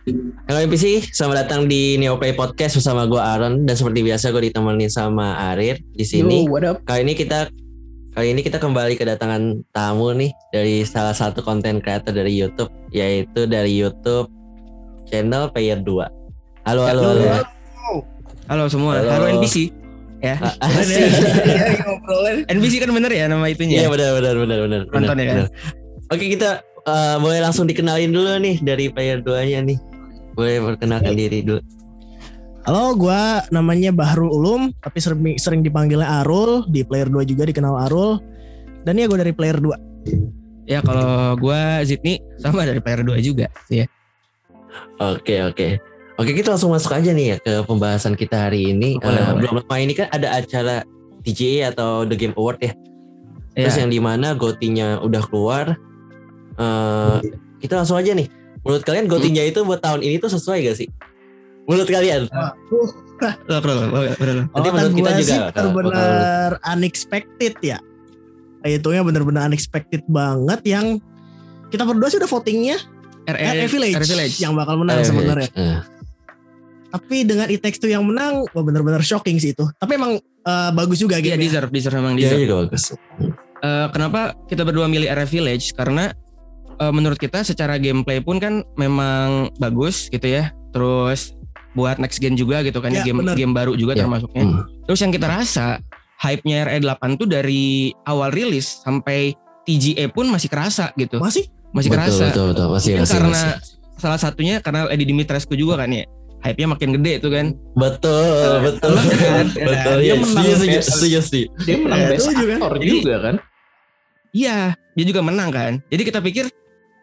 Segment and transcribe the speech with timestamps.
[0.00, 4.88] Halo NPC, selamat datang di Neoplay Podcast bersama gue Aaron dan seperti biasa gue ditemenin
[4.88, 6.48] sama Arir di sini.
[6.48, 6.80] Yo, what up?
[6.88, 7.52] Kali ini kita
[8.16, 13.44] kali ini kita kembali kedatangan tamu nih dari salah satu konten kreator dari YouTube yaitu
[13.44, 14.32] dari YouTube
[15.04, 15.84] channel Player 2.
[16.64, 17.44] Halo halo halo.
[18.48, 19.20] Halo semua, Halo.
[19.20, 19.68] halo, NPC
[20.24, 20.40] ya.
[20.40, 20.96] Ah, Asik.
[20.96, 22.48] Iya.
[22.48, 23.84] NPC kan bener ya nama itunya.
[23.84, 24.80] Iya benar benar benar benar.
[24.96, 25.36] Nonton ya kan?
[26.08, 29.89] Oke kita eh, boleh langsung dikenalin dulu nih dari Player 2-nya nih.
[30.40, 31.60] Boleh perkenalkan diri dulu.
[32.64, 36.64] Halo, gua namanya Bahrul Ulum, tapi sering, sering dipanggilnya Arul.
[36.64, 38.16] Di Player 2 juga dikenal Arul.
[38.88, 39.76] Dan ya gue dari Player 2.
[40.64, 43.84] Ya kalau gua Zidni sama dari player 2 juga ya.
[44.96, 45.76] Oke oke.
[46.16, 48.96] Oke kita langsung masuk aja nih ya ke pembahasan kita hari ini.
[48.96, 49.38] Boleh, Eh, boleh.
[49.42, 50.86] belum lama ini kan ada acara
[51.20, 52.72] TGA atau The Game Award ya.
[53.52, 53.80] Terus Ya.
[53.84, 55.74] yang di mana gotinya udah keluar.
[56.54, 57.16] Eh,
[57.58, 58.30] kita langsung aja nih.
[58.60, 60.88] Menurut kalian gotinya itu buat tahun ini tuh sesuai gak sih?
[61.64, 62.28] Menurut kalian?
[63.46, 64.00] Lo lo, lo, lo.
[64.48, 67.78] Nanti Oh, menurut kita juga bener-bener unexpected ya.
[68.60, 70.86] Hitungnya bener-bener unexpected banget yang
[71.68, 72.76] kita berdua sih udah votingnya
[73.22, 74.36] RE Village, Village.
[74.38, 75.48] yang bakal menang sebenarnya.
[75.52, 75.80] eh,
[76.90, 79.62] Tapi dengan It Takes Two yang menang, wah bener-bener shocking sih itu.
[79.78, 81.40] Tapi emang eh, bagus juga Iya gitu.
[81.40, 82.42] deserve, deserve memang Iya deserve.
[82.42, 82.82] juga bagus.
[83.60, 85.70] Eh, kenapa kita berdua milih RE Village?
[85.70, 86.10] Karena
[86.80, 90.48] eh, menurut kita secara gameplay pun kan memang bagus gitu ya.
[90.70, 91.36] Terus
[91.70, 93.36] buat next gen juga gitu kan ya, game bener.
[93.36, 94.02] game baru juga Ya.
[94.02, 94.42] termasuknya.
[94.42, 94.64] Hmm.
[94.84, 95.78] Terus yang kita rasa
[96.18, 97.64] hype-nya RE8 tuh dari
[98.04, 101.16] awal rilis sampai TGA pun masih kerasa gitu.
[101.16, 101.46] Masih?
[101.70, 102.24] Masih betul, kerasa.
[102.26, 103.78] betul betul masih masih karena masih.
[103.94, 106.02] salah satunya karena Edi Dimitrescu juga kan ya.
[106.40, 107.46] Hype-nya makin gede tuh kan.
[107.76, 109.46] Betul betul kan?
[109.52, 111.46] betul Dia ya menang setuju setuju setuju.
[111.62, 112.58] Dia menang Eh, best kan?
[112.74, 113.34] Jadi- juga kan?
[114.30, 114.58] Iya,
[114.94, 115.72] dia juga menang kan.
[115.86, 116.44] Jadi kita pikir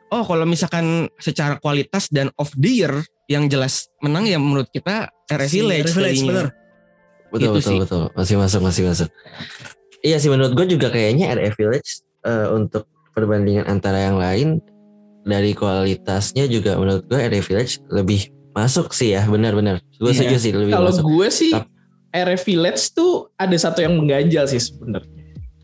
[0.09, 0.85] oh kalau misalkan
[1.17, 2.93] secara kualitas dan of the year
[3.25, 6.47] yang jelas menang ya menurut kita RE Si Village, RE Village, bener.
[7.27, 7.79] Betul Gitu betul sih.
[7.81, 9.09] betul masih masuk masih masuk.
[9.99, 11.89] Iya sih menurut gue juga kayaknya RE Village
[12.23, 14.63] eh, untuk perbandingan antara yang lain
[15.21, 19.83] dari kualitasnya juga menurut gue RE Village lebih masuk sih ya benar-benar.
[19.93, 20.23] Gue Iya.
[20.23, 21.03] setuju sih lebih Kalau masuk.
[21.05, 21.51] gue sih
[22.07, 25.16] RF Village tuh ada satu yang mengganjal sih sebenarnya.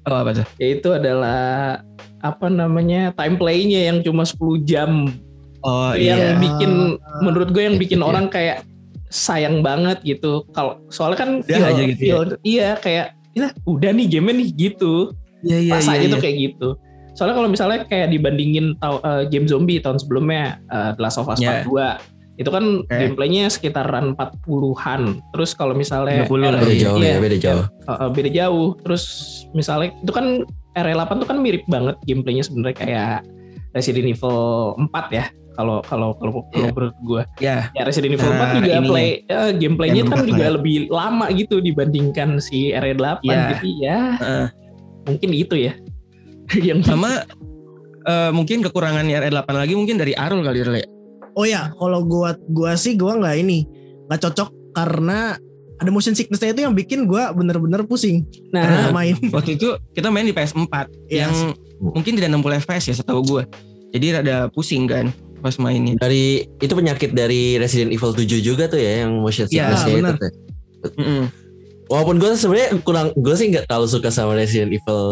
[0.04, 0.46] Oh apa tuh?
[0.58, 1.80] Yaitu adalah
[2.20, 5.12] apa namanya time play-nya yang cuma 10 jam
[5.60, 6.36] Oh yang iya.
[6.36, 8.08] bikin menurut gue yang bikin Iya.
[8.08, 8.68] orang kayak
[9.08, 10.44] sayang banget gitu.
[10.52, 12.12] Kalau soalnya kan Udah aja gitu ya.
[12.20, 15.16] feel- iya kayak ya udah nih game nih gitu.
[15.40, 16.70] Iya iya Rasanya tuh kayak gitu.
[17.14, 21.40] Soalnya kalau misalnya kayak dibandingin eh, game zombie tahun sebelumnya eh, The Last of Us
[21.40, 21.64] Ya.
[21.64, 22.90] Part 2 itu kan Oke.
[22.90, 25.22] gameplaynya sekitaran 40-an.
[25.32, 27.66] Terus kalau misalnya 30 lah, Beda jauh iya, ya beda jauh.
[27.70, 28.70] eh, beda jauh.
[28.82, 29.04] Terus
[29.54, 30.26] misalnya itu kan
[30.74, 33.18] RE8 tuh kan mirip banget gameplaynya sebenarnya kayak
[33.72, 34.38] Resident Evil
[34.82, 35.26] 4 ya.
[35.54, 36.74] Kalau kalau kalau kalau Iya.
[36.74, 38.90] menurut gue Ya, ya Resident Evil Nah, 4 juga ininya.
[38.90, 40.52] play eh, gameplaynya kan juga ya.
[40.58, 43.42] lebih lama gitu dibandingkan si RE8 Iya.
[43.54, 44.48] jadi ya Heeh.
[45.06, 45.74] mungkin itu ya
[46.74, 47.22] yang sama
[48.04, 50.90] eh, mungkin kekurangan RE8 lagi mungkin dari Arul kali ya.
[51.34, 53.66] Oh ya, kalau gua gua sih gua nggak ini
[54.08, 55.34] nggak cocok karena
[55.82, 58.24] ada motion sickness-nya itu yang bikin gua bener-bener pusing
[58.54, 59.16] nah karena main.
[59.36, 60.70] Waktu itu kita main di PS4
[61.10, 63.44] Iya yang mungkin tidak 60 FPS ya setahu gue.
[63.92, 65.12] Jadi rada pusing kan
[65.44, 66.00] pas mainnya.
[66.00, 70.00] Dari itu penyakit dari Resident Evil 7 juga tuh ya yang motion Iya, sickness itu
[70.00, 70.16] benar.
[70.16, 70.32] tuh.
[70.96, 71.24] Mm-mm.
[71.92, 75.04] Walaupun gue sebenarnya kurang, gue sih nggak terlalu suka sama Resident Evil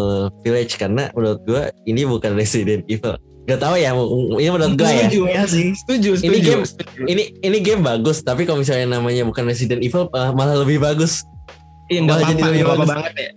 [0.42, 3.20] Village karena menurut gue ini bukan Resident Evil.
[3.42, 3.92] Gak tahu ya,
[4.38, 5.02] ini menurut gue ya.
[5.04, 5.68] Setuju ya sih.
[5.74, 6.50] Setuju, Ini setuju.
[6.52, 7.00] game- setuju.
[7.04, 11.26] Ini ini game bagus, tapi kalau misalnya namanya bukan Resident Evil eh, malah lebih bagus.
[11.88, 12.88] Iya nggak jadi apa-apa, lebih bagus.
[12.88, 13.32] banget ya.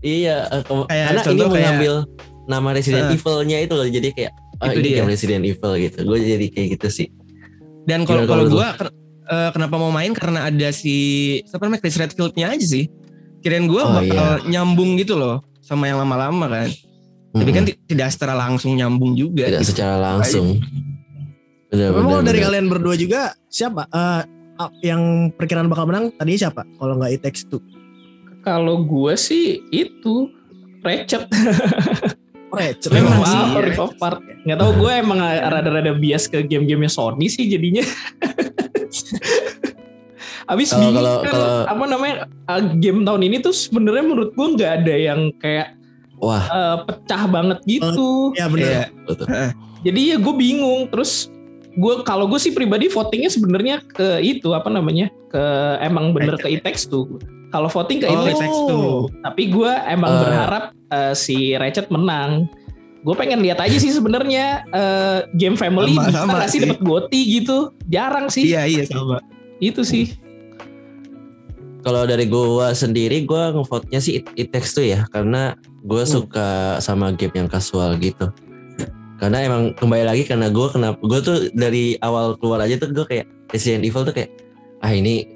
[0.00, 1.94] Iya, eh, Kayak karena ini contoh kayak- mengambil
[2.46, 3.14] nama Resident Eh.
[3.14, 4.96] Evil-nya itu loh, jadi kayak oh, Itu ini dia.
[4.96, 5.98] game Resident Evil gitu.
[6.00, 7.08] Gue jadi kayak gitu sih.
[7.82, 8.68] Dan kalau kalau gue
[9.50, 10.94] kenapa mau main karena ada si
[11.44, 12.86] siapa namanya Chris Redfield-nya aja sih.
[13.40, 16.68] Kirain gue Oh, bakal nyambung gitu loh sama yang lama-lama kan.
[17.30, 19.46] Tapi kan tidak secara langsung nyambung juga.
[19.46, 19.70] tidak gitu.
[19.70, 20.58] secara langsung.
[21.66, 22.46] Bener, Memang dari bener.
[22.50, 24.22] kalian berdua juga siapa Eh,
[24.58, 26.66] ah, yang perkiraan bakal menang tadinya siapa?
[26.68, 27.62] Kalau nggak It Takes Two.
[28.40, 30.32] kalau gue sih itu
[30.80, 31.28] Ratchet
[32.50, 32.88] Ratchet.
[32.88, 37.28] memang Memang sih Rift of Part nggak tahu gue emang rada-rada bias ke game-gamenya Sony
[37.28, 37.84] sih jadinya
[40.48, 42.14] Abis Kalau- bingung kalau- kan, kalau- apa namanya
[42.48, 45.78] uh, game tahun ini tuh sebenarnya menurut gue nggak ada yang kayak
[46.20, 48.30] Wah, uh, pecah banget gitu.
[48.34, 48.64] Ya bener.
[48.66, 48.84] Iya.
[49.02, 49.26] betul.
[49.80, 50.86] Jadi ya gue bingung.
[50.86, 51.32] Terus
[51.72, 55.42] gue kalau gue sih pribadi votingnya sebenarnya ke itu apa namanya ke
[55.80, 57.16] emang bener ke Itex tuh.
[57.48, 58.84] Kalau voting ke Oh, Itex, It Takes Two.
[59.22, 60.20] tapi gue emang Eh.
[60.20, 62.46] berharap uh, si Ratchet menang.
[63.00, 66.68] gue pengen lihat aja sih sebenarnya eh, game family Sama- bisa sama sih sih.
[66.68, 67.58] dapat goti gitu
[67.88, 69.24] jarang sih Iya iya sama.
[69.56, 70.20] itu sih
[71.80, 76.12] Kalau dari gua sendiri gua ngevote-nya sih It, It Takes Two ya karena gua Hmm.
[76.12, 76.48] suka
[76.78, 78.28] sama game yang casual gitu.
[79.16, 83.04] Karena emang kembali lagi karena gua kenapa gua tuh dari awal keluar aja tuh gua
[83.04, 84.30] kayak Resident Evil tuh kayak
[84.78, 85.28] ah ini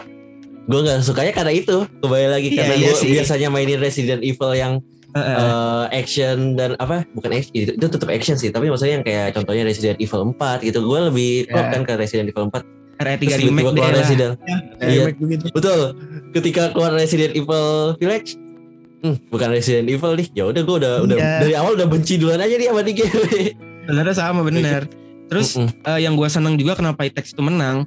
[0.65, 3.09] gua nggak sukanya karena itu kembali lagi Iya, karena iya gua sih.
[3.11, 4.75] biasanya mainin Resident Evil yang
[5.13, 5.37] Heeh.
[5.37, 9.31] eh, action dan apa bukan action itu, itu tetap action sih tapi maksudnya yang kayak
[9.33, 11.71] contohnya Resident Evil 4 gitu gue lebih klop Ya.
[11.71, 13.93] kan ke Resident Evil 4 RE3 Terus remake deh keluar.
[13.93, 15.03] Resident Ya, Iya.
[15.03, 15.45] remake begitu.
[15.51, 15.81] Betul.
[16.33, 18.31] Ketika keluar Resident Evil Village,
[19.01, 20.29] hmm, bukan Resident Evil nih.
[20.33, 21.31] Ya udah gue udah udah Iya.
[21.41, 23.19] dari awal udah benci duluan aja nih sama nih game.
[23.85, 24.83] Sebenarnya sama bener.
[25.25, 25.73] Terus Mm-mm.
[25.83, 27.87] eh, yang gue seneng juga kenapa It Takes Two menang.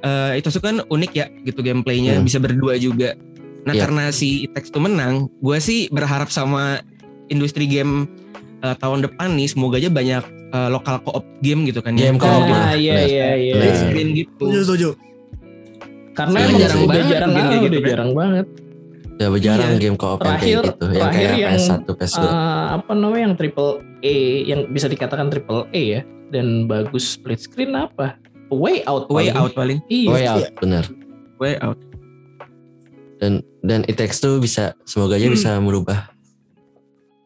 [0.00, 2.26] eh itu tuh kan unik ya gitu gameplaynya Hmm.
[2.26, 3.14] bisa berdua juga.
[3.62, 3.86] Nah Iya.
[3.86, 6.82] karena si It Takes Two menang, gue sih berharap sama
[7.28, 8.10] industri game
[8.58, 12.20] eh, tahun depan nih semoga aja banyak eh, lokal co-op game gitu kan Game ya.
[12.20, 12.74] co-op, ah benar.
[12.74, 13.08] iya Benar.
[13.08, 13.66] iya iya Benar.
[13.66, 14.44] Base game gitu.
[14.44, 14.88] Setuju, setuju.
[16.12, 17.88] karena Iya, emang jarang udah banget jarang game gitu udah kan.
[17.88, 18.46] jarang banget
[19.12, 19.78] Udah berjarang Iya.
[19.78, 20.56] game co-op yang kayak gitu.
[20.82, 22.18] Yang terakhir kayak yang, PS1, PS2.
[22.18, 22.32] Eh,
[22.72, 23.70] apa namanya yang triple
[24.02, 28.16] A yang bisa dikatakan triple A ya dan bagus split screen apa
[28.48, 29.36] way out Way paling.
[29.38, 29.78] out paling.
[29.86, 30.84] iya Way out, bener.
[31.38, 31.78] Way out.
[33.16, 35.32] Dan dan It Takes Two bisa semoga aja Hmm.
[35.32, 36.10] bisa merubah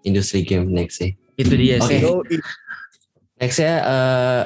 [0.02, 1.16] industri game next sih.
[1.34, 1.88] Itu dia Oke.
[1.88, 2.00] sih.
[3.36, 4.42] Yo, Next ya eh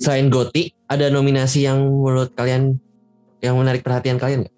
[0.00, 2.78] selain Goti ada nominasi yang menurut kalian
[3.42, 4.54] yang menarik perhatian kalian nggak?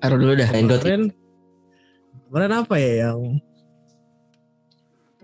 [0.00, 0.48] Taruh dulu dah.
[0.48, 0.82] Selain Goti.
[0.82, 1.02] kemarin
[2.26, 3.20] kemarin apa ya yang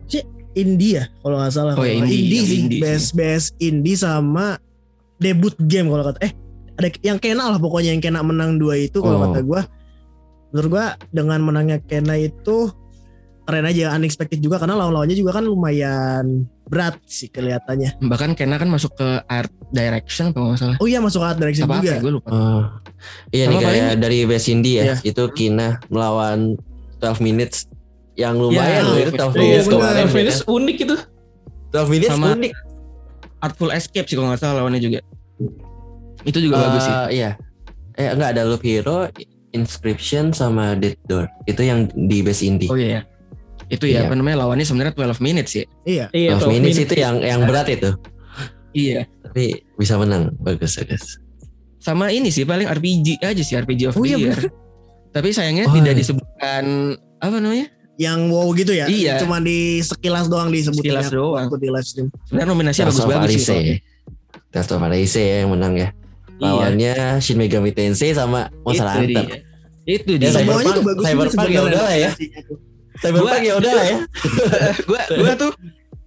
[0.05, 1.73] Cik, India kalau nggak salah.
[1.81, 2.09] Oh ya, indie, yang
[2.45, 2.59] sih.
[2.61, 2.83] indie sih.
[2.85, 4.61] Best best indie sama
[5.17, 6.33] debut game kalau kata eh
[6.77, 9.25] ada yang Kena lah pokoknya yang Kena menang dua itu kalau Oh.
[9.33, 9.65] kata gua
[10.53, 12.69] menurut gua dengan menangnya Kena itu
[13.43, 17.99] keren aja unexpected juga karena lawan-lawannya juga kan lumayan berat sih kelihatannya.
[18.01, 20.77] Bahkan Kena kan masuk ke art direction apa nggak salah.
[20.79, 21.91] Oh iya masuk art direction Apa apa juga.
[21.91, 22.29] ya gue lupa.
[22.29, 22.63] Oh.
[23.29, 24.97] Iya Sama nih kayak paling- dari Best Indie ya, Iya.
[25.03, 26.55] itu Kina melawan
[26.97, 27.67] 12 minutes
[28.15, 29.75] yang lumayan Ya, loh itu 12 Iya, minutes bener.
[29.77, 29.99] kemarin.
[29.99, 30.55] ya Finish kan.
[30.55, 30.97] unik itu
[31.69, 32.53] 12 minutes Sama- unik.
[33.43, 34.99] Artful Escape sih kalau nggak salah lawannya juga.
[36.23, 36.95] Itu juga bagus sih.
[37.19, 37.31] Iya.
[37.93, 39.11] Eh enggak ada Loop Hero,
[39.51, 41.27] Inscription sama Dead Door.
[41.45, 42.71] Itu yang di Best Indie.
[42.71, 43.03] Oh iya ya.
[43.73, 44.01] Itu ya Iya.
[44.05, 45.65] apa namanya lawannya sebenarnya 12 minutes ya.
[45.83, 46.07] Iya.
[46.13, 47.91] iya 12 minutes itu yang yang berat itu.
[48.71, 49.09] Iya.
[49.23, 50.37] Tapi bisa menang.
[50.39, 51.17] Bagus, bagus.
[51.79, 54.39] Sama ini sih paling RPG aja sih RPG of Oh the iya, Year.
[55.11, 55.99] Tapi sayangnya Oh, tidak iya.
[55.99, 56.65] disebutkan
[57.19, 57.67] apa namanya?
[57.97, 58.87] Yang wow gitu ya.
[58.87, 59.19] Iya.
[59.19, 61.49] Cuma di sekilas doang disebutin Sekilas doang.
[61.49, 62.09] waktu di live stream.
[62.25, 62.57] Sebenarnya of
[62.89, 63.81] bagus-bagus sih.
[64.49, 65.89] Tales of Alice ya yang menang ya.
[65.89, 66.41] Iya.
[66.41, 69.25] Lawannya Shin Megami Tensei sama Monster Itu Hunter.
[69.27, 69.39] dia.
[69.83, 70.29] Itu Ya, dia.
[70.31, 72.11] Cyberpunk- Semuanya tuh bagus juga Cyberpunk ya sebenarnya udah lah ya.
[73.01, 73.99] Cyberpunk ya udah lah ya.
[74.89, 75.53] gua gua tuh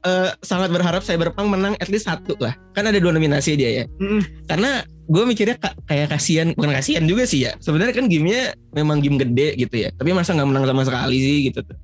[0.04, 2.54] eh, sangat berharap Cyberpunk menang at least satu lah.
[2.72, 3.86] Kan ada dua nominasi dia ya.
[3.98, 4.46] Mm-mm.
[4.46, 7.54] Karena gue mikirnya ka- kayak kasihan, bukan kasihan juga sih ya.
[7.58, 9.90] Sebenarnya kan gamenya memang game gede gitu ya.
[9.94, 11.78] Tapi masa nggak menang sama sekali sih gitu tuh.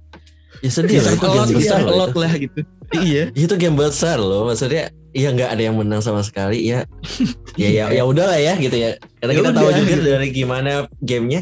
[0.61, 1.97] Ya sedih lah itu game besar deserve a loh.
[1.97, 2.19] lot itu.
[2.21, 2.59] lah gitu.
[3.01, 3.23] iya.
[3.33, 4.45] Itu game besar loh.
[4.45, 6.85] Maksudnya ya nggak ada yang menang sama sekali ya.
[7.61, 8.93] ya ya ya udah lah ya gitu ya.
[9.17, 10.03] Karena Ya kita tahu udah, juga gitu.
[10.05, 10.69] dari gimana
[11.01, 11.41] gamenya.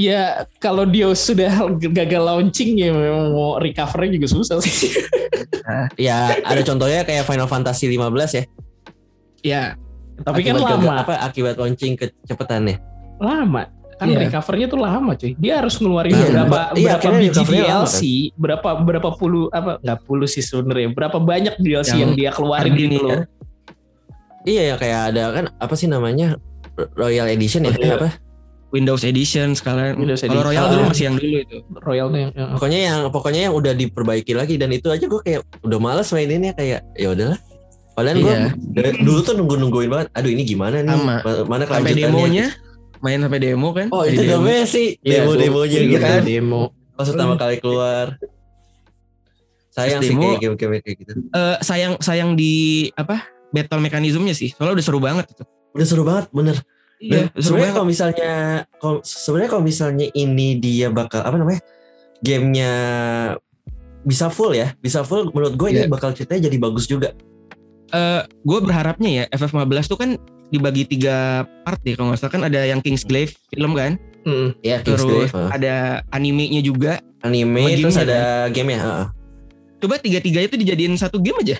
[0.00, 0.22] Ya
[0.56, 4.90] kalau dia sudah gagal launching ya memang mau recovernya juga susah sih
[5.94, 8.44] Ya ada contohnya kayak Final Fantasy 15 ya.
[9.40, 9.62] Ya,
[10.20, 12.76] tapi kan Akibat gagal- lama apa akibat launching kecepatannya.
[13.16, 14.18] lama kan Iya.
[14.26, 17.98] recovernya tuh lama cuy dia harus ngeluarin Iya, berapa iya, berapa biji lama, DLC
[18.34, 22.72] berapa berapa puluh apa nggak puluh sih sebenarnya berapa banyak DLC yang, Yang dia keluarin
[22.74, 23.20] gitu loh ya.
[24.42, 26.40] Iya ya kayak ada kan apa sih namanya
[26.96, 27.94] Royal Edition ya Iya.
[27.94, 28.08] apa?
[28.70, 29.94] Windows Edition sekalian.
[29.96, 30.70] Windows Kalau Royal Edition.
[30.72, 31.56] dulu masih yang dulu itu.
[31.76, 35.20] Royal tuh yang, yang- Pokoknya yang pokoknya yang udah diperbaiki lagi dan itu aja gue
[35.20, 37.38] kayak udah males maininnya kayak ya udahlah.
[37.90, 38.48] Padahal gue Iya.
[38.56, 40.06] dari dulu tuh nunggu nungguin banget.
[40.12, 40.88] Aduh ini gimana nih?
[40.88, 41.14] Sama.
[41.18, 42.06] Ma- Mana Sampai kelanjutannya?
[42.06, 42.46] demonya,
[43.00, 43.86] main sampai demo kan.
[43.90, 44.46] Oh itu demo.
[44.64, 46.22] sih Iya, demo demonya dulu- gitu kan.
[46.22, 46.62] demo
[46.94, 48.06] Pas pertama kali keluar.
[49.70, 51.12] Sayang Terus sih demo- kayak game-game kayak gitu.
[51.28, 52.52] Eh, sayang sayang di
[52.92, 53.22] apa?
[53.50, 54.50] Battle mekanismenya sih.
[54.50, 55.42] Soalnya udah seru banget itu.
[55.72, 56.56] Udah seru banget bener.
[57.00, 58.32] Iya, sebenarnya kalau misalnya
[58.76, 61.64] kalau- sebenarnya kalau misalnya ini dia bakal apa namanya
[62.20, 62.72] gamenya
[64.04, 64.76] bisa full ya.
[64.78, 65.88] Bisa full menurut gue ini Iya.
[65.88, 67.16] bakal ceritanya jadi bagus juga.
[67.90, 70.10] Eh, gue berharapnya ya FF15 tuh kan
[70.52, 71.96] dibagi tiga part deh.
[71.96, 73.96] Kalau nggak salah kan ada yang Kingsglaive film kan?
[74.20, 74.52] Mm.
[74.60, 77.00] ya terus Kingsglaive uh, ada animenya juga.
[77.24, 79.08] Anime terus ada game ya
[79.80, 81.56] coba tiga-tiga itu dijadiin satu game aja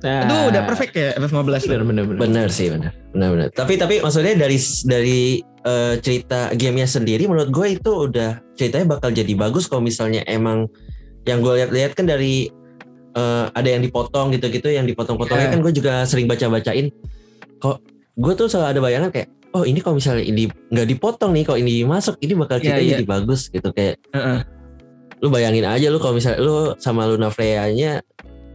[0.00, 1.68] Nah, itu udah perfect ya FF15 tuh.
[1.68, 6.48] bener bener bener bener sih bener bener bener tapi tapi maksudnya dari dari eh, cerita
[6.52, 10.64] gamenya sendiri menurut gue itu udah ceritanya bakal jadi bagus kalau misalnya emang
[11.22, 12.48] yang gue lihat-lihat kan dari
[13.12, 15.52] eh, ada yang dipotong gitu-gitu yang dipotong-potongnya Iya.
[15.52, 16.88] kan gue juga sering baca-bacain
[17.58, 17.84] kok
[18.16, 21.58] gue tuh selalu ada bayangan kayak oh ini kalau misalnya ini nggak dipotong nih kalau
[21.58, 22.90] ini masuk ini bakal Iya, kita iya.
[22.94, 24.38] jadi bagus gitu kayak Heeh.
[25.20, 28.00] lu bayangin aja lu kalau misalnya lu sama Luna Freya-nya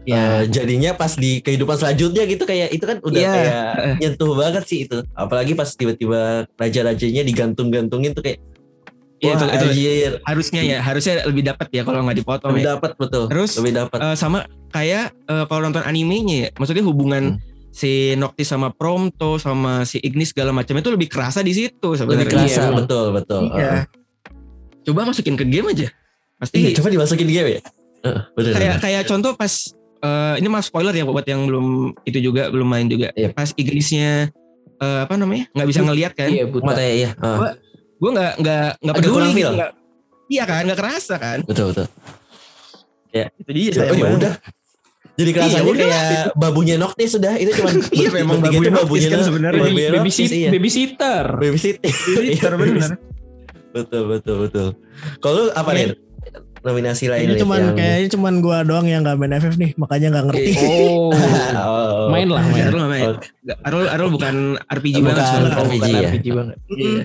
[0.06, 0.22] Ya.
[0.40, 3.32] eh, jadinya pas di kehidupan selanjutnya gitu kayak itu kan udah Iya.
[3.32, 3.66] kayak
[4.02, 5.02] nyentuh banget sih itu.
[5.12, 6.22] Apalagi pas tiba-tiba
[6.52, 8.38] raja-rajanya digantung-gantungin tuh kayak
[9.20, 10.12] wah itu- itu- anjir.
[10.22, 12.70] Harusnya ya harusnya lebih dapat ya kalau nggak dipotong lebih ya.
[12.74, 13.24] dapat betul.
[13.28, 18.48] Terus, lebih dapat Eh, sama kayak eh, kalau nonton animenya ya maksudnya hubungan si Noctis
[18.48, 22.24] sama Prompto sama si Ignis segala macam itu lebih kerasa di situ sebenarnya.
[22.24, 23.42] lebih kerasa Iya, betul betul.
[23.52, 23.90] Iya.
[24.84, 25.90] Coba masukin ke game aja.
[26.36, 27.62] Pasti Iya, coba dimasukin game ya?
[28.02, 28.80] Heeh, bener kayak bener.
[28.80, 29.54] kayak contoh pas
[30.06, 31.66] eh, ini mas spoiler ya buat yang belum
[32.04, 33.10] itu juga belum main juga.
[33.12, 33.32] Iya.
[33.32, 34.30] pas Ignisnya
[34.76, 35.50] eh, apa namanya?
[35.52, 36.30] Nggak bisa ngelihat kan?
[36.30, 36.64] Iya buta.
[36.64, 37.10] matanya iya.
[37.14, 37.38] Heeh.
[37.38, 37.56] Gua-
[37.96, 39.74] gue nggak nggak nggak peduli gitu, nggak-
[40.28, 40.62] iya kan?
[40.64, 41.38] Nggak kerasa kan?
[41.42, 41.88] Betul betul.
[43.16, 44.34] Itu dia oh sayang ya udah.
[45.16, 45.88] Jadi kerasanya Iya, udah.
[45.88, 47.34] kayak babunya Noctis sudah.
[47.40, 49.62] Itu cuma Iya, memang babunya Noctis kan sebenarnya.
[49.64, 50.50] Baby, babunya babysit- iya.
[50.52, 51.24] babysitter.
[51.40, 51.88] babysitter
[52.20, 52.92] Babysitter, bener.
[53.72, 54.68] betul betul betul.
[55.20, 55.96] Kalau apa nih
[56.66, 60.08] nominasi lain Ini cuman yang- kayaknya cuman gua doang yang gak main FF nih, makanya
[60.12, 60.52] gak ngerti.
[60.58, 61.14] Oh,
[61.56, 62.10] Oh.
[62.10, 62.66] main lah main.
[62.66, 63.06] Arul nggak main.
[63.40, 65.56] Nggak, Arul Arul bukan RPG Bukan banget sebenarnya.
[65.56, 66.10] RPG Bukan ya.
[66.10, 66.58] RPG banget.
[66.68, 67.04] Iya.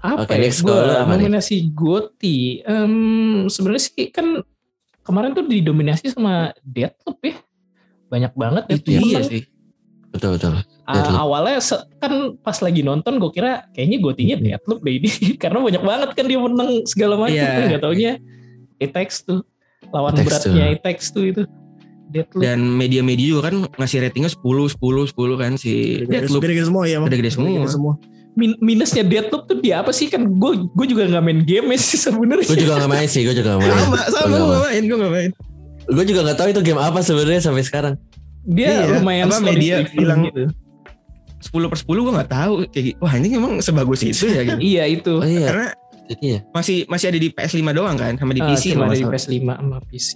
[0.00, 0.40] Apa Oke, ya?
[0.40, 1.06] next Gua nih?
[1.06, 2.38] nominasi Goti.
[2.58, 2.94] Em,
[3.46, 4.26] sebenarnya sih kan
[5.00, 7.36] kemarin tuh didominasi sama Deathloop ya.
[8.08, 9.24] Banyak banget Itu menang.
[9.24, 9.44] sih.
[10.10, 10.50] betul betul
[10.92, 11.18] Deathloop.
[11.18, 15.08] awalnya se- kan pas lagi nonton gue kira kayaknya gotinya Deathloop deh ini
[15.42, 17.68] karena banyak banget kan dia menang segala macam Iya.
[17.68, 18.12] nggak taunya
[18.76, 19.44] It Takes Two
[19.88, 20.72] lawan It Takes beratnya Two.
[20.72, 21.42] It Takes Two itu
[22.06, 25.72] Deathloop Dan media-media juga kan ngasih ratingnya 10 10 10 kan si
[26.04, 26.42] Deathloop.
[26.42, 26.98] Gede-gede semua ya.
[27.00, 27.46] Gede-gede semua.
[27.48, 27.94] Gede-gede semua.
[28.32, 31.94] Min- minusnya Deathloop tuh dia apa sih kan gue gue juga nggak main game sih
[31.96, 34.50] sebenarnya gue juga gak main sih gue juga gak main Sama, sama Gua gue nggak
[34.50, 35.30] gak main, gue gak main.
[35.88, 37.94] gue juga gak tahu itu game apa sebenarnya sampai sekarang
[38.42, 40.42] dia Iya, lumayan apa, media bilang- gitu
[41.40, 42.52] 10 per 10 gue gak tahu.
[42.68, 42.94] Kayak.
[42.98, 44.60] Wah ini emang sebagus itu ya gitu.
[44.60, 45.68] iya itu oh iya Karena
[46.06, 48.86] jadi ya masih masih ada di PS5 doang kan sama di Ah, PC cuma kalau
[48.86, 49.32] ada di nggak salah.
[49.32, 50.08] PS5 sama PC.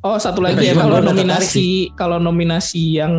[0.00, 3.14] Oh satu lagi ya kalau nominasi kalau nominasi yang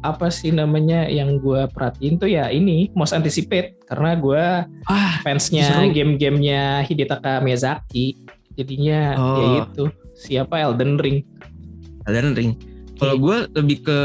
[0.00, 4.42] apa sih namanya yang gue perhatiin tuh ya ini most anticipate karena gue
[4.84, 8.18] Ah, fansnya game-gamenya Hidetaka Miyazaki
[8.52, 9.38] jadinya Oh.
[9.38, 11.22] ya itu siapa Elden Ring.
[12.04, 12.52] Elden Ring.
[12.96, 13.98] Kalau gue lebih ke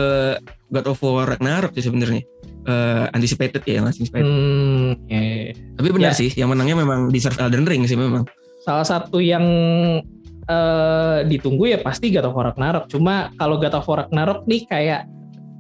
[0.68, 2.22] God of War Ragnarok sih sebenarnya.
[2.68, 4.28] Eh, anticipated ya, masih anticipated.
[4.28, 5.56] Hmm, ya.
[5.74, 6.20] Tapi benar Ya.
[6.20, 8.28] sih, yang menangnya memang deserve Elden Ring sih memang.
[8.60, 9.44] Salah satu yang
[10.44, 12.88] eh, ditunggu ya pasti God of War Ragnarok.
[12.88, 15.08] Cuma kalau God of War Ragnarok nih kayak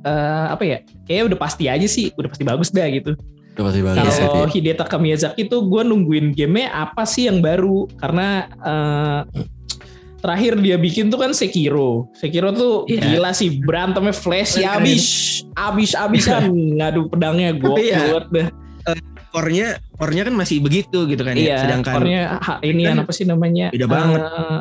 [0.03, 0.77] eh, apa ya?
[1.03, 3.15] Kayaknya udah pasti aja sih, udah pasti bagus dah gitu.
[3.55, 4.51] Udah pasti bagus Iya, Kalau sih.
[4.53, 9.19] Hidetaka Miyazaki tuh gue nungguin gamenya apa sih yang baru karena eh,
[10.27, 12.11] terakhir dia bikin tuh kan Sekiro.
[12.11, 13.15] Sekiro tuh Iya.
[13.15, 15.03] gila sih berantemnya flash ya abis
[15.55, 18.19] abis abisan ngadu pedangnya gue Iya.
[18.27, 18.47] dah.
[19.27, 21.43] Core-nya, core-nya kan masih begitu gitu kan ya.
[21.45, 21.57] Iya.
[21.61, 23.69] Sedangkan core-nya, ha- ini kan apa sih namanya?
[23.69, 24.19] beda banget.
[24.19, 24.59] Eh,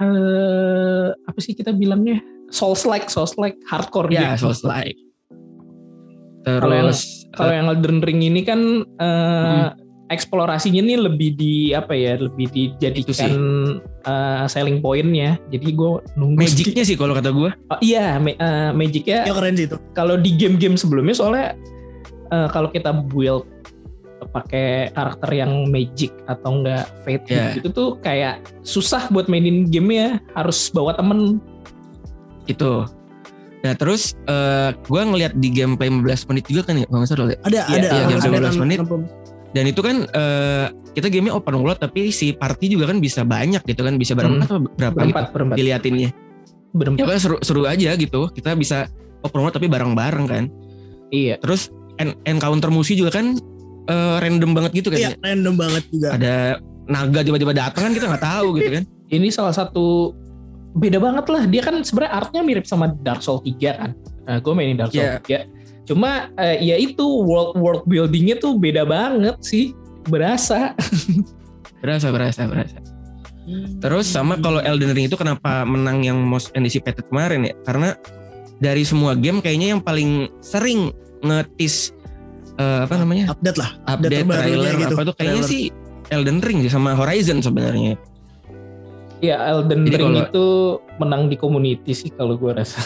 [0.00, 2.20] eh, apa sih kita bilangnya?
[2.48, 4.48] Souls like, Souls like hardcore ya gitu.
[4.48, 4.96] Souls like.
[6.42, 9.70] Kalau yang- Terus Kalau yang Elden Ring ini kan eh, Hmm.
[10.10, 13.32] Eksplorasinya nih lebih di apa ya, lebih dijadikan
[14.02, 15.38] eh, selling pointnya.
[15.48, 16.36] Jadi gue nunggu.
[16.36, 17.50] magicnya sih kalau kata gue.
[17.70, 19.78] Oh, iya, ma- eh, magicnya Ya keren sih itu.
[19.92, 21.54] kalau di game-game sebelumnya soalnya
[22.28, 23.46] eh, kalau kita build
[24.30, 27.56] pakai karakter yang magic atau enggak fate Yeah.
[27.56, 31.40] gitu tuh kayak susah buat mainin gamenya harus bawa temen
[32.44, 32.84] Itu.
[33.60, 37.38] Nah terus eh gue ngeliat di gameplay 15 menit juga kan ya, Bang Sarul ya?
[37.42, 38.78] Ada Iya, ada jam ada 11 kan- menit.
[38.80, 39.08] kan-
[39.50, 43.62] Dan itu kan eh kita gamenya open world tapi si party juga kan bisa banyak
[43.62, 46.10] gitu kan bisa berempat atau berapa gitu berempat berempat diliatinnya.
[46.10, 48.30] Ya berempat kan seru, seru aja gitu.
[48.30, 48.86] Kita bisa
[49.26, 50.44] open world tapi bareng-bareng kan.
[51.10, 53.34] iya Terus en- encounter musuh juga kan
[53.90, 54.98] eh, random banget gitu kan.
[55.02, 55.18] Iya, ya.
[55.18, 56.08] random banget juga.
[56.14, 56.34] Ada
[56.86, 58.84] naga tiba-tiba datang kan kita nggak tahu gitu kan.
[59.10, 60.14] ini salah satu
[60.70, 63.90] beda banget lah dia kan sebenarnya artnya mirip sama Dark Souls 3 kan
[64.22, 65.42] nah, gue mainin Dark Souls Iya.
[65.50, 65.59] 3
[65.90, 69.74] cuma eh, ya itu world world buildingnya tuh beda banget sih
[70.06, 70.78] berasa
[71.80, 72.76] Berasa, berasa, berasa.
[73.80, 77.56] Terus sama kalau Elden Ring itu kenapa menang yang most anticipated kemarin ya?
[77.64, 77.96] Karena
[78.56, 81.96] dari semua game kayaknya yang paling sering ngetis
[82.54, 83.80] eh, apa namanya Update lah.
[83.88, 84.94] update terbarunya trailer gitu.
[84.94, 85.50] apa tuh kayaknya Trailer.
[85.50, 85.62] sih
[86.12, 87.96] Elden Ring sih sama Horizon sebenarnya.
[89.18, 90.46] ya Elden Jadi Ring kalau- itu
[90.96, 92.76] menang di community sih kalau gue rasa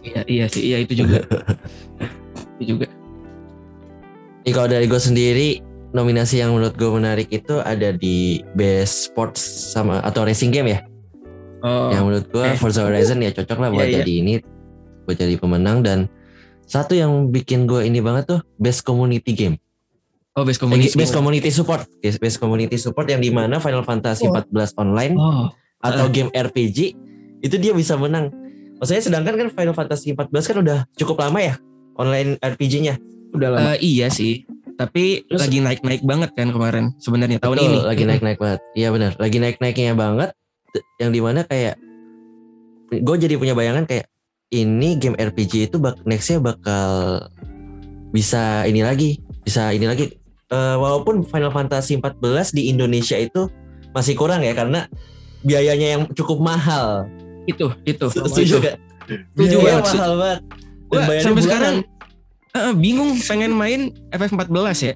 [0.00, 1.26] iya iya sih iya itu juga.
[2.66, 2.86] juga.
[4.42, 5.48] Jadi kalau dari gue sendiri
[5.90, 9.40] nominasi yang menurut gue menarik itu ada di best sports
[9.72, 10.80] sama atau racing game ya.
[11.64, 11.88] Oh.
[11.88, 12.60] yang menurut gue eh.
[12.60, 13.98] Forza Horizon ya cocok lah buat Iya, iya.
[14.04, 14.32] jadi ini
[15.08, 16.12] buat jadi pemenang dan
[16.62, 19.56] satu yang bikin gue ini banget tuh best community game
[20.36, 20.92] Oh, best Eh, community.
[20.92, 21.88] best community support
[22.20, 24.36] best community support yang di mana Final Fantasy Oh.
[24.36, 25.48] 14 online Oh.
[25.80, 26.92] atau game RPG
[27.40, 28.28] itu dia bisa menang
[28.76, 31.54] maksudnya sedangkan kan Final Fantasy 14 kan udah cukup lama ya
[31.94, 32.98] online RPG-nya
[33.34, 33.74] Udah lama.
[33.74, 34.46] Eh, iya sih.
[34.78, 37.78] Tapi Terus- lagi naik-naik banget kan kemarin sebenarnya tahun Betul, ini.
[37.82, 38.60] lagi naik-naik banget.
[38.74, 40.30] Iya benar, lagi naik-naiknya banget.
[41.02, 41.74] Yang di mana kayak
[42.94, 44.06] gue jadi punya bayangan kayak
[44.54, 47.26] ini game RPG itu bak nextnya bakal
[48.14, 50.14] bisa ini lagi, bisa ini lagi.
[50.46, 53.50] Eh, walaupun Final Fantasy 14 di Indonesia itu
[53.90, 54.86] masih kurang ya karena
[55.42, 57.10] biayanya yang cukup mahal.
[57.50, 58.06] Itu, itu.
[58.10, 58.76] Setuju gak?
[59.34, 59.82] Setuju banget.
[59.90, 60.40] mahal banget.
[61.02, 61.50] Bayarnya sampai bulanan.
[61.50, 61.74] sekarang
[62.54, 63.80] eh, bingung pengen main
[64.14, 64.94] FF14 ya.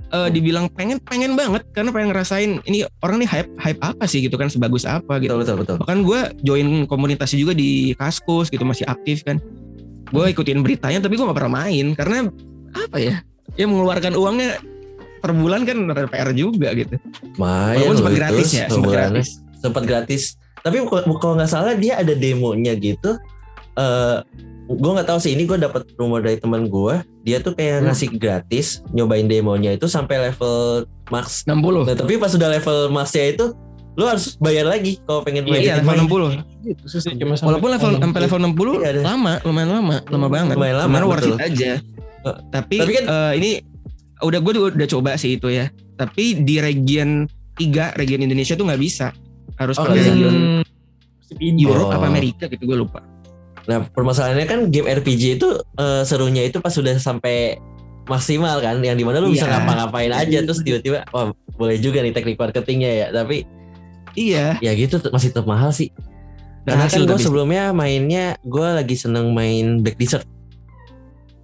[0.00, 4.24] Eh, dibilang pengen pengen banget karena pengen ngerasain ini orang nih hype hype apa sih
[4.24, 5.36] gitu kan sebagus apa gitu.
[5.36, 5.76] betul betul betul.
[5.84, 9.36] Bahkan gue join komunitasnya juga di Kaskus gitu masih aktif kan.
[10.10, 12.26] Gue ikutin beritanya tapi gue gak pernah main karena
[12.72, 13.20] apa ya?
[13.58, 14.56] Ya mengeluarkan uangnya
[15.20, 16.96] per bulan kan ada PR juga gitu.
[17.36, 19.28] Lumayan Walaupun sempat gratis ya, sempat gratis.
[19.60, 20.22] sempat gratis
[20.60, 20.76] tapi
[21.20, 23.16] kalau nggak salah dia ada demonya gitu
[23.76, 24.18] eh
[24.70, 27.86] gue nggak tahu sih ini gue dapat rumor dari teman gue dia tuh kayak Hmm.
[27.86, 31.82] ngasih gratis nyobain demonya itu sampai level max 60.
[31.84, 33.50] nah tapi pas sudah level maxnya itu
[33.92, 36.46] lu harus bayar lagi kalau pengen main Iya, level 60.
[36.62, 39.00] Gitu, susah cuma sampai Walaupun level sampai level 60 Iya, ada.
[39.04, 40.54] lama, lumayan lama, lama banget.
[40.54, 41.70] Lumayan lama, worth it aja.
[42.48, 43.50] Tapi, tapi kan- eh, ini
[44.20, 45.68] udah gue udah, udah coba sih itu ya.
[45.98, 47.26] Tapi di region
[47.58, 49.10] 3, region Indonesia tuh nggak bisa.
[49.58, 50.14] Harus Oh, pakai nggak bisa.
[50.14, 50.34] region
[51.30, 51.96] Hmm, Europe Oh.
[51.96, 53.02] apa Amerika gitu gue lupa.
[53.70, 55.48] Nah permasalahannya kan game RPG itu
[55.78, 57.54] eh, serunya itu pas sudah sampai
[58.10, 59.62] maksimal kan yang di mana lu bisa Iya.
[59.62, 63.46] ngapa-ngapain aja terus tiba-tiba wah boleh juga nih teknik marketingnya ya tapi
[64.18, 64.58] Iya.
[64.58, 65.94] ya gitu masih tetap mahal sih
[66.60, 70.28] Karena kan gue sebelumnya mainnya gue lagi seneng main Black Desert.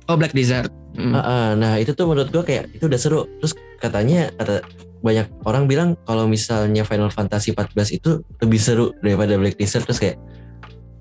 [0.07, 0.69] Oh Black Desert.
[0.93, 1.17] Hmm.
[1.17, 3.25] Ah, ah, nah itu tuh menurut gue kayak itu udah seru.
[3.41, 4.61] Terus katanya kata
[5.01, 9.89] banyak orang bilang kalau misalnya Final Fantasy 14 itu lebih seru daripada Black Desert.
[9.89, 10.17] Terus kayak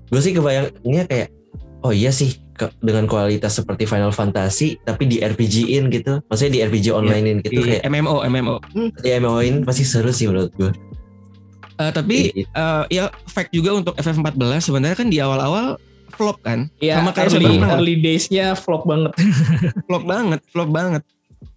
[0.06, 1.28] gue sih kebayangnya kayak
[1.80, 6.22] oh iya sih ke- dengan kualitas seperti Final Fantasy tapi di RPG-in gitu.
[6.24, 8.56] Maksudnya di RPG online-in gitu Di kayak MMO, MMO.
[8.96, 10.72] di MMO-in pasti seru sih menurut gue.
[11.76, 15.76] Eh, tapi eh, ya fact juga untuk FF14 sebenarnya kan di awal-awal
[16.08, 16.72] flop kan.
[16.78, 19.12] Ya, Sama kayak early, early days-nya flop banget.
[19.86, 21.02] flop banget, flop banget.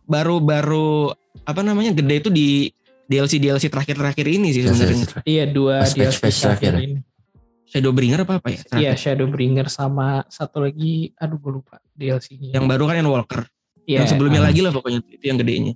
[0.04, 1.14] Baru-baru
[1.46, 2.48] apa namanya gede itu di
[3.06, 5.06] DLC DLC terakhir-terakhir ini sih sebenarnya.
[5.24, 6.74] Iya dua Pas patch-patch terakhir.
[6.78, 7.00] ini.
[7.70, 8.60] Shadowbringer apa apa ya?
[8.82, 12.58] Iya Shadowbringer sama satu lagi, aduh gue lupa DLC-nya.
[12.58, 13.46] Yang baru kan yang Walker.
[13.86, 14.50] Iya, yang sebelumnya ah.
[14.50, 15.74] lagi lah pokoknya itu yang gedenya.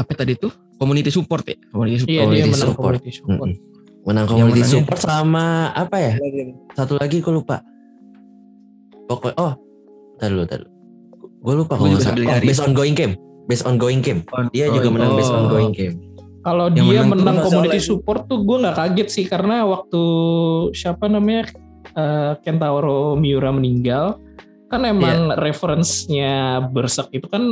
[0.00, 0.52] Apa tadi tuh?
[0.80, 1.60] Community support ya?
[1.68, 2.12] Community support.
[2.12, 2.94] Iya dia Community menang support.
[2.96, 3.48] community support.
[3.52, 4.06] Mm-mm.
[4.08, 4.76] Menang Yang community menangnya?
[4.80, 5.44] support sama
[5.76, 6.14] apa ya?
[6.72, 7.56] Satu lagi gue lupa.
[9.08, 9.52] Pokoknya oh,
[10.16, 10.72] tar dulu, tar dulu.
[11.38, 12.32] Gue lupa Gua kalau nggak salah.
[12.32, 13.14] Oh, based on going game.
[13.44, 14.24] Based on going game.
[14.56, 15.52] Dia juga menang based on Oh.
[15.52, 16.07] going game.
[16.40, 20.02] Kalau dia menang menang community support tuh gue nggak kaget sih karena waktu
[20.72, 21.50] siapa namanya
[21.90, 24.16] eh, Kentaro Miura meninggal
[24.68, 25.36] kan emang Iya.
[25.40, 26.32] reference-nya
[26.66, 27.42] Berserk itu kan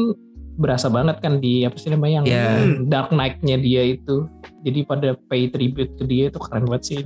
[0.54, 2.44] berasa banget kan di apa sih namanya yang Iya.
[2.84, 4.24] Dark Knight-nya dia itu.
[4.62, 7.00] Jadi pada pay tribute ke dia itu keren banget sih.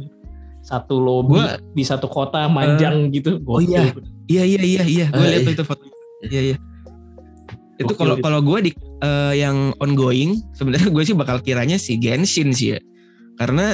[0.60, 3.40] Satu lobby Gua- di satu kota manjang gitu.
[3.42, 3.88] Oh iya.
[4.26, 5.54] Iya iya iya iya, gue Ah, lihat iya.
[5.54, 5.82] itu foto.
[6.22, 6.56] Iya iya.
[7.76, 12.50] Itu kalau kalau gue di eh, yang ongoing sebenarnya gue sih bakal kiranya si Genshin
[12.50, 12.78] sih ya.
[13.34, 13.72] Karena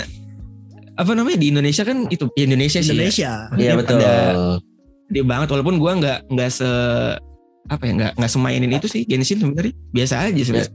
[0.95, 2.89] apa namanya di Indonesia kan itu di Indonesia, sih.
[2.89, 2.95] ya.
[2.95, 3.31] Indonesia.
[3.51, 3.99] Iya Dia betul.
[3.99, 4.59] pada-
[5.07, 6.67] Dia banget walaupun gue nggak nggak se
[7.67, 10.75] apa ya nggak nggak semainin itu sih Genshin sebenarnya biasa aja sebenarnya.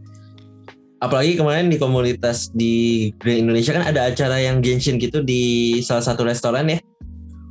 [0.98, 2.74] Apalagi kemarin di komunitas di
[3.18, 5.42] Grand Indonesia kan ada acara yang Genshin gitu di
[5.82, 6.78] salah satu restoran ya.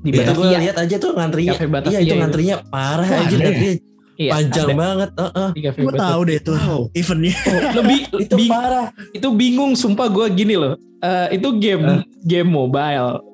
[0.00, 0.60] Di itu gue Batavia.
[0.62, 1.52] lihat aja tuh ngantrinya.
[1.58, 2.16] Batavia Iya itu itu.
[2.16, 3.74] ngantrinya parah Wah, aja ada ya?
[4.20, 5.08] Iya, panjang ada banget.
[5.14, 5.48] Heeh.
[5.50, 6.82] di Cafe Gue tahu deh tuh Wow.
[6.92, 7.34] eventnya.
[7.72, 8.86] Lebih Itu bing- parah.
[9.10, 11.84] itu bingung sumpah gue gini loh Eh, itu game
[12.20, 13.24] game mobile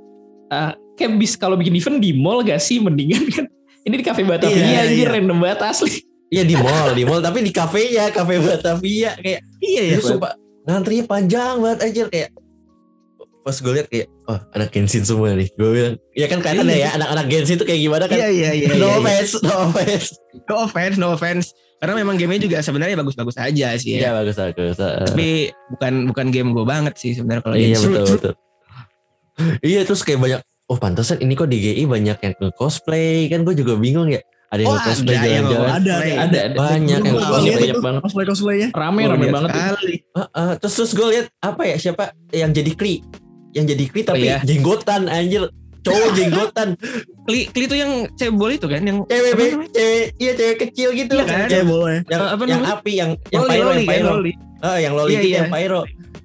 [0.47, 3.45] Eh, kayak bis kalau bikin event di mall gak sih mendingan kan
[3.87, 5.13] ini di cafe Batavia Iya, anjir iya.
[5.13, 5.93] random banget asli
[6.27, 9.95] Iya di mall, di mall tapi di kafenya, kafe Batavia kayak Iya ya.
[9.97, 12.31] itu sumpah ngantrinya panjang banget aja kayak
[13.47, 16.77] pas gue lihat kayak oh anak Genshin semua nih gue bilang ya kan kelihatan Iya.
[16.77, 18.67] ya anak-anak Genshin tuh kayak gimana kan Iya iya iya.
[18.69, 18.99] no iya, iya.
[18.99, 20.09] offense no offense
[20.47, 21.47] No offense, no offense.
[21.77, 24.19] Karena memang gamenya juga sebenarnya bagus-bagus aja sih iya ya.
[24.19, 25.29] bagus bagus Tapi
[25.71, 28.35] bukan bukan game gue banget sih sebenarnya kalau iya betul betul
[29.63, 33.43] iya terus kayak banyak oh pantesan ini kok di GI banyak yang nge cosplay kan
[33.43, 36.07] gue juga bingung ya ada yang Oh, cosplay ada yang jalan-jalan Ada, ada.
[36.17, 37.55] ada ada Banyak yang banyak, cosplay.
[37.57, 38.69] banyak banget Cosplay cosplaynya.
[38.73, 39.95] rame rame banget sekali.
[40.09, 42.95] Heeh, terus terus gue lihat apa ya siapa yang jadi Kri
[43.57, 44.39] yang jadi kli tapi iya.
[44.45, 45.49] jenggotan anjir
[45.81, 46.69] cowok jenggotan
[47.27, 49.71] Kli, Kli itu yang cebol itu kan yang cewek apa be- namanya?
[49.73, 51.65] cewek iya cewek kecil gitu Iya kan?
[51.65, 51.99] Boleh.
[52.07, 52.77] yang Apa yang namanya?
[52.77, 54.33] api yang yang Loli, pyro Loli, yang kan, pyro Loli.
[54.57, 55.37] Ah, yang loli Iya, itu iya.
[55.39, 55.83] yang pyro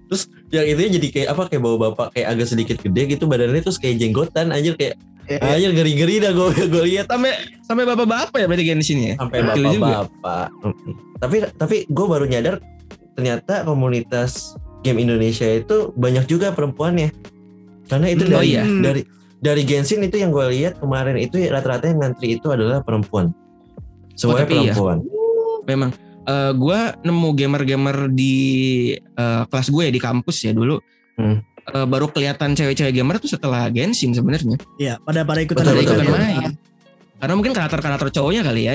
[0.08, 3.64] terus yang itu jadi kayak apa kayak bawa bapak kayak agak sedikit gede gitu badannya
[3.64, 5.72] terus kayak jenggotan anjir kayak Iya.
[5.72, 7.32] anjir ngeri dah gue gue lihat sampai
[7.64, 10.48] sampai bapak-bapak ya berarti di sini ya sampai bapak-bapak.
[11.18, 12.60] Tapi tapi gue baru nyadar
[13.14, 17.10] ternyata komunitas game Indonesia itu banyak juga perempuannya.
[17.88, 18.64] Karena itu Hmm, oh dari iya.
[18.66, 19.02] dari
[19.38, 23.34] dari Genshin itu yang gue lihat kemarin itu rata-rata yang ngantri itu adalah perempuan.
[24.14, 24.74] Semuanya Oh, iya.
[24.74, 24.98] perempuan.
[25.64, 25.92] memang
[26.22, 28.36] Eh gue nemu gamer-gamer di
[28.94, 30.78] eh, kelas gue ya di kampus ya dulu
[31.18, 31.42] Hmm.
[31.62, 35.82] Eh, baru kelihatan cewek-cewek gamer tuh setelah Genshin sebenarnya Iya, pada pada ikutan Betul, Pada
[35.82, 36.18] betul, ikutan betul.
[36.18, 36.52] main
[37.18, 38.74] karena mungkin karakter-karakter cowoknya kali ya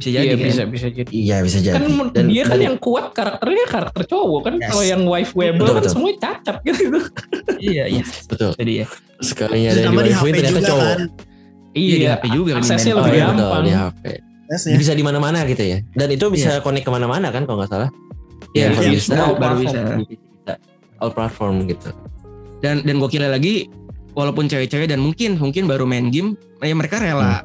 [0.00, 0.46] bisa jadi Iya kan?
[0.48, 1.12] bisa bisa jadi.
[1.12, 1.74] Iya bisa jadi.
[1.76, 4.54] Kan Dan dia kan dan- yang kuat karakternya karakter cowok kan.
[4.56, 4.66] Yes.
[4.66, 5.92] Kalau yang wife webel Betul, kan betul.
[5.92, 6.82] semuanya cacat gitu.
[7.60, 8.50] iya iya betul.
[8.56, 8.86] jadi ya
[9.20, 10.88] Sekalinya ada yang di HP ternyata juga cowok.
[10.88, 11.00] kan.
[11.70, 12.96] Iya, di HP juga kan Aksesnya main.
[12.96, 13.62] Oh lebih iya betul gampang.
[13.62, 14.04] di HP.
[14.50, 14.74] Tesnya.
[14.74, 15.78] Bisa di mana-mana gitu ya.
[15.92, 17.90] Dan itu bisa connect ke mana-mana kan kalau nggak salah.
[18.50, 19.98] Iya, iya, bisa, semua baru platform.
[20.02, 20.52] bisa.
[20.98, 21.88] All platform gitu.
[22.58, 23.72] dan dan gokilnya lagi
[24.12, 27.40] walaupun cewek-cewek dan mungkin mungkin baru main game ya mereka rela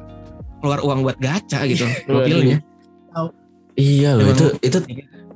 [0.66, 2.58] keluar uang buat gacha gitu gokilnya
[3.76, 4.78] Iya loh itu itu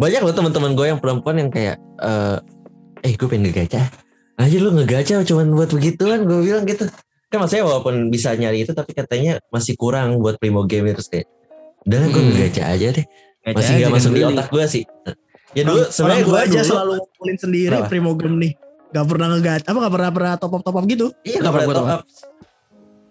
[0.00, 2.40] banyak loh teman-teman gue yang perempuan yang kayak eh
[3.04, 3.92] eh gue pengen ngegacha.
[4.40, 6.88] Aja lu ngegacha cuman buat begituan gue bilang gitu.
[7.28, 11.28] Kan maksudnya walaupun bisa nyari itu tapi katanya masih kurang buat primo game terus kayak
[11.84, 12.28] udah gue Hmm.
[12.32, 13.04] ngegacha aja deh.
[13.44, 14.82] Gacha Masih aja nggak kan masuk di otak gue sih.
[15.52, 17.88] Ya dulu sebenarnya gue aja dulu selalu ngumpulin sendiri Kenapa?
[17.92, 18.52] Primo Game nih.
[18.90, 21.06] Gak pernah ngegat apa gak pernah pernah top up top up gitu.
[21.28, 22.00] Iya gak up, pernah top up.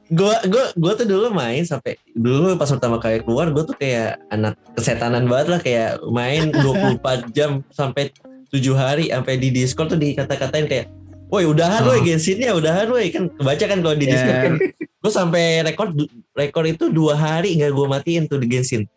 [0.09, 4.17] Gue gue gue tuh dulu main sampai dulu pas pertama kali keluar gue tuh kayak
[4.33, 8.09] anak kesetanan banget lah kayak main 24 jam sampai
[8.49, 10.87] tujuh hari sampai di Discord tuh dikata-katain kayak
[11.29, 11.93] Woi udahan Oh.
[11.93, 13.13] woi Genshinnya udahan woi.
[13.13, 14.17] Kan kebaca kan kalau di Ya.
[14.17, 14.53] Discord kan.
[14.81, 15.93] Gue sampai rekor
[16.33, 18.89] rekor itu dua hari nggak gue matiin tuh di Genshin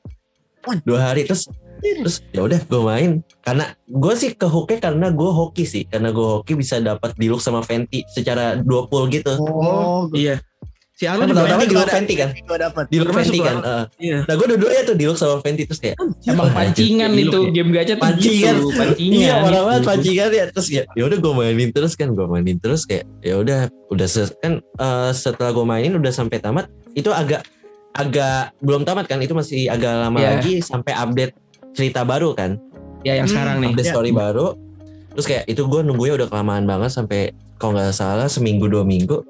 [0.88, 1.44] dua hari terus
[1.82, 3.10] terus ya udah gue main.
[3.44, 5.84] Karena gue sih ke hooknya karena gue hoki sih.
[5.84, 9.36] Karena gue hoki bisa dapat deluxe sama Fenty secara dua pool gitu.
[9.36, 10.40] Oh, iya
[11.02, 12.84] si kan Arlo juga pertama deluxe gua Fenty kan gue dapat.
[12.86, 13.84] deluxe Termasuk Fenty kan eh.
[13.98, 17.92] iya nah gue dua-duanya tuh deluxe sama Fenty terus kayak Emang pancingan itu game gacha
[17.92, 18.54] tuh Pancingan.
[18.54, 19.18] gitu, pancingan.
[19.18, 22.56] Iya parah banget pancingan ya terus ya ya udah gue mainin terus kan gue mainin
[22.56, 27.10] terus kayak ya udah udah ses- kan eh, setelah gue mainin udah sampai tamat itu
[27.10, 27.42] agak
[27.92, 30.28] agak belum tamat kan itu masih agak lama Iya.
[30.32, 31.34] lagi sampai update
[31.72, 32.56] cerita baru kan
[33.02, 33.92] ya yang Hmm, sekarang nih update Iya.
[33.92, 34.46] story baru
[35.10, 37.20] terus kayak itu gue nunggunya udah kelamaan banget sampai
[37.54, 39.20] kalau nggak salah seminggu dua minggu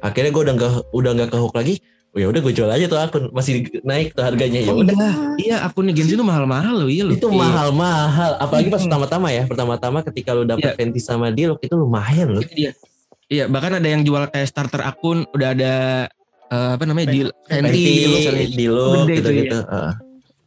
[0.00, 1.74] akhirnya gue udah nggak udah nggak ke hook lagi
[2.10, 4.96] oh, ya udah gue jual aja tuh akun masih naik tuh harganya ya Oh, udah
[5.36, 7.36] iya akun Genshin tuh mahal-mahal loh iya loh itu Iya.
[7.38, 8.88] mahal-mahal apalagi pas Hmm.
[8.88, 10.76] pertama-tama ya pertama-tama ketika lu dapet Iya.
[10.76, 12.72] Fenty sama Dialog itu lumayan loh Itu dia.
[13.26, 15.74] Iya, bahkan ada yang jual kayak starter akun, udah ada
[16.46, 18.46] eh, apa namanya di Fenty, Fenty, misalnya.
[18.48, 19.92] Dialog Gede itu, gitu-gitu Heeh.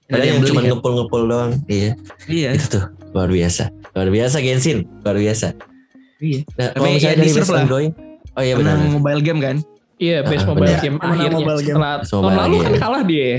[0.09, 0.69] Ada ada yang yang cuma ya?
[0.71, 1.91] ngepul-ngepul doang iya
[2.25, 5.47] Iya, itu tuh luar biasa luar biasa Genshin luar biasa
[6.17, 6.41] iya.
[6.55, 7.61] nah, kalau ya misalnya dari deserve best lah.
[7.61, 7.91] ongoing
[8.39, 9.55] oh iya benar Menang mobile game kan?
[9.95, 10.79] Iya, best Ah, mobile bener.
[10.79, 11.35] game Menang akhirnya.
[11.35, 11.75] mobile game.
[11.75, 13.29] Setelah Best tahun lalu kan kalah dia.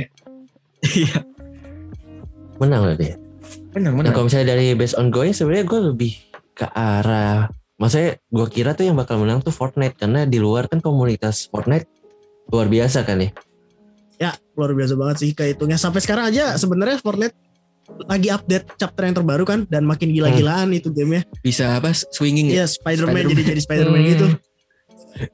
[0.82, 1.16] Iya.
[2.56, 3.14] menang loh dia
[3.70, 4.12] Menang, Nah menang.
[4.12, 6.12] kalau misalnya dari best ongoing sebenarnya gue lebih
[6.52, 10.78] ke arah Maksudnya gue kira tuh yang bakal menang tuh Fortnite Karena di luar kan
[10.78, 11.88] komunitas Fortnite
[12.46, 13.30] luar biasa kan ya
[14.16, 15.76] Ya luar biasa banget sih kehitungnya.
[15.76, 17.32] Sampai sekarang aja sebenarnya Fortnite
[18.04, 21.24] lagi update chapter yang terbaru kan dan makin gila-gilaan itu gamenya.
[21.40, 22.62] Bisa apa swinging ya?
[22.62, 23.32] Iya Spider-Man Spider-Man.
[23.32, 24.10] jadi jadi Spider-Man Hmm.
[24.10, 24.26] gitu.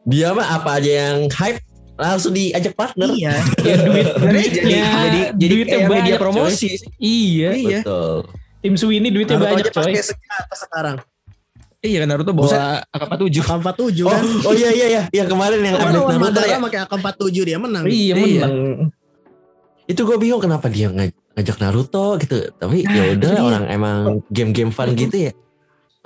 [0.02, 1.60] Dia mah apa aja yang hype
[1.94, 3.32] langsung diajak partner Iya.
[3.64, 6.68] Ya duit duitnya, jadi jadi jadi duitnya kayak media banyak, promosi.
[6.70, 6.88] coy.
[6.98, 7.50] Iya.
[7.52, 7.78] Iya.
[7.80, 8.16] Betul
[8.58, 9.92] Tim Sweeney duitnya Naruto banyak aja coy.
[10.36, 10.96] apa sekarang?
[11.78, 12.50] Iya kan Naruto bawa
[12.88, 13.36] AK-47.
[13.38, 14.22] AK47 Oh, kan.
[14.42, 17.84] oh iya iya iya Yang kemarin yang lawan Naruto Madara ya pakai AK47 dia menang.
[17.84, 18.42] Iya, Iya.
[18.42, 18.54] menang.
[19.86, 23.40] Itu gue bingung kenapa dia ngaj- ngajak Naruto gitu Tapi Nah, ya udah itu dia.
[23.40, 25.32] orang emang game-game fun gitu ya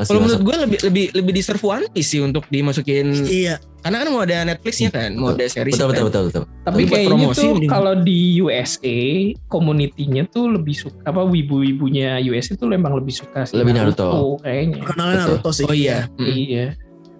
[0.03, 0.25] Kalau masuk.
[0.31, 3.61] menurut gue lebih lebih lebih deserve One Piece sih untuk dimasukin Iya.
[3.81, 6.07] karena kan mau ada Netflixnya kan, mau ada series Betul betul kan.
[6.07, 8.99] betul betul Tapi Buat kayaknya promosi tuh kalau di USA
[9.47, 14.37] community-nya tuh lebih suka apa wibu-wibunya USA tuh memang lebih suka sih Lebih Naruto.
[14.39, 14.81] kayaknya.
[14.83, 15.29] Kenalnya Betul.
[15.35, 15.65] Naruto sih.
[15.65, 16.07] Oh iya.
[16.15, 16.27] Mm.
[16.27, 16.67] Iya.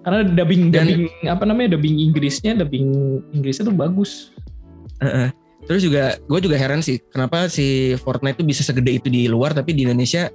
[0.01, 2.87] Karena dubbing Dan- dubbing apa namanya dubbing Inggrisnya dubbing
[3.31, 4.33] Inggrisnya tuh bagus.
[4.97, 5.29] Heeh.
[5.61, 9.53] Terus juga gue juga heran sih kenapa si Fortnite tuh bisa segede itu di luar
[9.53, 10.33] tapi di Indonesia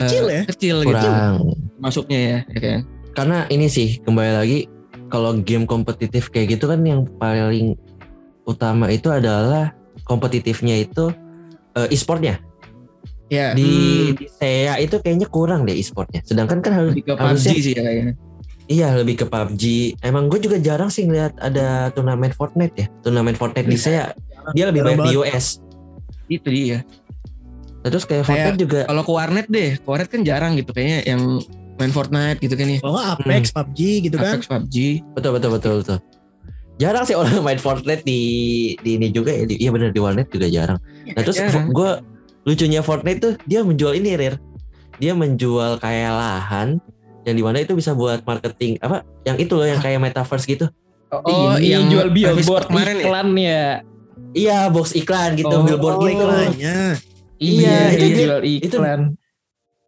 [0.00, 0.42] Kecil ya?
[0.48, 1.34] Kecil gitu Kurang
[1.78, 2.78] masuknya ya, ya kan.
[3.14, 4.58] Karena ini sih kembali lagi
[5.12, 7.78] Kalau game kompetitif kayak gitu kan Yang paling
[8.48, 9.72] utama itu adalah
[10.04, 11.14] Kompetitifnya itu
[11.78, 12.42] eh, E-sportnya
[13.32, 16.20] Ya, di, hmm, di SEA itu kayaknya kurang deh e-sportnya.
[16.28, 18.14] Sedangkan kan harus lebih ke PUBG sih ya kayaknya.
[18.64, 19.64] Iya lebih ke PUBG.
[20.04, 22.86] Emang gue juga jarang sih ngeliat ada turnamen Fortnite ya.
[23.00, 24.12] Turnamen Fortnite di saya
[24.52, 25.16] dia lebih banyak di.
[25.20, 25.60] US.
[26.28, 26.84] Itu dia.
[27.84, 30.72] Nah, Terus kayak Kayak- Fortnite juga Kalau ke warnet deh, ke warnet kan jarang gitu
[30.72, 31.20] kayaknya yang
[31.74, 32.78] main Fortnite gitu kan ya.
[32.80, 34.32] Kalau nggak Apex, PUBG gitu kan.
[34.32, 34.76] Apex PUBG.
[35.12, 35.98] betul betul betul betul.
[36.74, 38.20] Jarang sih orang main Fortnite di
[38.80, 39.44] di ini juga ya.
[39.44, 40.80] Di, iya benar di warnet juga jarang.
[41.06, 41.36] Nah terus
[41.70, 41.90] gue
[42.44, 44.40] lucunya Fortnite tuh dia menjual ini Rir.
[44.96, 46.78] Dia menjual kayak lahan
[47.24, 50.68] yang di mana itu bisa buat marketing apa yang itu loh yang kayak metaverse gitu.
[51.10, 51.20] Oh,
[51.54, 53.02] Ini yang yang jual billboard kemarin ya?
[53.02, 53.64] iklan ya.
[54.34, 56.14] Iya box iklan gitu, Oh, billboard Oh, gitu.
[56.16, 56.78] iklannya.
[57.44, 59.00] Iya, itu dia dia- jual iklan.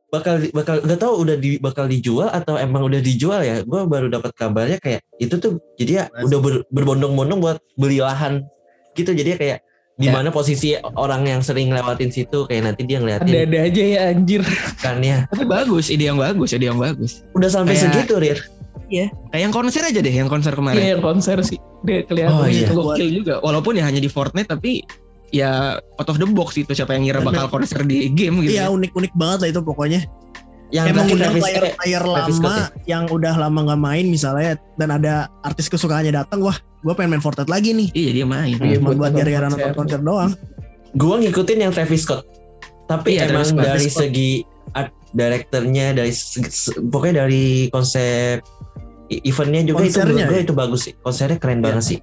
[0.06, 4.06] bakal bakal nggak tahu udah di bakal dijual atau emang udah dijual ya gue baru
[4.06, 6.24] dapat kabarnya kayak itu tuh jadi ya Mas.
[6.24, 8.46] udah ber- berbondong-bondong buat beli lahan
[8.92, 9.58] gitu jadi ya kayak
[9.96, 10.12] di Ya.
[10.12, 14.42] mana posisi orang yang sering lewatin situ kayak nanti dia ngeliatin Ada-ada aja ya anjir.
[14.78, 17.24] ikannya Tapi bagus, ide yang bagus, ide yang bagus.
[17.32, 18.38] udah sampai Kayak- segitu Rir
[18.86, 20.78] Kayak yang konser aja deh, yang konser Iya kemarin.
[20.86, 21.58] yang konser sih.
[21.82, 22.30] Dia kelihatan.
[22.32, 22.62] Oh, iya.
[22.62, 22.78] gitu.
[22.78, 23.34] Gokil juga.
[23.42, 24.86] Walaupun ya hanya di Fortnite tapi
[25.28, 25.50] ya
[25.94, 28.54] out of the box itu siapa yang ngira bakal konser di game gitu.
[28.54, 30.00] Iya unik-unik banget lah itu pokoknya.
[30.68, 32.66] yang Kayak terakhir mengundang Travis player, Scott- player Travis lama ya?
[32.88, 37.22] yang udah lama nggak main misalnya dan ada artis kesukaannya datang, wah gue pengen main
[37.22, 37.88] Fortnite lagi nih.
[37.92, 38.54] Iya dia main.
[38.56, 39.62] Iya, Cuma buat gara-gara konser.
[39.62, 40.32] nonton konser doang.
[40.92, 42.26] gue ngikutin yang Travis Scott
[42.84, 43.62] tapi Iya, emang Travis Scott.
[43.64, 44.00] dari Scott.
[44.02, 44.30] segi
[44.72, 48.42] art directornya dari segi- se- pokoknya dari konsep
[49.06, 50.42] i- eventnya juga itu Konsernya gue ya?
[50.42, 51.98] itu bagus sih konsernya keren banget sih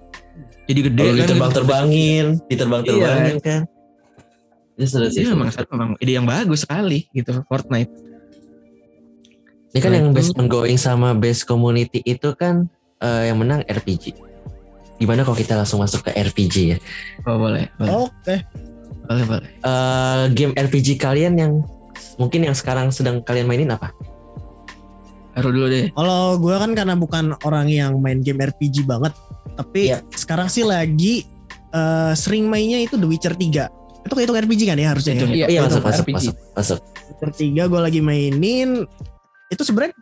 [0.63, 1.19] Jadi gede Kalau kan.
[1.27, 3.61] diterbang-terbangin, diterbang-terbangin kan.
[4.79, 5.27] Itu seru sih.
[5.27, 7.91] Iya emang, emang ide yang bagus sekali gitu Fortnite.
[9.73, 12.69] Ini kan Nah, yang best ongoing sama best community itu kan
[13.01, 14.13] eh, yang menang RPG.
[15.01, 16.77] Gimana kalau kita langsung masuk ke RPG ya?
[17.25, 18.35] Oh boleh, boleh, Oke.
[19.09, 19.49] boleh, boleh.
[19.49, 21.53] Eh, game RPG kalian yang
[22.15, 23.91] mungkin yang sekarang sedang kalian mainin apa?
[25.33, 25.89] Taruh dulu deh.
[25.89, 29.13] Kalau gue kan karena bukan orang yang main game RPG banget,
[29.53, 30.05] tapi Iya.
[30.13, 31.25] sekarang sih lagi
[31.69, 33.65] eh, sering mainnya itu The Witcher 3.
[34.05, 35.17] Itu kehitung RPG kan ya harusnya.
[35.17, 35.25] Itu.
[35.25, 35.33] ya?
[35.33, 36.13] Iya, Iya itu masuk masuk RPG.
[36.13, 36.79] masuk masuk.
[37.09, 38.69] Witcher 3 gue lagi mainin
[39.49, 39.93] itu sebenarnya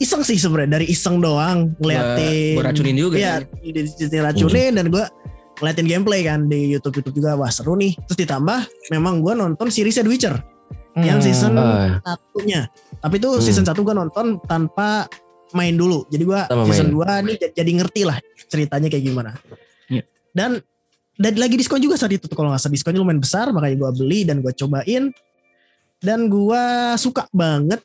[0.00, 2.56] iseng sih sebenarnya dari iseng doang ngeliatin.
[2.56, 5.04] Gua racunin juga Iya, di racunin dan gue
[5.60, 7.92] ngeliatin gameplay kan di YouTube YouTube juga wah seru nih.
[8.08, 10.36] Terus ditambah memang gue nonton seriesnya The Witcher
[11.02, 11.26] yang Hmm.
[11.26, 12.60] season Eh, satunya.
[12.96, 13.42] Tapi itu Hmm.
[13.42, 15.08] season satu gue nonton tanpa
[15.50, 16.06] main dulu.
[16.06, 17.22] Jadi gue season main.
[17.22, 19.30] 2 nih jadi ngerti lah ceritanya kayak gimana.
[19.86, 20.04] Iya.
[20.30, 20.60] Dan
[21.14, 23.90] dan lagi diskon juga saat itu tuh kalau nggak salah diskonnya lumayan besar makanya gue
[23.94, 25.12] beli dan gue cobain
[25.98, 26.62] dan gue
[26.96, 27.84] suka banget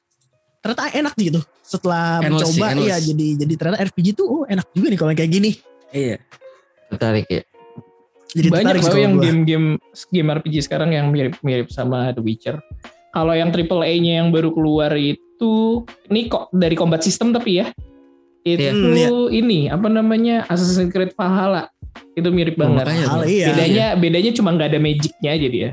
[0.61, 2.87] ternyata enak gitu setelah Endless sih, mencoba endless.
[2.87, 5.51] iya jadi jadi ternyata RPG tuh oh enak juga nih kalau kayak gini
[5.91, 6.15] Iya.
[6.87, 7.43] tertarik ya.
[8.31, 9.67] jadi banyak tertarik sih loh yang game-game
[10.05, 12.63] game RPG sekarang yang mirip-mirip sama The Witcher.
[13.15, 15.53] Kalau yang triple A-nya yang baru keluar itu
[16.05, 17.71] ini kok dari combat system tapi ya.
[18.43, 18.71] Itu Iya.
[18.71, 19.09] Hmm, iya.
[19.33, 21.71] ini apa namanya Assassin's Creed Valhalla.
[22.11, 22.83] Itu mirip Oh, banget.
[22.85, 23.27] makanya Hal tuh.
[23.27, 25.69] iya bedanya bedanya cuma nggak ada magicnya aja dia.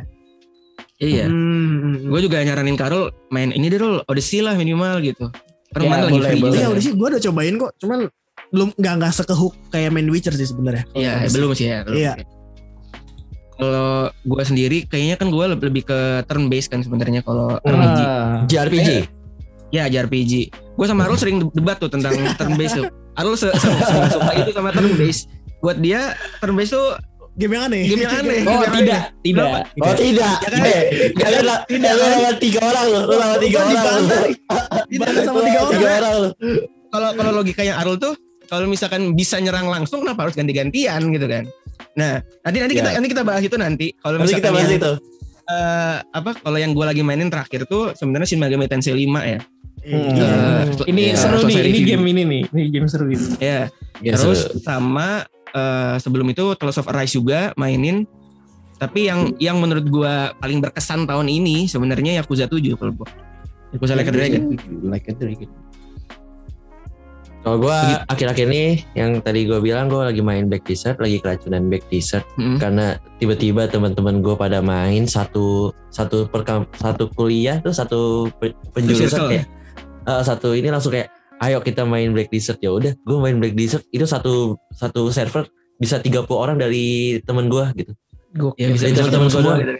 [0.96, 1.26] Iya.
[1.26, 5.26] Hmm, Gue juga nyaranin Karol main ini deh Rul, Odyssey lah minimal gitu.
[5.68, 6.56] Karena Ya, lagi boleh, free boleh.
[6.56, 7.98] Iya udah sih gue udah cobain kok cuman
[8.48, 11.78] belum nggak nggak sekehook kayak main Witcher sih sebenarnya Iya, belum sih ya.
[11.82, 12.12] belum Iya.
[13.52, 18.00] Kalau gue sendiri kayaknya kan gue lebih ke turn based kan sebenarnya kalau RPG.
[18.00, 18.42] Ah.
[18.44, 18.90] JRPG.
[19.70, 20.32] Ya JRPG.
[20.74, 22.88] Gue sama Arul sering debat tuh tentang turn based tuh.
[23.12, 25.28] Arul se se se- suka itu sama turn based.
[25.58, 26.96] Buat dia turn based tuh
[27.32, 28.40] game yang aneh game yang aneh.
[28.48, 29.20] Oh Game yang tidak, aneh.
[29.22, 29.48] tidak.
[29.78, 30.34] Oh tidak.
[30.36, 30.60] Ya kan?
[30.62, 30.82] Eh,
[31.14, 33.02] Kalian la- kalian lawan tiga orang loh.
[33.04, 33.96] Lu lawan tiga orang.
[34.00, 34.16] lu.
[34.88, 35.60] Dibantah sama Lu tiga
[35.98, 36.28] orang lu.
[36.88, 38.12] Kalau kalau logikanya Arul tuh
[38.44, 41.44] kalau misalkan bisa nyerang langsung kenapa harus ganti-gantian gitu kan.
[41.92, 42.94] Nah, nanti nanti kita Ya.
[42.96, 43.86] nanti kita bahas itu nanti.
[43.94, 44.92] Kalau Nanti kita bahas yang- itu.
[45.44, 49.40] eh, apa kalau yang gue lagi mainin terakhir tuh sebenarnya Shin Megami Tensei 5 ya.
[49.82, 50.14] Hmm.
[50.14, 50.30] Iya.
[50.78, 53.26] Eh, Ini Ya, seru nih, ini game ini nih, ini game seru ini.
[53.36, 53.66] Ya,
[53.98, 54.62] Ya, terus seru.
[54.62, 58.06] sama eh, sebelum itu Tales of Arise juga mainin.
[58.78, 63.06] Tapi yang yang menurut gua paling berkesan tahun ini sebenarnya Yakuza 7 kalau gua.
[63.70, 64.42] Yakuza Like a Dragon.
[64.82, 65.50] Like a Dragon.
[67.42, 67.74] Kalau gue
[68.06, 72.22] akhir-akhir ini yang tadi gue bilang gue lagi main Back Desert, lagi keracunan Back Desert
[72.34, 72.56] Mm.
[72.56, 72.86] karena
[73.18, 78.00] tiba-tiba teman-teman gue pada main satu satu perkam satu kuliah tuh satu
[78.32, 79.46] pe- penjurusan kayak
[80.02, 83.52] eh, satu ini langsung kayak ayo kita main Black Desert ya udah gue main Black
[83.52, 87.92] Desert itu satu satu server bisa 30 orang dari temen gue gitu
[88.32, 88.54] Gokil.
[88.56, 89.56] Ya bisa ketemu semua gua.
[89.58, 89.72] gitu.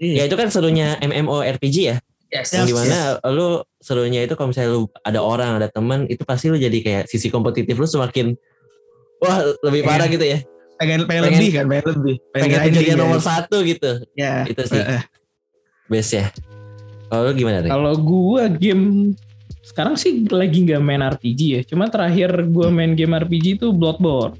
[0.00, 2.50] ya itu kan serunya MMORPG ya Yes.
[2.50, 6.24] yang Yes, di mana lu serunya itu kalau misalnya lu ada orang ada teman itu
[6.24, 8.32] pasti lu jadi kayak sisi kompetitif lu semakin
[9.18, 10.40] wah lebih parah gitu ya
[10.74, 12.16] Pengen, pengen, Pengen- lebih kan, pengen lebih.
[12.32, 13.02] pengen grinding kejadian ya.
[13.04, 14.42] nomor satu gitu Ya.
[14.42, 15.02] itu sih Eh, eh.
[15.86, 16.26] best ya
[17.06, 17.70] kalau gimana Rik?
[17.70, 19.14] Kalau gua game
[19.62, 21.60] sekarang sih lagi nggak main RPG ya.
[21.62, 24.34] Cuma terakhir gue main game RPG itu Bloodborne.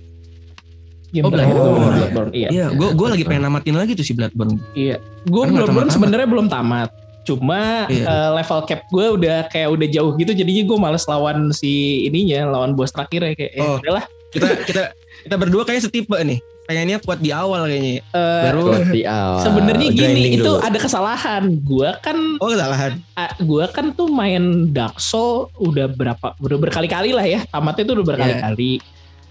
[1.09, 2.31] Game Oh, terakhir gue main Bloodborne.
[2.35, 2.49] Iya.
[2.51, 4.59] Iya, gue gue lagi pengen namatin lagi tuh si Bloodborne.
[4.75, 4.99] Iya.
[5.23, 6.91] Gue Kan nggak Bloodborne sebenarnya belum tamat.
[7.25, 8.05] Cuma Iya.
[8.05, 10.33] eh, level cap gue udah kayak udah jauh gitu.
[10.33, 11.73] Jadinya gue males lawan si
[12.05, 13.53] ininya, lawan bos terakhir ya kayak.
[13.53, 13.77] Eh, Oh.
[13.79, 14.05] udahlah.
[14.29, 14.83] Kita kita
[15.23, 16.39] kita berdua kayaknya setipe nih.
[16.65, 18.01] Pengennya kuat di awal kayaknya.
[18.03, 19.37] Eh, Baru di awal.
[19.39, 20.59] Sebenarnya gini, itu dulu.
[20.59, 21.45] ada kesalahan.
[21.61, 22.93] Gue kan oh kesalahan.
[23.15, 27.95] Ah, gua kan tuh main Dark Soul udah berapa udah berkali-kali lah ya tamatnya tuh
[28.01, 28.81] udah berkali-kali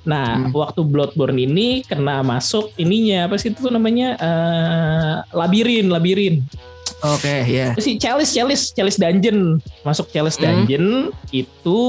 [0.04, 0.52] nah Hmm.
[0.52, 6.44] waktu Bloodborne ini kena masuk ininya apa sih itu namanya eh, labirin labirin
[7.04, 7.76] Oke, ya.
[7.76, 10.64] Terus si chalice chalice chalice dungeon masuk chalice Hmm.
[10.64, 10.86] dungeon
[11.30, 11.80] itu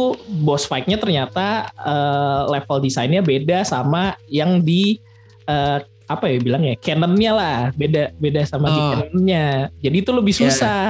[0.43, 4.99] boss fight-nya ternyata eh, level desainnya beda sama yang di
[5.45, 8.91] eh, apa ya bilang ya canonnya lah beda beda sama di Oh.
[8.93, 9.47] canonnya
[9.79, 10.43] jadi itu lebih Yeah.
[10.51, 10.85] susah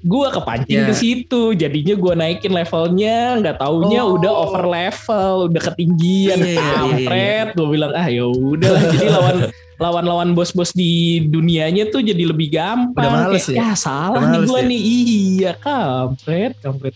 [0.00, 0.88] gua kepancing Yeah.
[0.88, 4.20] ke situ jadinya gua naikin levelnya nggak taunya Oh.
[4.20, 8.82] udah over level udah ketinggian Iya, iya, iya, iya, kampret gua bilang ah ya udahlah
[8.92, 9.36] jadi lawan
[9.78, 10.90] lawan-lawan bos-bos di
[11.22, 13.62] dunianya tuh jadi lebih gampang Udah males Kayak, ya?
[13.64, 14.66] ya salah Udah nih gua ya?
[14.66, 16.94] nih iya kampret kampret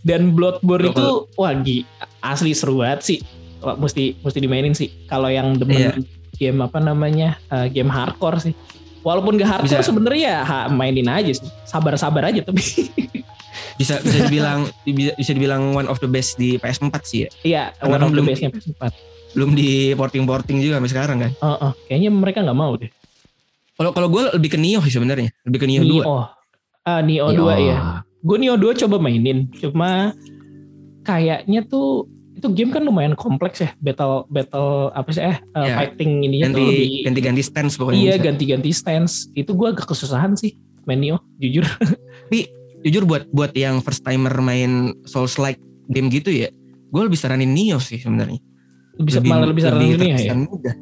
[0.00, 1.86] dan Bloodborne Kalau- itu wah gi-
[2.20, 3.18] asli seru banget sih
[3.60, 5.92] Wah, mesti mesti dimainin sih kalau yang demen Iya.
[6.32, 8.54] game apa namanya eh, game hardcore sih
[9.00, 9.86] walaupun gak hardcore Bisa.
[9.86, 12.60] sebenarnya ya ha, mainin aja sih sabar-sabar aja tapi
[13.76, 17.28] Bisa bisa dibilang bisa, bisa dibilang one of the best di PS4 sih ya.
[17.42, 18.92] iya one of the belum- best-nya PS4
[19.36, 21.30] Belum di porting-porting juga sampai sekarang kan.
[21.38, 22.90] Oh, oh, kayaknya mereka nggak mau deh
[23.78, 25.30] Kalau kalau gue lebih ke Nioh sih sebenarnya.
[25.46, 25.88] Lebih ke Nioh 2.
[25.88, 26.26] Nioh
[26.84, 27.78] ah Nioh 2 ya
[28.20, 30.16] gue Nioh 2 coba mainin cuma
[31.04, 35.74] kayaknya tuh itu game kan lumayan kompleks ya battle battle apa sih eh uh, Ya,
[35.76, 38.00] fighting ininya tuh Ganti lebih ganti-ganti stance pokoknya.
[38.00, 40.56] iya ganti-ganti stance itu gue agak kesusahan sih
[40.88, 41.64] main Nioh jujur
[42.80, 45.60] Jujur buat buat yang first timer main Souls like
[45.92, 46.48] game gitu ya,
[46.88, 48.40] gue lebih saranin Nioh sih sebenarnya.
[49.00, 50.74] Bisa malah lebih saran ini ya mudah.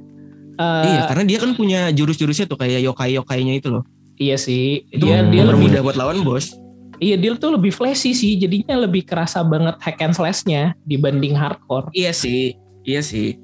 [0.55, 3.87] Eh, Iya, karena dia kan punya jurus-jurusnya tuh kayak yokai-yokainya itu loh.
[4.17, 6.51] iya sih Itu dia dia lebih mudah buat lawan bos.
[6.99, 11.87] iya dia tuh lebih flashy sih jadinya lebih kerasa banget hack and slashnya dibanding hardcore
[11.93, 12.53] Iya sih,
[12.83, 13.39] iya sih.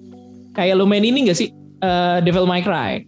[0.50, 3.06] kayak lu main ini gak sih Eh, Devil May Cry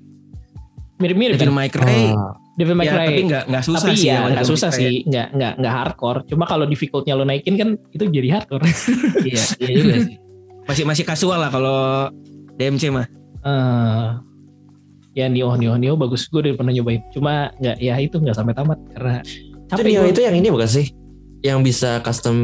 [0.97, 1.57] mirip-mirip Devil kan?
[1.57, 2.15] May Cry,
[2.55, 4.07] Devil May ya, Cry tapi nggak nggak susah tapi sih.
[4.07, 7.55] ya lawan nggak Devil susah sih nggak nggak nggak hardcore cuma kalau difficultnya lo naikin
[7.55, 8.65] kan itu jadi hardcore
[9.27, 10.17] Iya, iya juga sih.
[10.67, 12.11] Masih masih kasual lah kalau
[12.55, 13.07] DMC mah.
[13.41, 14.07] Eh,
[15.15, 18.53] ya Nioh Nioh Nioh bagus gue udah pernah nyobain cuma nggak ya itu nggak sampai
[18.53, 19.23] tamat karena
[19.73, 20.11] Nioh gua.
[20.11, 20.87] itu yang ini bukan sih?
[21.41, 22.37] Yang bisa custom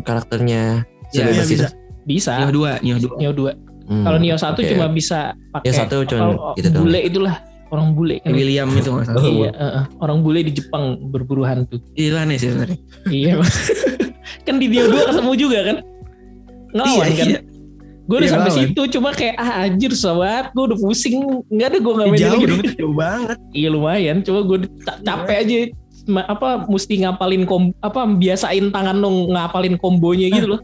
[0.00, 1.66] karakternya Iya, sebebas iya, itu.
[2.04, 3.18] bisa Nioh 2, Nioh 2.
[3.18, 3.52] Nioh 2
[3.84, 4.64] Hmm, kalau Nioh 1 oke.
[4.64, 5.18] cuma bisa
[5.52, 6.80] pakai Nioh satu cuma gitu doang.
[6.80, 7.34] bule itulah
[7.68, 9.20] orang bule kan William itu salah.
[9.20, 12.78] iya eh, orang bule di Jepang berburu hantu Iya aneh sih sebenarnya.
[13.10, 13.36] iya
[14.46, 15.76] kan di Nioh 2 ketemu juga kan
[16.72, 17.40] ngelawan Iya, kan iya.
[18.04, 18.68] Gue udah Iya, sampai ngelawan.
[18.68, 22.32] situ cuma kayak ah anjir sobat gue udah pusing nggak ada gue nggak main Jauh
[22.34, 23.38] lagi jauh banget.
[23.50, 24.58] Iya lumayan, coba gue
[25.00, 25.56] capek aja
[26.26, 30.60] apa mesti ngapalin kom apa biasain tangan dong ngapalin kombonya gitu loh.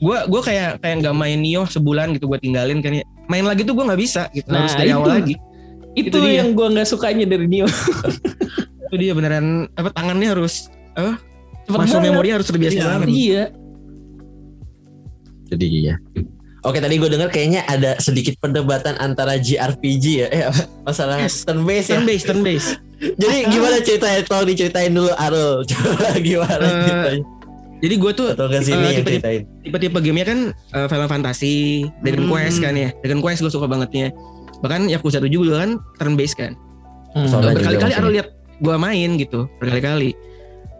[0.00, 3.04] Gue gue kayak kayak nggak main Nioh sebulan gitu gue tinggalin kan ya.
[3.26, 4.44] Main lagi tuh gue nggak bisa gitu.
[4.46, 4.96] Nah, Harus dari itu.
[4.96, 5.34] awal lagi.
[5.90, 6.40] Itu, Itu dia.
[6.40, 7.72] yang gue nggak sukanya dari Nioh.
[8.86, 10.68] Itu dia beneran apa tangannya harus
[11.62, 12.84] Cepet masuk memori harus terbiasa Iya.
[12.86, 13.06] banget.
[13.08, 13.44] Iya.
[15.50, 15.94] Jadi iya.
[16.60, 20.44] Oke tadi gue dengar kayaknya ada sedikit perdebatan antara JRPG ya, eh,
[20.82, 21.42] masalah Yes.
[21.42, 21.96] turn based ya.
[21.96, 22.68] Turn base, turn base.
[23.20, 24.20] Jadi gimana ceritanya?
[24.22, 25.64] Tolong diceritain dulu Arul.
[25.70, 27.22] Coba gimana Eh, ceritanya?
[27.80, 28.26] Jadi gue tuh
[28.60, 29.42] sini eh, yang tipe-tipe- ceritain.
[29.64, 31.56] tipe-tipe gamenya kan eh, Final Fantasy,
[32.04, 32.32] Dragon Hmm.
[32.36, 32.88] Quest kan ya.
[33.00, 34.12] Dragon Quest gue suka bangetnya.
[34.60, 36.52] Bahkan Yakuza 7 juga kan turn base kan.
[37.16, 37.24] Hmm.
[37.24, 37.96] Berkali-kali.
[37.96, 38.28] Arul lihat
[38.60, 40.12] gue main gitu, berkali-kali.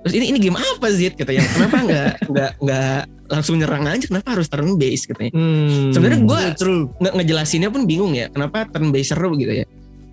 [0.01, 1.45] Terus ini ini game apa Zid katanya?
[1.53, 4.05] Kenapa nggak nggak nggak langsung nyerang aja?
[4.09, 5.33] Kenapa harus turn base katanya?
[5.37, 5.93] Hmm.
[5.93, 6.85] Sebenarnya gue True.
[6.99, 8.33] nge ngejelasinnya pun bingung ya.
[8.33, 9.67] Kenapa turn base seru gitu ya?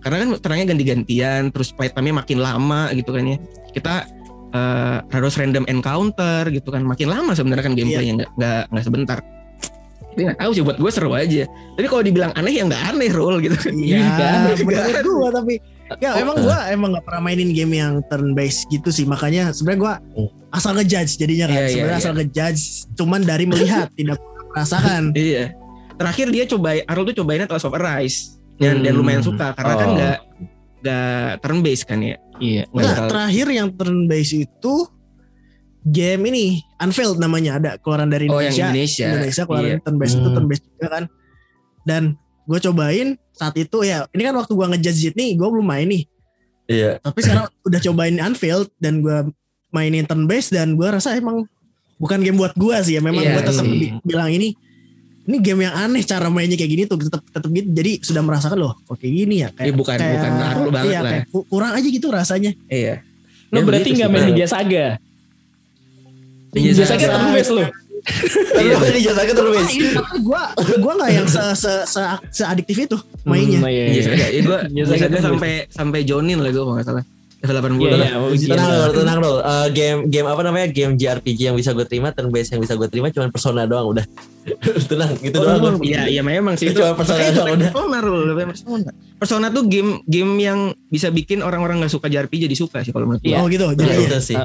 [0.04, 3.38] Karena kan terangnya ganti-gantian, terus fight time-nya makin lama gitu kan ya.
[3.74, 3.94] Kita
[4.54, 9.20] eh, harus random encounter gitu kan, makin lama sebenarnya kan gameplaynya nggak nggak nggak sebentar.
[10.14, 11.44] Tapi nggak tahu sih buat gue seru aja.
[11.80, 13.56] Tapi kalau dibilang aneh ya nggak aneh roll gitu.
[13.72, 15.54] Iya, Nggak ada, menurut gua tapi
[15.98, 19.50] ya Oh, emang gua emang gak pernah mainin game yang turn based gitu sih makanya
[19.50, 20.30] sebenarnya gua Hmm.
[20.50, 22.04] asal ngejudge jadinya kan Iya, iya, sebenarnya iya.
[22.04, 22.64] asal ngejudge
[22.94, 25.46] cuman dari melihat tidak merasakan Iya.
[25.94, 28.18] Terakhir dia coba Arul tuh cobainnya Tales of Arise
[28.56, 29.00] dan, dan Hmm.
[29.00, 29.96] lumayan suka karena kan Oh.
[29.96, 30.18] nggak
[30.78, 32.16] nggak turn based kan ya.
[32.38, 32.64] Iya.
[32.70, 34.74] Nah, terakhir yang turn based itu
[35.84, 36.46] game ini
[36.78, 38.70] Unveiled namanya ada keluaran dari Oh yang Indonesia.
[38.70, 39.06] Indonesia.
[39.10, 39.78] Indonesia keluaran Iya.
[39.82, 40.36] turn based itu Hmm.
[40.36, 41.04] turn based juga kan.
[41.82, 42.04] Dan
[42.48, 46.04] gue cobain saat itu ya ini kan waktu gua ngejudge nih gue belum main nih.
[46.66, 46.92] Iya.
[47.00, 49.18] Tapi sekarang udah cobain Unveiled dan gue
[49.70, 51.44] mainin turn based dan gue rasa emang
[51.96, 53.66] bukan game buat gua sih ya memang Iya gua tetap
[54.02, 54.56] bilang ini
[55.28, 58.58] ini game yang aneh cara mainnya kayak gini tuh tetap tetap gitu jadi sudah merasakan
[58.58, 61.72] loh kok kayak gini ya Iya, bukan- bukan Naruto banget iya, lah kayak ku- kurang
[61.76, 63.04] aja gitu rasanya Iya.
[63.48, 64.24] Lo Ya, berarti begitu nggak main.
[64.28, 64.86] Ninja Saga.
[66.52, 66.90] Ninja Saga.
[66.90, 67.64] Saga turn based lo.
[68.08, 68.74] Iya.
[68.80, 69.68] Ini jasa ke terus.
[69.68, 70.42] tapi gua
[70.80, 72.02] gua nggak yang se se se,
[72.32, 74.04] seadiktif itu mainnya Hmm, iya, Ninja iya.
[74.08, 74.26] Saga.
[74.32, 77.06] Ya gue Saga tuh sampai sampai Jonin lah gue kalau nggak salah.
[77.38, 78.08] Level 80 Iya, lah.
[78.10, 78.48] iya, oh, iya.
[78.50, 79.38] Tenang dulu, tenang dulu.
[79.38, 80.68] Eh, game game apa namanya?
[80.74, 83.94] Game JRPG yang bisa gue terima, turn based yang bisa gue terima cuma Persona doang
[83.94, 84.06] udah.
[84.90, 85.78] tenang, gitu doang.
[85.78, 85.86] gua.
[85.86, 87.70] Iya, iya memang sih Itu cuma Persona doang, udah.
[87.70, 88.90] Persona lebih Persona.
[89.22, 93.06] Persona tuh game game yang bisa bikin orang-orang nggak suka JRPG jadi suka sih kalau
[93.06, 93.30] menurut gue.
[93.30, 93.38] Iya.
[93.38, 94.38] oh gitu jadi itu sih.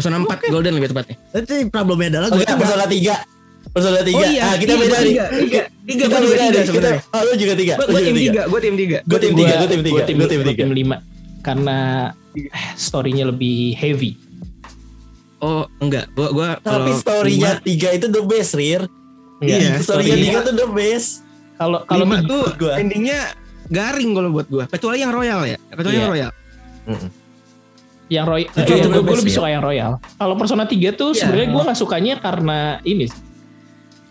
[0.00, 1.16] Persona 4 Golden lebih tepatnya.
[1.30, 3.40] Tapi problemnya adalah gue Persona 3.
[3.70, 4.16] Persona 3.
[4.16, 5.04] Oh iya, ah, kita iya, beda nih.
[5.04, 6.50] tiga, tiga, tiga, Kita gua juga beda tiga nih.
[6.50, 7.00] Kita, sebenarnya.
[7.06, 7.74] oh, lu juga 3.
[7.76, 8.98] Gue tim 3, gue tim 3.
[9.04, 9.92] Gue tim 3, gue tim 3.
[9.92, 10.60] Gue tim, Gue tim gua 3.
[10.64, 10.96] tim 5
[11.40, 11.78] karena
[12.32, 14.12] eh, story-nya lebih heavy.
[15.40, 16.12] Oh, enggak.
[16.12, 18.82] Gua gua Tapi kalau story-nya lima- 3 itu the best, Rir.
[19.40, 21.08] Iya, Story-nya story-nya- 3 tuh the best.
[21.56, 22.74] Kalau kalau lima tiga- gua.
[22.76, 23.20] endingnya
[23.68, 24.64] garing kalau buat gua.
[24.66, 25.56] Kecuali yang Royal ya.
[25.70, 26.00] Kecuali Iya.
[26.00, 26.30] yang Royal.
[28.10, 29.38] Yang Roy, Itu eh, yang gue, best lebih ya.
[29.38, 29.92] suka yang Royal.
[30.18, 31.18] Kalau Persona 3 tuh Iya.
[31.22, 33.06] sebenarnya gue nggak sukanya karena ini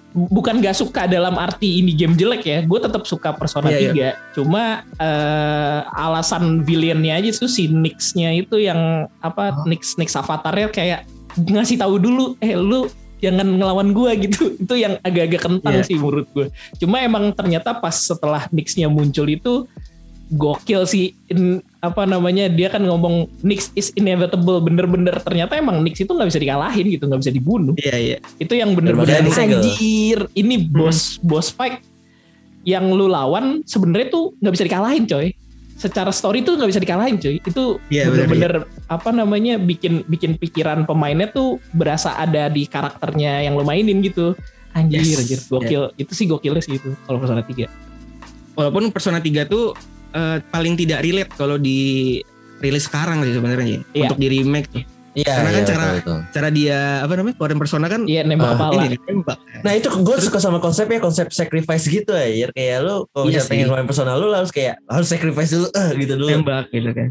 [0.10, 2.60] bukan gak suka dalam arti ini game jelek ya.
[2.66, 4.34] Gue tetap suka Persona Iya, 3.
[4.34, 11.06] Cuma eh, alasan villainnya aja tuh si Nyx-nya itu yang apa Nyx Nyx avatarnya kayak
[11.38, 12.89] ngasih tahu dulu eh lu
[13.22, 14.58] jangan ngelawan gua gitu.
[14.58, 15.86] Itu yang agak-agak kentang Iya.
[15.86, 16.50] sih menurut gue.
[16.80, 19.70] Cuma emang ternyata pas setelah Nyx-nya muncul itu
[20.30, 21.18] gokil sih.
[21.30, 24.60] In- apa namanya dia kan ngomong Nyx is inevitable.
[24.60, 27.74] Bener-bener ternyata emang Nyx itu nggak bisa dikalahin gitu nggak bisa dibunuh.
[27.80, 28.18] Iya, iya.
[28.38, 31.80] itu yang bener-bener anjir ini bos bos fight
[32.68, 35.28] yang lu lawan sebenarnya tuh nggak bisa dikalahin coy.
[35.80, 37.40] Secara story tuh nggak bisa dikalahin coy.
[37.40, 43.56] Itu Iya, bener-bener apa namanya bikin bikin pikiran pemainnya tuh berasa ada di karakternya yang
[43.56, 44.36] lu mainin gitu.
[44.76, 45.20] Anjir Yes.
[45.24, 45.84] anjir gokil.
[45.96, 47.66] Itu sih gokilnya sih itu kalau Persona 3
[48.60, 49.72] Walaupun Persona 3 tuh
[50.10, 52.20] eh, paling tidak relate kalau di
[52.60, 54.05] rilis sekarang sih sebenarnya Iya.
[54.05, 54.84] untuk di remake tuh.
[55.10, 56.20] Iya, Karena kan iya, cara- betul, betul.
[56.30, 57.36] Cara dia apa namanya?
[57.36, 59.38] Keluarin Persona kan iya nembak kepala ini nih, tembak.
[59.60, 63.49] Nah itu gue suka sama konsepnya konsep sacrifice gitu ya kayak lu kalau Iya misalnya
[63.49, 66.30] pengen main personal lu harus kayak harus sacrifice dulu eh gitu dulu.
[66.30, 67.10] tembak gitu kan.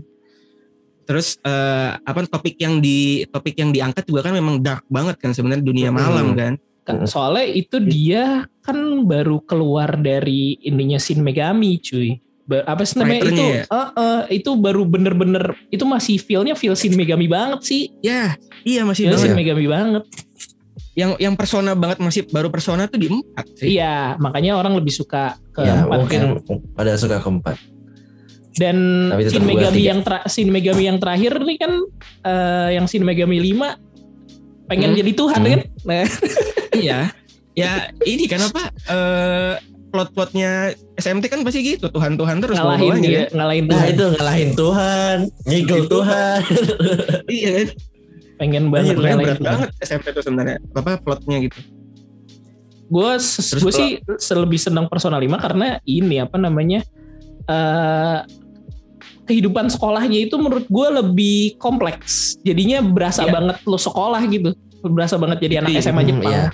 [1.05, 5.33] Terus eh, apa topik yang di topik yang diangkat juga kan memang dark banget kan
[5.33, 5.99] sebenarnya dunia Hmm.
[5.99, 6.55] malam kan.
[6.85, 8.25] Kan, soalnya itu dia
[8.63, 12.17] kan baru keluar dari ininya Shin Megami cuy
[12.49, 13.63] apa sih namanya itu ya?
[13.63, 18.83] Eh, eh, itu baru bener-bener itu masih feelnya feel Shin Megami banget sih Ya, iya
[18.83, 19.23] masih feel banget.
[19.23, 20.05] Shin Megami banget
[20.93, 23.67] Yang yang persona banget masih baru persona tuh di empat sih.
[23.73, 26.59] iya makanya orang lebih suka ke Ya empat mungkin kan.
[26.73, 27.57] pada suka keempat.
[28.55, 28.77] dan
[29.09, 29.87] Tapi tetap Shin Megami tiga.
[29.87, 31.73] yang tra- Shin Megami yang terakhir nih kan
[32.25, 33.79] eh, yang Shin Megami 5
[34.67, 34.99] pengen Hmm.
[34.99, 35.49] jadi Tuhan Hmm.
[35.49, 36.05] kan nah,
[36.75, 36.99] iya.
[37.53, 37.71] Ya
[38.01, 38.63] ini kan apa?
[38.87, 39.55] Eh
[39.89, 40.51] plot-plotnya
[40.95, 43.29] SMT kan pasti gitu Tuhan-Tuhan terus ngalahin dia kan.
[43.35, 46.41] ngalahin Nah Tuhan itu ngalahin Tuhan, nyegel Tuhan.
[47.31, 47.69] Iya kan.
[48.37, 49.49] pengen Iya, banget makanya ngalahin berat Tuhan.
[49.51, 50.57] banget SMP tuh sebenarnya.
[50.73, 51.59] Apa plotnya gitu.
[52.89, 53.11] gue
[53.59, 54.01] gue sih
[54.35, 56.81] lebih senang Persona 5 karena ini apa namanya
[57.45, 58.19] eh
[59.25, 63.33] kehidupan sekolahnya itu menurut gue lebih kompleks jadinya berasa Iya.
[63.35, 65.81] banget lo sekolah gitu berasa banget jadi anak Iya.
[65.83, 66.45] SMA Hmm, Jepang iya.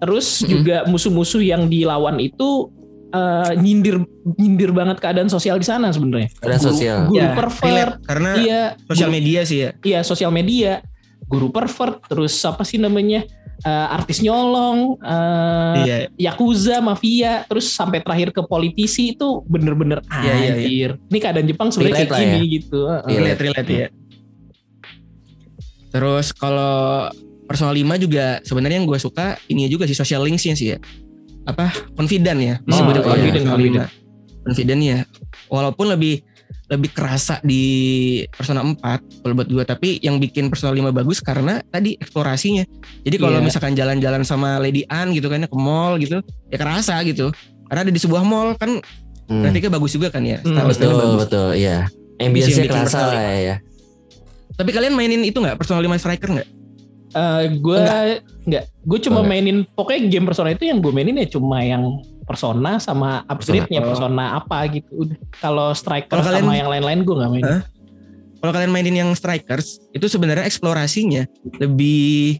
[0.00, 0.50] Terus Mm-mm.
[0.50, 2.72] juga musuh-musuh yang dilawan itu
[3.10, 4.00] eh, nyindir
[4.32, 6.98] nyindir banget keadaan sosial di sana sebenarnya Keadaan Guru- sosial.
[7.06, 9.70] guru Ya, pervert karena iya sosial guru- media sih ya.
[9.82, 10.80] iya sosial media
[11.22, 13.22] guru pervert terus apa sih namanya
[13.60, 15.96] eh, artis nyolong eh, Iya.
[16.18, 20.52] yakuza, mafia, terus sampai terakhir ke politisi itu bener-bener Iya, iya, iya.
[20.56, 20.90] anjir.
[21.06, 22.78] Ini keadaan Jepang sebenarnya kayak gini gitu.
[22.84, 23.04] Heeh.
[23.06, 23.18] Iya.
[23.20, 23.88] relate relate ya.
[25.90, 27.10] Terus kalau
[27.50, 30.78] Persona 5 juga sebenarnya yang gue suka ini juga sih social linksnya sih ya.
[31.42, 31.66] Apa
[31.98, 33.90] confident ya Oh, kalau confident, confident.
[33.90, 34.46] 5.
[34.46, 34.98] Confident ya.
[35.50, 36.22] Walaupun lebih
[36.70, 37.62] lebih kerasa di
[38.30, 38.78] Persona 4
[39.26, 42.62] kalau buat gue tapi yang bikin Persona 5 bagus karena tadi eksplorasinya.
[43.02, 43.46] Jadi kalau Iya.
[43.50, 47.34] misalkan jalan-jalan sama Lady Anne gitu kan ya, ke mall gitu ya kerasa gitu.
[47.66, 48.78] Karena ada di sebuah mall kan
[49.26, 49.42] Hmm.
[49.42, 50.38] grafiknya bagus juga kan ya.
[50.46, 51.18] Hmm, Betul bagus.
[51.26, 51.90] betul iya.
[52.20, 53.56] bikin kerasa lah ya.
[54.54, 56.48] Tapi kalian mainin itu nggak Persona 5 Striker nggak?
[57.10, 57.76] Eh, gue
[58.46, 59.30] nggak, gue cuma Enggak.
[59.30, 64.14] mainin pokoknya game Persona itu yang gue mainin ya cuma yang Persona sama upgrade-nya Persona.
[64.14, 65.10] Persona apa gitu.
[65.36, 67.44] Kalau Striker Kalau kalian- sama yang lain-lain gue nggak main.
[67.44, 67.62] Hah?
[68.40, 71.26] Kalau kalian mainin yang Strikers itu sebenarnya eksplorasinya
[71.58, 72.38] lebih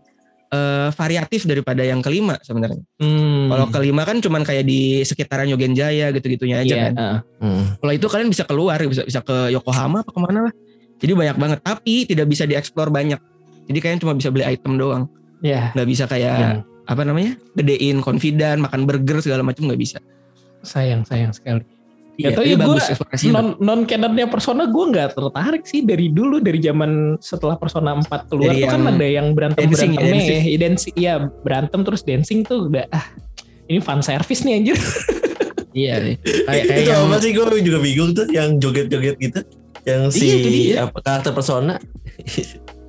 [0.50, 2.82] eh, variatif daripada yang kelima sebenarnya.
[2.98, 3.46] Hmm.
[3.46, 6.92] Kalau kelima kan cuman kayak di sekitaran Yogen Jaya gitu-gitunya aja Iya, kan.
[6.92, 7.18] eh.
[7.38, 7.64] Hmm.
[7.78, 10.54] Kalau itu kalian bisa keluar, bisa bisa ke Yokohama apa ke mana lah.
[10.98, 13.22] Jadi banyak banget, tapi tidak bisa dieksplor banyak.
[13.70, 15.06] Jadi kalian cuma bisa beli item doang.
[15.40, 15.72] Ya.
[15.72, 16.50] nggak bisa kayak Ya.
[16.84, 19.96] apa namanya gedein confident makan burger segala macam nggak bisa
[20.60, 21.64] Sayang, sayang sekali.
[22.18, 26.12] Iya, tapi ya, gua bagus eksplorasinya Non non canonnya Persona gue nggak tertarik sih dari
[26.12, 29.96] dulu dari zaman setelah Persona 4 keluar Dari tuh kan ada yang berantem dancing ya,
[29.96, 30.42] berantemnya dancing.
[30.44, 33.06] ya, dancing, iya berantem terus dancing tuh udah ah
[33.64, 34.76] ini fan service nih anjir.
[35.72, 36.14] iya sih.
[36.44, 39.40] kayak kayak itu yang apa sih gue juga bingung tuh yang joget-joget gitu
[39.80, 40.50] yang si Iya, itu
[40.84, 41.80] apa, karakter persona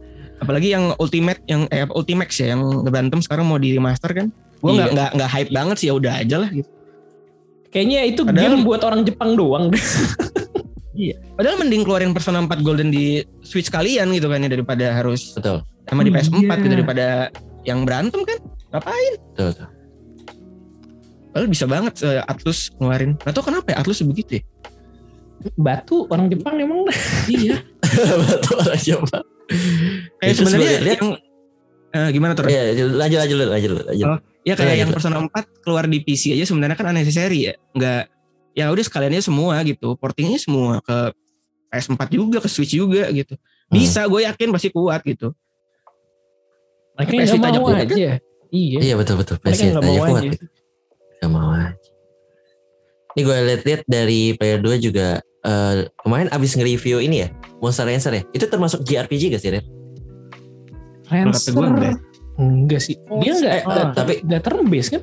[0.42, 4.72] apalagi yang ultimate yang eh ultimax ya yang berantem sekarang mau di remaster kan gue
[4.72, 4.94] nggak Iya.
[4.94, 6.70] nggak nggak hype banget sih ya udah aja lah gitu
[7.72, 9.72] Kayaknya itu Padahal- game buat orang Jepang doang.
[11.40, 15.64] padahal mending keluarin Persona 4 Golden di Switch kalian gitu kan ya daripada harus betul
[15.88, 16.56] sama di Oh, PS4 iya.
[16.60, 17.06] gitu daripada
[17.64, 18.38] yang berantem kan
[18.70, 19.68] ngapain betul, betul.
[21.32, 23.16] Padahal bisa banget eh, Atlus ngeluarin.
[23.18, 24.44] Gak tau kenapa ya Atlus begitu ya.
[25.56, 26.84] Batu orang Jepang emang.
[27.26, 27.64] Iya.
[28.28, 29.18] betul orang coba
[30.20, 31.10] Kayak sebenarnya lihat- yang
[31.92, 32.48] eh, gimana tuh?
[32.48, 34.82] ya lanjut lanjut lanjut lanjut lanjut Oh, Ya kayak Lanjut.
[34.82, 37.54] yang Persona 4 keluar di PC aja sebenarnya kan unnecessary ya.
[37.78, 38.10] Enggak
[38.58, 39.94] ya udah sekaliannya semua gitu.
[40.02, 41.14] Portingnya semua ke
[41.70, 43.38] PS4 juga, ke Switch juga gitu.
[43.70, 45.32] Bisa gue yakin pasti kuat gitu.
[46.98, 47.96] Mereka PS Vita aja kuat, aja.
[48.52, 48.80] Iya.
[48.84, 50.32] iya betul betul PC nggak aja kuat aja.
[51.22, 51.72] Gak mau aja.
[53.12, 57.28] Ini gue liat-liat dari player 2 juga eh, kemarin abis nge-review ini ya
[57.60, 58.24] Monster Rancher ya.
[58.32, 59.66] Itu termasuk JRPG gak sih Ren?
[61.52, 61.96] Gue enggak.
[62.38, 62.96] Enggak sih.
[63.20, 65.02] Dia enggak Ah, enggak- tapi- enggak turn based kan?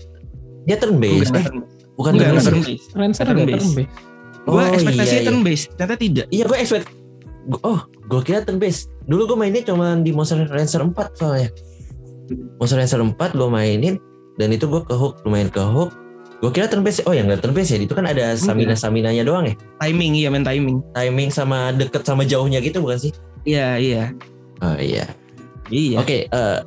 [0.64, 1.30] Dia turn based.
[1.30, 1.46] Eh,
[1.94, 2.88] bukan enggak, turn based.
[2.92, 3.62] Rancer Turn enggak based.
[3.62, 3.94] turn based.
[4.42, 5.28] Gue Oh, ekspektasinya iya, iya.
[5.28, 6.26] turn based, ternyata tidak.
[6.30, 6.58] Iya gue
[7.48, 11.48] gua- Oh gue kira turn based Dulu gue mainnya cuma di Monster Rancher 4 soalnya
[12.56, 13.96] Monster Rancher 4 gue mainin
[14.36, 15.92] Dan itu gue ke hook Lumayan ke hook
[16.38, 19.44] Gue kira turn based Oh ya nggak turn based ya Itu kan ada stamina-staminanya doang
[19.44, 20.78] ya Timing iya main timing.
[20.92, 23.12] Timing sama deket sama jauhnya gitu bukan sih
[23.42, 24.04] Iya iya.
[24.58, 25.06] Oh iya
[25.66, 25.98] Iya.
[25.98, 26.58] Oke eh,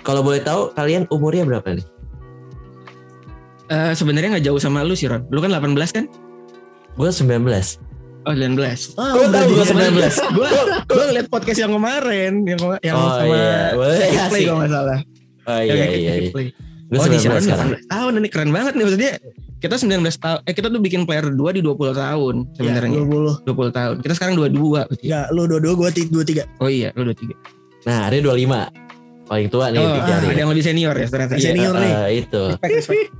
[0.00, 1.86] Kalau boleh tahu Kalian umurnya berapa nih?
[3.66, 5.26] Eh, sebenarnya nggak jauh sama lu sih Ron.
[5.26, 6.06] Lu kan 18 kan?
[6.94, 7.42] Gue 19
[8.22, 8.58] Oh 19.
[8.94, 10.34] Ah, Kok udah tahu gue jadi- 19?
[10.34, 10.48] gue
[10.88, 13.58] gue ngeliat podcast yang kemarin yang yang Oh, sama iya.
[13.70, 13.98] Boleh,
[14.28, 14.98] Play kalau nggak salah.
[15.46, 16.30] Oh Yang iya iya, iya.
[16.86, 19.12] Gue oh di 19 sana sekarang 19 tahun ini keren banget nih maksudnya
[19.58, 23.48] kita 19 tahun eh kita tuh bikin player 2 di 20 tahun Ya, sebenarnya 20.
[23.48, 24.54] 20 tahun kita sekarang 22
[24.86, 25.04] berarti.
[25.06, 26.42] Enggak, lu dua-dua, gue dua-tiga.
[26.62, 30.50] oh iya lu 23 Nah Ari 25 Paling tua nih oh di ah, ada yang
[30.54, 31.42] lebih senior ya ternyata Iya.
[31.50, 31.92] Senior nih.
[31.92, 33.10] Eh, Itu Respect, respect.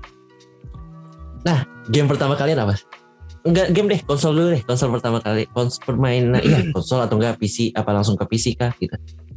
[1.86, 2.74] Game pertama kalian apa?
[3.46, 4.62] Enggak game deh, konsol dulu deh.
[4.66, 7.70] Konsol pertama kali, konsol permainan, iya konsol atau enggak PC?
[7.70, 8.74] Apa langsung ke PC kah?
[8.74, 8.94] Gitu.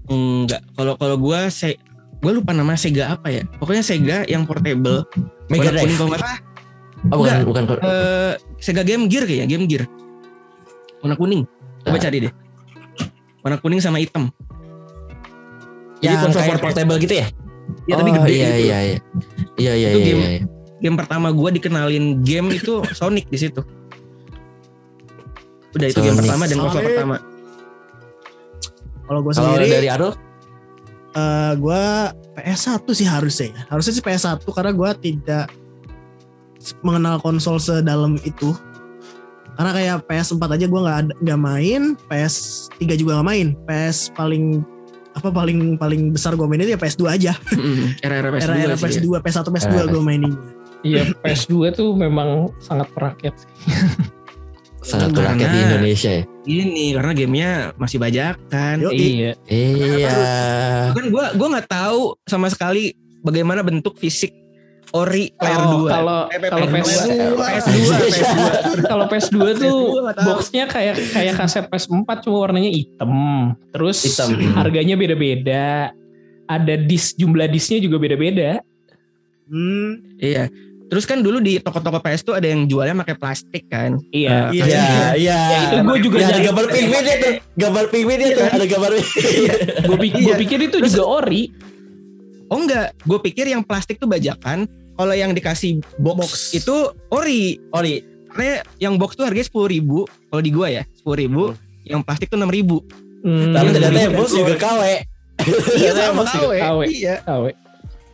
[0.10, 1.78] enggak kalau kalau gue se
[2.20, 5.08] gue lupa nama Sega apa ya pokoknya Sega yang portable
[5.48, 5.96] Mega warna kuning Drive.
[5.96, 6.40] kalau nggak salah
[7.02, 7.48] Oh bukan, Enggak.
[7.48, 7.64] bukan.
[7.82, 9.84] eh, Sega Game Gear kayaknya Game Gear
[11.00, 11.48] warna kuning
[11.80, 12.02] coba Ah.
[12.02, 12.34] cari deh
[13.40, 14.28] warna kuning sama hitam
[15.98, 17.28] jadi Yang konsol kayak portable portable gitu ya?
[17.86, 18.60] ya tapi Oh, gede iya, gitu.
[18.62, 18.98] iya, iya.
[19.56, 20.16] Iya, iya, Itu iya, game.
[20.18, 20.44] iya, iya.
[20.80, 23.60] game pertama gue dikenalin game itu Sonic di situ.
[25.70, 26.24] Udah itu game Sonic.
[26.26, 26.88] pertama dan konsol Sonic.
[26.90, 27.16] pertama.
[29.02, 30.12] Kalau gue Kalau sendiri, dari Arul?
[31.10, 31.84] Eh gue
[32.36, 33.62] PS1 sih harusnya ya.
[33.68, 35.46] Harusnya sih PS1 karena gue tidak
[36.82, 38.52] mengenal konsol sedalam itu.
[39.56, 43.48] Karena kayak PS4 aja gue nggak ada- nggak main, PS3 juga nggak main.
[43.66, 44.64] PS paling
[45.10, 47.34] apa paling paling besar gue mainin itu ya PS2 aja.
[47.52, 48.84] Mm, Era-era PS2 Era-era sih.
[48.88, 48.88] ya.
[49.04, 50.34] PS2, PS1, PS2 Era-era gue mainin.
[50.80, 53.50] Iya, PS2 tuh memang sangat merakyat sih.
[54.90, 56.24] Sangat Karena- rakyat di Indonesia ya.
[56.50, 58.76] Ini karena gamenya masih bajakan.
[58.80, 59.32] Yo, Iya.
[59.46, 60.10] Iya.
[60.92, 62.90] Kan gue gua nggak tahu sama sekali
[63.22, 64.34] bagaimana bentuk fisik
[64.90, 65.94] ori player Oh, 2.
[65.94, 67.10] Kalau Eh, kalau PS2.
[67.38, 68.42] PS2 PS2, PS2.
[68.84, 70.28] kalau PS2 tuh PS2 nggak tahu.
[70.28, 73.10] boxnya kayak kayak kaset PS4 cuma warnanya hitam.
[73.70, 74.30] Terus Hitam.
[74.56, 75.94] harganya beda-beda.
[76.44, 78.58] Ada disk jumlah disknya juga beda-beda.
[79.46, 80.50] Hmm, Iya.
[80.90, 84.02] Terus kan dulu di toko-toko PS tuh ada yang jualnya pakai plastik kan.
[84.10, 84.50] Iya.
[84.50, 84.66] Eh, Iya.
[84.66, 84.84] Iya,
[85.14, 85.38] iya.
[85.38, 87.34] Ya, itu gue juga Ya, ada gambar pingvin dia tuh.
[87.56, 88.48] Gambar pingvin dia tuh.
[88.50, 88.92] Ada gambar
[89.88, 90.36] Gue pikir, Iya.
[90.36, 91.54] pikir itu Terus- juga ori.
[92.50, 94.66] Oh enggak, gue pikir yang plastik tuh bajakan.
[94.98, 96.32] Kalau yang dikasih box, Box.
[96.52, 96.76] itu
[97.08, 97.62] ori.
[97.72, 98.02] Ori.
[98.28, 100.04] Karena yang box tuh harganya sepuluh ribu.
[100.28, 101.44] Kalau di gua ya sepuluh ribu.
[101.82, 102.82] Yang plastik tuh enam ribu.
[103.22, 104.06] Hmm, Tapi Iya, ternyata iya.
[104.06, 104.82] yang bos juga KW.
[105.78, 106.22] Iya sama.
[106.26, 106.82] KW.
[106.86, 107.16] Iya.
[107.24, 107.46] KW.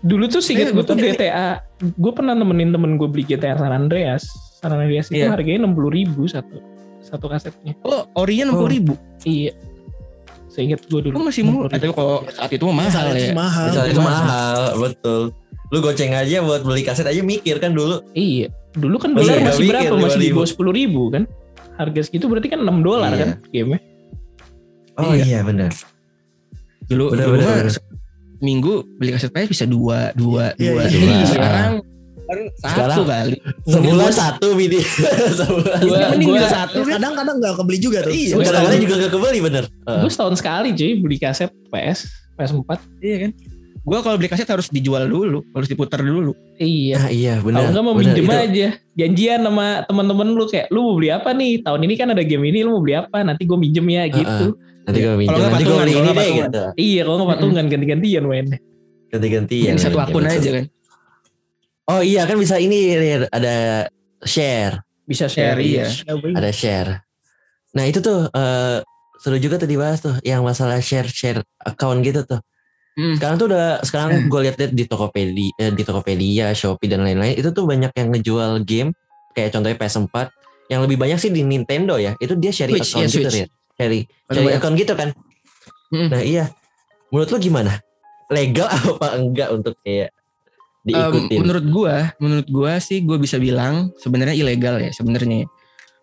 [0.05, 1.49] Dulu tuh singkat Iya, gue tuh GTA.
[1.97, 4.29] Gue pernah nemenin temen gue beli GTA San Andreas.
[4.55, 5.33] San Andreas itu Iya.
[5.33, 6.61] harganya enam puluh ribu satu
[7.01, 7.73] satu kasetnya.
[7.81, 8.93] Oh orinya enam puluh ribu.
[9.23, 9.57] Iya.
[10.47, 11.15] Seingat gue dulu.
[11.15, 11.67] Oh masih murah.
[11.67, 13.19] Tapi kalau saat itu mah mahal saat ya.
[13.19, 13.65] itu mahal.
[13.67, 15.21] Misalnya itu mahal, betul.
[15.67, 18.05] Lu goceng aja buat beli kaset aja mikir kan dulu.
[18.13, 18.53] Iya.
[18.71, 19.95] Dulu kan Masih dolar nggak masih mikir, berapa?
[19.97, 20.35] Masih di 5.000.
[20.37, 21.23] bawah sepuluh ribu kan?
[21.75, 23.19] Harga segitu berarti kan 6 dolar Iya.
[23.19, 23.75] kan game
[24.95, 25.23] Oh Iya.
[25.25, 25.71] iya, benar.
[26.85, 27.65] Dulu, Bener, dulu bener.
[28.37, 30.81] Minggu beli kaset PS bisa dua, dua, Iya, dua.
[30.83, 31.25] iya, iya.
[31.25, 31.73] Sekarang
[32.25, 33.37] kan satu Sekarang- kali.
[33.65, 34.79] Sebulan satu mini.
[35.39, 35.79] Sebulan.
[35.79, 36.77] Gua- mending gua- juga satu.
[36.81, 38.11] Kadang-kadang nggak kebeli juga tuh.
[38.11, 39.63] Iya, Kadang-kadang juga gak kebeli bener.
[39.85, 41.99] Gue setahun sekali cuy beli kaset PS
[42.33, 42.69] PS4.
[42.99, 43.31] Iya kan?
[43.85, 46.33] Gua kalau beli kaset harus dijual dulu, harus diputar dulu.
[46.57, 46.97] Iya.
[46.97, 47.69] Nah, iya benar.
[47.69, 48.25] Kalau enggak mau itu.
[48.25, 48.67] aja.
[48.97, 51.61] Janjian sama teman-teman lu kayak lu mau beli apa nih?
[51.61, 53.21] Tahun ini kan ada game ini lu mau beli apa?
[53.21, 54.57] Nanti gue minjem ya gitu.
[54.85, 55.33] Nanti gue minjem.
[55.33, 56.63] Kalau nggak Nanti gue patungan, beli ini deh gitu.
[56.77, 58.45] Iya, kalau nggak patungan ganti-gantian main.
[59.09, 59.69] Ganti-gantian.
[59.73, 60.65] Yang satu akun aja kan.
[61.85, 62.97] Oh iya kan bisa ini
[63.29, 63.85] ada
[64.25, 65.85] share, Bisa Share, share iya.
[66.33, 66.91] ada share.
[67.77, 68.81] Nah itu tuh eh,
[69.21, 72.41] seru juga tuh dibahas tuh yang masalah share share account gitu tuh.
[72.97, 73.13] Hmm.
[73.19, 77.53] Sekarang tuh udah sekarang gue liat-liat di Tokopedia, eh, di Tokopedia, Shopee dan lain-lain itu
[77.53, 78.89] tuh banyak yang ngejual game
[79.37, 80.15] kayak contohnya PS4
[80.71, 82.17] yang lebih banyak sih di Nintendo ya.
[82.17, 83.41] Itu dia sharing Switch, account ya, gitu Switch.
[83.45, 83.47] ya.
[83.77, 84.59] Paling sharing banyak.
[84.59, 85.09] account gitu kan.
[85.89, 86.09] Hmm.
[86.09, 86.45] Nah iya.
[87.07, 87.71] Menurut lu gimana?
[88.27, 90.11] Legal apa enggak untuk kayak
[90.85, 91.41] Um, diikutin?
[91.41, 95.49] menurut gua, menurut gua sih gua bisa bilang sebenarnya ilegal ya sebenarnya.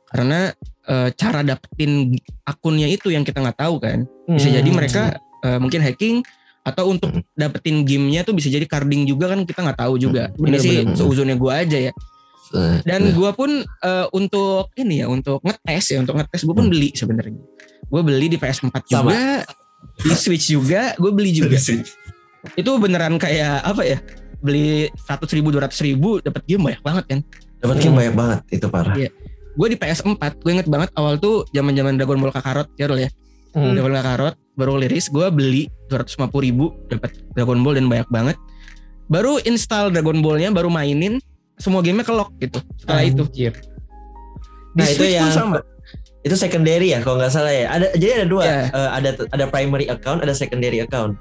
[0.05, 0.51] Karena
[0.83, 2.11] eh, cara dapetin
[2.43, 4.03] akunnya itu yang kita nggak tahu kan.
[4.27, 4.59] Bisa Hmm.
[4.59, 5.03] jadi mereka
[5.41, 6.27] eh, mungkin hacking
[6.63, 7.23] atau untuk Hmm.
[7.33, 10.35] dapetin gamenya tuh bisa jadi carding juga kan kita nggak tahu juga.
[10.35, 10.99] Hmm, Ini sih bener-bener.
[10.99, 11.93] seuzonnya gua aja ya.
[12.53, 16.69] Eh, Dan gua pun eh, untuk ini ya untuk ngetes ya untuk ngetes gua pun
[16.69, 16.73] Hmm.
[16.73, 17.41] beli sebenarnya.
[17.89, 19.11] Gua beli di PS4 Sama.
[19.13, 19.21] juga,
[19.99, 21.59] di Switch juga, gue beli juga.
[22.55, 23.99] Itu beneran kayak apa ya?
[24.43, 27.21] Beli 100 ribu, 200 ribu dapat game banyak banget kan.
[27.63, 28.95] Dapat game banyak banget itu parah.
[28.99, 29.11] Iya.
[29.53, 33.11] Gue di PS4, gue inget banget awal tuh zaman zaman Dragon Ball Kakarot, Jarul ya.
[33.53, 33.77] Hmm.
[33.77, 38.37] Dragon Ball Kakarot baru liris, gue beli 250 ribu dapat Dragon Ball dan banyak banget.
[39.07, 41.21] Baru install Dragon Ballnya, baru mainin,
[41.63, 42.59] semua gamenya kelok gitu.
[42.77, 43.23] Setelah itu.
[43.23, 43.55] Anjir.
[43.55, 45.59] Di Nah, itu Switch pun yang- sama.
[46.23, 47.67] Itu secondary ya kalau nggak salah ya.
[47.71, 48.43] Ada jadi ada dua.
[48.43, 48.63] Iya.
[48.69, 51.15] Eh, ada ada primary account, ada secondary account.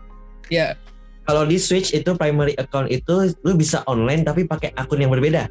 [0.49, 0.77] Iya.
[1.21, 5.45] Kalau di Switch itu primary account itu lu bisa online tapi pakai akun yang berbeda.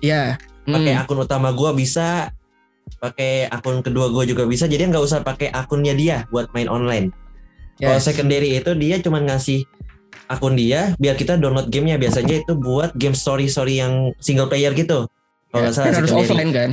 [0.00, 0.36] Iya.
[0.64, 1.02] Pakai Hmm.
[1.02, 2.28] akun utama gua bisa,
[2.98, 4.64] pakai akun kedua gua juga bisa.
[4.64, 7.12] Jadi nggak usah pakai akunnya dia buat main online.
[7.76, 8.04] Kalau Yes.
[8.04, 9.64] secondary itu dia cuma ngasih
[10.26, 14.72] akun dia biar kita download gamenya biasanya itu buat game story story yang single player
[14.72, 15.08] gitu.
[15.48, 16.70] Kalau Ya, nggak salah kan harus offline kan.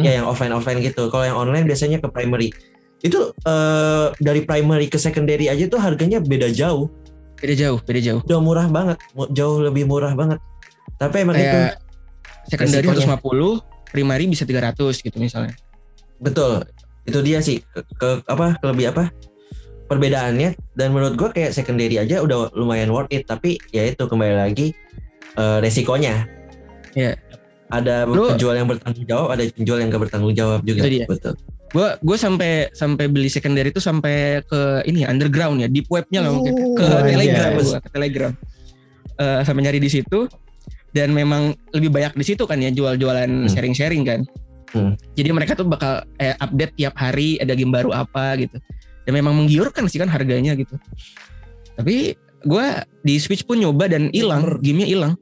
[0.00, 1.08] Ya yang offline offline gitu.
[1.08, 2.54] Kalau yang online biasanya ke primary.
[3.00, 6.88] Itu eh, dari primary ke secondary aja tuh harganya beda jauh.
[7.36, 8.20] Beda jauh, beda jauh.
[8.22, 8.96] Udah murah banget,
[9.30, 10.38] jauh lebih murah banget.
[10.96, 11.76] Tapi emang itu Kayak
[12.46, 13.60] secondary resikonya.
[13.60, 15.52] 150, primary bisa 300 gitu misalnya.
[16.16, 16.64] betul.
[17.04, 19.12] Itu dia sih ke, ke- apa lebih apa
[19.84, 24.36] perbedaannya dan menurut gua kayak secondary aja udah lumayan worth it tapi ya itu kembali
[24.38, 24.72] lagi
[25.34, 26.24] eh, resikonya.
[26.94, 27.18] Iya.
[27.68, 30.84] Ada Lu- penjual yang bertanggung jawab, ada penjual yang gak bertanggung jawab juga.
[30.84, 31.06] Itu dia.
[31.08, 31.34] Betul.
[31.74, 36.22] Gue gue sampai sampai beli secondary itu sampai ke ini ya, underground ya, deep webnya
[36.22, 37.58] lah mungkin ke Oh, Telegram iya.
[37.58, 38.32] gua, ke Telegram.
[39.14, 40.30] Eh, sampai nyari di situ
[40.94, 43.50] dan memang lebih banyak di situ kan ya jual-jualan Hmm.
[43.50, 44.22] sharing-sharing kan.
[44.70, 44.94] Hmm.
[45.18, 48.54] Jadi mereka tuh bakal eh, update tiap hari ada game baru apa gitu.
[49.04, 50.74] Dan memang menggiurkan sih kan harganya gitu.
[51.74, 52.66] Tapi gue
[53.00, 55.12] di Switch pun nyoba dan hilang, gamenya hilang,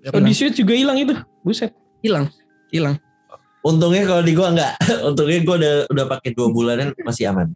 [0.00, 1.12] Oh, di Switch juga hilang itu.
[1.40, 1.76] Buset.
[2.00, 2.32] hilang,
[2.72, 2.96] hilang.
[3.60, 4.72] Untungnya kalau di gua enggak.
[5.12, 7.52] Untungnya gua udah udah pakai dua bulanan masih aman.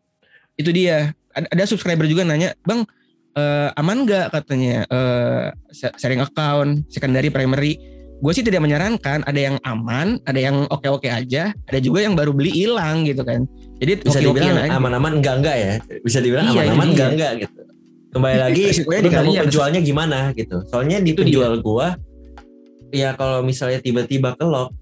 [0.54, 2.84] itu dia ada, ada subscriber juga nanya bang
[3.32, 7.80] eh, aman nggak katanya eh, sa- sharing account secondary primary
[8.24, 12.16] gue sih tidak menyarankan ada yang aman ada yang oke oke aja ada juga yang
[12.16, 13.44] baru beli hilang gitu kan.
[13.84, 15.72] Jadi Bisa oke-okean dibilang aman-aman enggak enggak ya.
[16.00, 17.60] Bisa dibilang Iya, aman-aman enggak enggak gitu.
[18.16, 20.56] Kembali lagi lu nemu ya, penjualnya gimana gitu.
[20.72, 22.00] Soalnya di Itu penjual gua
[22.96, 24.72] ya kalau misalnya tiba-tiba kelok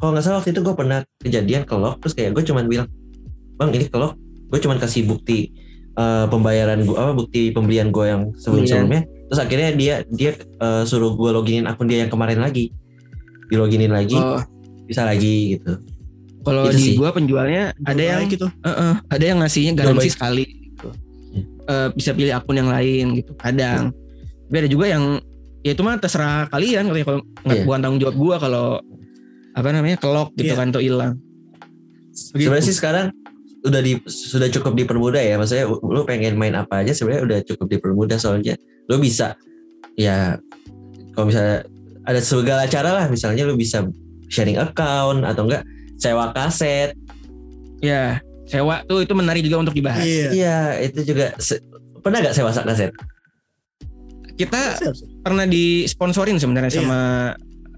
[0.00, 2.88] kalau nggak salah waktu itu gue pernah kejadian kelok terus kayak gue cuman bilang
[3.60, 4.16] bang ini kelok.
[4.48, 5.52] Gue cuman kasih bukti
[6.00, 10.82] eh, pembayaran gue apa bukti pembelian gue yang sebelum sebelumnya terus akhirnya dia dia eh,
[10.88, 12.72] suruh gue loginin akun dia yang kemarin lagi
[13.46, 14.42] di loginin lagi Oh,
[14.84, 15.78] bisa lagi gitu
[16.40, 16.94] kalau Itu di sih.
[16.94, 18.46] gua penjualnya ada yang gitu.
[18.46, 20.88] eh, eh, ada yang ngasihnya garansi sekali gitu.
[20.88, 21.44] Hmm.
[21.66, 23.90] Eh, bisa pilih akun yang lain gitu kadang
[24.42, 25.18] tapi ada juga yang
[25.60, 27.64] ya itu mah terserah kalian katanya kalau nggak Iya.
[27.64, 28.66] bukan tanggung jawab gua kalau
[29.52, 30.56] apa namanya kelok gitu Iya.
[30.56, 31.14] kan atau hilang
[32.30, 32.46] Begitu.
[32.46, 33.06] sebenarnya sih sekarang
[33.60, 37.66] udah di sudah cukup dipermudah ya maksudnya lu pengen main apa aja sebenarnya udah cukup
[37.68, 38.54] dipermudah soalnya
[38.86, 39.34] lu bisa
[39.94, 40.38] ya
[41.10, 41.66] kalau misalnya
[42.06, 43.82] ada segala cara lah misalnya lu bisa
[44.26, 45.62] sharing account atau enggak
[45.98, 46.94] sewa kaset
[47.76, 50.00] Ya, sewa tuh itu menarik juga untuk dibahas.
[50.00, 50.28] Iya.
[50.32, 51.60] iya itu juga se-
[52.00, 52.88] pernah gak sewa kaset
[54.36, 56.78] Kita Siap, pernah disponsorin sebenarnya Iya.
[56.80, 57.00] sama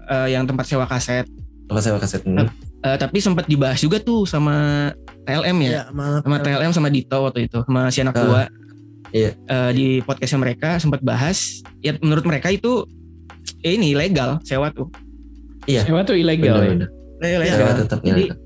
[0.09, 1.27] eh, yang tempat sewa kaset.
[1.67, 2.47] kalau sewa kaset hmm.
[2.79, 4.87] Eh, tapi sempat dibahas juga tuh sama
[5.27, 5.91] TLM ya.
[5.91, 6.23] Maaf.
[6.23, 8.15] Sama TLM sama Dito waktu itu, sama si anak.
[9.11, 9.35] Iya.
[9.35, 11.59] Eh, di podcastnya mereka sempat bahas.
[11.83, 12.87] Ya menurut mereka itu
[13.61, 14.87] eh, ini ilegal sewa tuh.
[15.65, 16.73] Sewa tuh ilegal ya.
[16.73, 16.89] Bener-bener.
[17.19, 17.57] Ilegal.
[17.57, 18.37] Sewa tetap Jadi ilegal.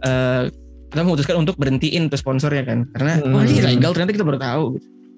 [0.00, 0.42] eh,
[0.90, 2.78] kita memutuskan untuk berhentiin tuh sponsornya kan.
[2.90, 3.42] Karena Hmm.
[3.42, 4.64] ini ilegal ternyata kita baru tahu.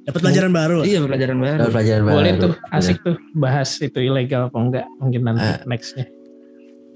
[0.07, 0.79] Dapat pelajaran baru.
[0.83, 1.59] Iya pelajaran baru.
[1.59, 2.43] Dapat pelajaran Boleh baru.
[2.43, 5.59] tuh asik tuh bahas itu ilegal apa enggak mungkin nanti Ah.
[5.65, 6.07] nextnya.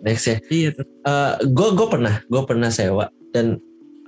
[0.01, 0.37] Next ya.
[0.47, 0.87] Iya tuh.
[1.45, 3.59] gue gue pernah gue pernah sewa dan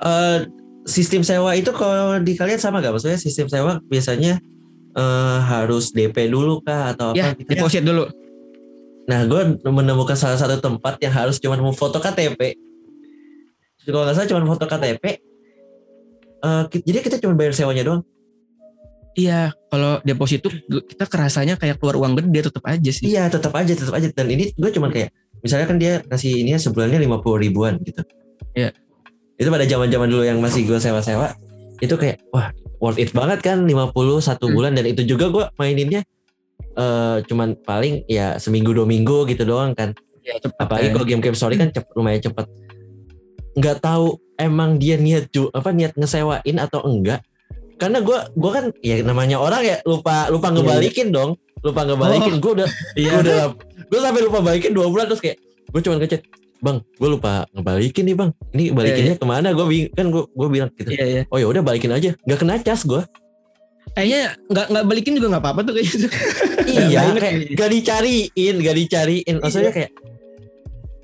[0.00, 0.38] eh,
[0.82, 4.40] sistem sewa itu kalau di kalian sama gak maksudnya sistem sewa biasanya
[4.92, 8.04] eh, harus DP dulu kah atau Ya, apa gitu deposit dulu.
[9.02, 12.54] nah gue menemukan salah satu tempat yang harus cuma mau foto KTP
[13.84, 15.04] kalau nggak salah cuma foto KTP
[16.38, 18.02] eh, ki- jadi kita cuma bayar sewanya doang
[19.12, 20.48] Iya, kalau deposit tuh
[20.82, 23.04] kita kerasanya kayak keluar uang gede tetap aja sih.
[23.06, 26.56] iya tetap aja tetap aja dan ini gue cuma kayak misalnya kan dia kasih ini
[26.56, 28.00] sebulannya lima puluh ribuan gitu
[28.52, 28.72] Iya.
[29.34, 31.28] itu pada zaman zaman dulu yang masih gue sewa sewa
[31.76, 32.48] itu kayak wah
[32.82, 34.54] worth it banget kan 50 satu Hmm.
[34.58, 34.72] bulan.
[34.74, 36.02] Dan itu juga gue maininnya
[36.72, 39.94] eh cuman paling ya seminggu dua minggu gitu doang kan.
[40.22, 40.92] Ya, cepet apalagi ya.
[40.92, 42.46] kalau game-game story kan cepet, lumayan cepet.
[43.52, 47.22] Nggak tahu emang dia niat ju apa niat ngesewain atau enggak.
[47.76, 51.34] Karena gue gua kan ya namanya orang ya lupa lupa ngebalikin dong.
[51.60, 52.38] Lupa ngebalikin.
[52.38, 52.68] Gue udah
[52.98, 53.10] Iya.
[53.12, 53.40] gue udah
[53.82, 55.36] gue sampai lupa balikin dua bulan terus kayak
[55.68, 56.22] gue cuma ngechat
[56.62, 58.30] bang gue lupa ngebalikin nih bang.
[58.54, 59.50] Ini balikinnya ke mana?
[59.50, 60.90] Gue kan gue gue bilang gitu.
[60.94, 61.22] Iya, iya.
[61.26, 62.14] oh ya udah balikin aja.
[62.22, 63.02] Nggak kena cas gue
[63.92, 66.06] Kayaknya nggak nggak balikin juga nggak apa-apa tuh kayak gitu.
[66.70, 67.56] iya banget kayak kayaknya.
[67.58, 69.34] gak dicariin gak dicariin.
[69.42, 69.90] Maksudnya kayak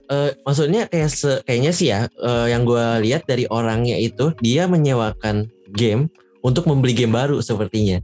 [0.08, 4.64] eh maksudnya kayak se- kayaknya sih ya eh, yang gue lihat dari orangnya itu dia
[4.64, 6.08] menyewakan game
[6.40, 8.00] untuk membeli game baru sepertinya.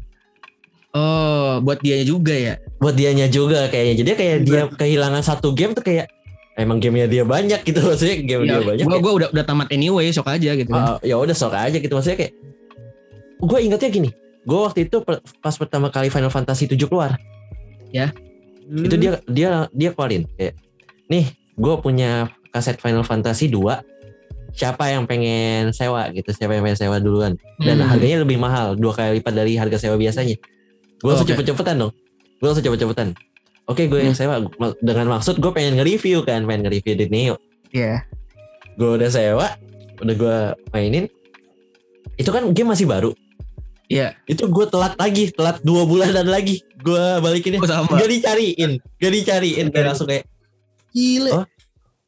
[0.95, 2.55] Oh, buat dia juga ya.
[2.79, 3.95] buat dianya juga kayaknya.
[4.05, 6.07] Jadi kayak dia kehilangan satu game tuh kayak
[6.55, 10.31] emang gamenya dia banyak gitu maksudnya game dia banyak gua udah udah tamat anyway, sok
[10.31, 10.71] aja gitu.
[10.71, 10.97] kan.
[10.97, 11.91] "Ah, ya udah sok aja gitu.
[11.91, 12.33] Maksudnya kayak
[13.45, 14.11] gue ingatnya gini.
[14.45, 15.01] Gue waktu itu
[15.41, 17.17] pas pertama kali Final Fantasy 7 keluar.
[18.65, 18.81] Hmm.
[18.81, 20.25] itu dia dia dia keluarin.
[20.41, 20.55] Kayak
[21.07, 23.85] nih gue punya kaset Final Fantasy 2
[24.55, 26.09] siapa yang pengen sewa?
[26.15, 26.31] Gitu.
[26.33, 27.35] Siapa yang pengen sewa duluan.
[27.61, 27.91] Dan Hmm.
[27.91, 28.79] harganya lebih mahal.
[28.79, 30.39] Dua kali lipat dari harga sewa biasanya.
[31.03, 31.35] Gue langsung Oke.
[31.37, 31.93] cepet-cepetan dong.
[32.41, 33.09] Gue langsung cepet-cepetan
[33.69, 34.41] oke gue yang sewa.
[34.81, 37.37] Dengan maksud gue pengen nge-review kan pengen nge-review di Neo
[37.75, 38.07] Iya.
[38.79, 39.47] gue udah sewa
[40.03, 40.37] udah gue
[40.75, 41.07] mainin.
[42.19, 43.13] Itu kan game masih baru.
[43.85, 44.17] Iya.
[44.25, 46.65] itu gue telat lagi telat dua bulanan lagi.
[46.81, 47.61] Gue balikinnya.
[47.61, 48.01] Oh, sama.
[48.01, 50.25] gak dicariin gak dicariin kayak langsung kayak
[50.95, 51.31] Gile.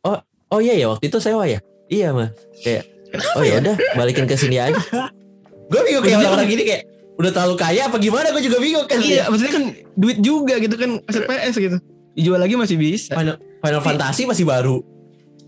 [0.07, 0.19] Oh.
[0.55, 1.59] oh iya ya waktu itu sewa ya?
[1.91, 2.31] Iya mas.
[2.63, 2.87] Kayak
[3.35, 4.79] oh ya udah balikin ke sini aja.
[5.71, 6.83] Gue bingung kayak orang-orang gini kayak
[7.17, 9.65] udah terlalu kaya apa gimana gue juga bingung kan Iya, maksudnya kan
[9.95, 11.77] duit juga gitu kan aset PS gitu.
[12.13, 13.13] Dijual lagi masih bisa.
[13.13, 14.81] Final, Final Fantasy masih baru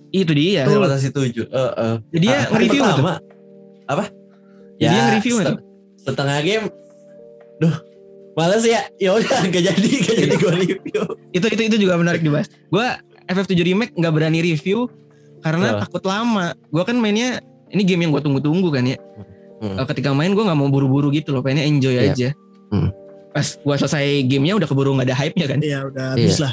[0.09, 0.65] Itu dia.
[0.65, 1.95] Final Fantasy 7 uh, uh.
[2.09, 2.89] Jadi dia Ah, nge-review tuh.
[2.91, 3.15] pertama.
[3.87, 4.05] apa
[4.75, 5.57] Jadi dia nge-review tuh.
[5.99, 6.67] setengah game
[7.59, 7.75] duh
[8.33, 11.01] males ya ya udah gak jadi gak jadi gue review
[11.31, 12.49] Itu itu itu juga menarik dibahas.
[12.67, 12.97] Gua
[13.27, 14.89] FF7 remake nggak berani review
[15.39, 15.85] karena Kenapa?
[15.85, 16.47] takut lama.
[16.67, 17.39] Gua kan mainnya
[17.69, 18.97] ini game yang gue tunggu-tunggu kan ya.
[19.59, 19.75] Hmm.
[19.75, 22.05] Eh, Ketika main gue nggak mau buru-buru gitu loh, pengennya enjoy Iya.
[22.09, 22.29] aja.
[22.69, 22.91] Hmm.
[23.29, 25.59] Pas gua selesai gamenya udah keburu nggak ada hype-nya kan.
[25.59, 26.53] Iya udah habis lah.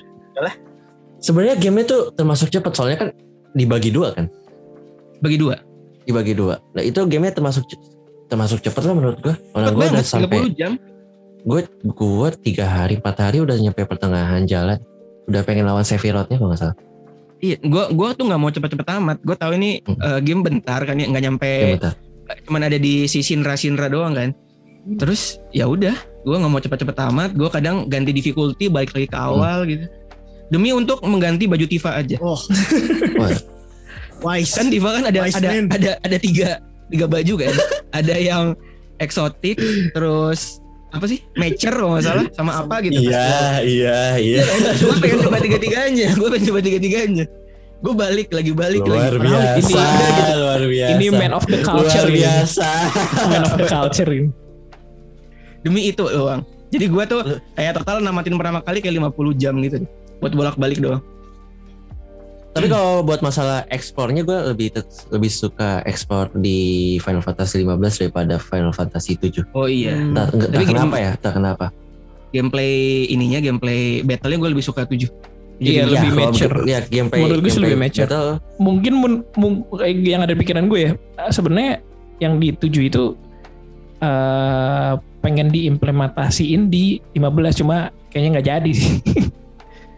[1.17, 3.09] sebenarnya gamenya tuh termasuk cepat soalnya kan
[3.51, 4.29] dibagi dua kan
[5.17, 5.57] Bagi dua.
[6.03, 7.65] dibagi dua nah itu gamenya termasuk
[8.25, 10.71] termasuk cepat lah menurut gue orang Cepet gue udah sampai 30 jam.
[11.41, 14.77] gue gue tiga hari empat hari udah nyampe pertengahan jalan
[15.25, 16.77] udah pengen lawan Sephirothnya kalau nggak salah
[17.35, 19.17] Iya, gua gua tuh nggak mau cepet-cepet amat.
[19.19, 19.99] Gua tahu ini Hmm.
[19.99, 21.93] eh, game bentar kan ya, nggak nyampe Ya, bentar.
[22.45, 24.29] Cuman ada di si Shinra Shinra doang kan.
[25.01, 27.29] Terus ya udah, gua nggak mau cepet-cepet amat.
[27.33, 29.85] Gua kadang ganti difficulty balik lagi ke awal gitu.
[30.53, 32.21] Demi untuk mengganti baju Tifa aja.
[32.21, 32.37] Oh.
[33.21, 33.33] Wah.
[34.21, 34.53] Wise.
[34.53, 35.65] Kan Tifa kan ada Wise ada, man.
[35.73, 36.61] ada ada tiga
[36.93, 37.53] tiga baju kan.
[37.99, 38.53] ada yang
[39.01, 39.57] eksotik,
[39.91, 40.61] terus
[40.95, 41.19] apa sih?
[41.35, 43.03] Mature kalau nggak salah sama apa gitu.
[43.03, 44.43] iya iya iya
[44.79, 46.07] gue pengen coba tiga-tiganya.
[46.15, 47.25] Gue pengen coba tiga-tiganya.
[47.85, 49.61] Gue balik lagi balik luar lagi.
[49.61, 52.17] biasa ini- luar biasa Ini man of the culture luar ini.
[52.17, 52.69] biasa
[53.27, 54.29] Man of the culture ini.
[55.61, 56.41] demi itu doang.
[56.67, 57.21] Jadi gua tuh
[57.53, 59.85] kayak total namatin pertama kali kayak 50 jam gitu.
[60.17, 61.01] Buat bolak-balik doang.
[62.49, 64.71] tapi kalau buat masalah ekspornya gue lebih
[65.11, 66.55] lebih suka ekspor di
[66.97, 69.91] Final Fantasy 15 daripada Final Fantasy 7 Oh iya.
[69.91, 70.15] Hmm.
[70.15, 71.65] entah, gini- kenapa ya entah kenapa
[72.31, 72.71] Gameplay
[73.05, 75.03] ininya gameplay battle-nya gue lebih suka 7.
[75.55, 76.55] Iya, Ya, lebih mature.
[76.63, 78.03] Ya, gameplay, Menurut gue sih gameplay lebih mature.
[78.05, 79.23] battle, Mungkin mun-
[79.69, 80.91] kayak yang ada pikiran gue ya.
[80.93, 81.79] eh, Sebenarnya
[82.17, 83.03] yang di 7 itu
[83.97, 87.25] eh pengen diimplementasiin di 15
[87.55, 87.77] cuma
[88.07, 88.93] kayaknya nggak jadi sih.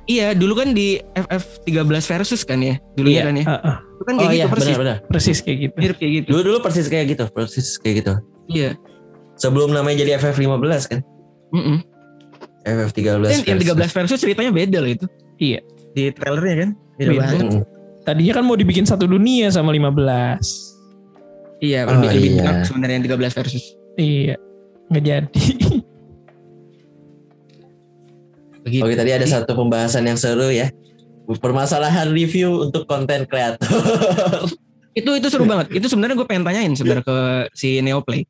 [0.08, 2.80] Iya, dulu kan di FF 13 versus kan ya.
[2.96, 3.44] Dulu Iya, kan ya.
[3.44, 4.64] eh, eh, Itu kan oh kayak iya gitu persis.
[4.70, 5.74] benar-benar persis kayak gitu.
[5.76, 6.28] Mirip kayak gitu.
[6.32, 8.14] dulu dulu persis kayak gitu persis kayak gitu
[8.48, 8.70] Iya.
[9.36, 11.00] Sebelum namanya jadi FF15 kan.
[11.52, 11.78] Mm-mm.
[12.64, 13.68] FF13 Dan yang versus.
[13.68, 15.06] 13 versus ceritanya beda loh itu.
[15.38, 15.60] Iya.
[15.94, 16.70] Di trailernya kan.
[16.98, 17.22] Beda Beda.
[17.24, 17.46] banget.
[18.04, 20.40] Tadinya kan mau dibikin satu dunia sama 15.
[21.58, 22.42] Iya, Oh, lebih, lebih iya.
[22.46, 23.64] enak sebenarnya yang 13 versus.
[23.98, 24.36] Iya.
[24.88, 25.42] Nggak jadi.
[28.64, 28.84] Begitu.
[28.84, 30.68] Oke tadi ada satu pembahasan yang seru ya.
[31.28, 33.60] Permasalahan review untuk konten kreator.
[34.98, 35.70] Itu itu seru banget.
[35.78, 37.18] Itu sebenarnya gue pengen tanyain sebenarnya ke
[37.54, 38.26] si Neoplay.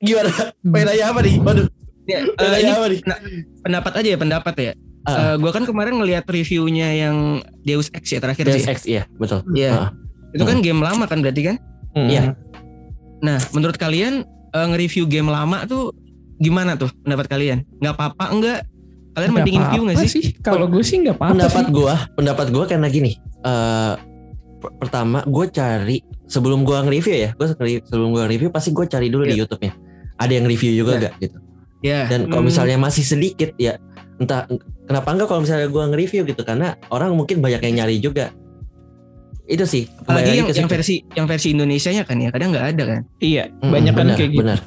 [0.00, 0.32] Gimana?
[0.64, 1.36] Pengen nanya apa nih?
[1.36, 1.68] Waduh.
[2.08, 3.00] Ya, nanya ini apa nih?
[3.60, 4.72] pendapat aja ya pendapat ya.
[5.04, 5.34] Ah.
[5.34, 7.16] gue kan kemarin ngelihat reviewnya yang
[7.62, 8.66] Deus Ex ya terakhir Deus sih.
[8.66, 9.40] Ex iya betul.
[9.50, 9.70] Iya.
[9.70, 9.90] Ah.
[10.30, 11.56] Itu kan game lama kan berarti kan?
[11.92, 12.08] Hmm.
[12.08, 12.22] Iya.
[13.18, 15.96] Nah, menurut kalian eh, nge-review game lama tuh
[16.36, 17.64] gimana tuh pendapat kalian?
[17.78, 18.60] Nggak apa-apa enggak?
[19.10, 20.24] Kalian Nggak mending review nggak apa-apa sih?
[20.38, 21.72] Kalau gue sih nggak apa-apa pendapat sih.
[21.72, 23.94] gua pendapat gua karena gini eh
[24.58, 27.46] per- pertama gue cari sebelum gua nge-review ya gue
[27.82, 29.42] sebelum gua nge-review pasti gue cari dulu di Iya.
[29.42, 29.72] YouTube-nya
[30.14, 31.00] ada yang review juga Iya.
[31.00, 31.38] gak gitu
[31.78, 32.00] Ya.
[32.06, 32.50] dan kalau Hmm.
[32.50, 33.78] misalnya masih sedikit ya
[34.18, 34.50] entah
[34.84, 38.34] kenapa enggak kalau misalnya gua nge-review gitu karena orang mungkin banyak yang nyari juga
[39.48, 42.82] itu sih Apalagi lagi yang, yang versi yang versi Indonesianya kan ya kadang nggak ada
[42.84, 43.00] kan.
[43.16, 44.40] Iya, Mm, banyak kan kayak gitu.
[44.44, 44.60] benar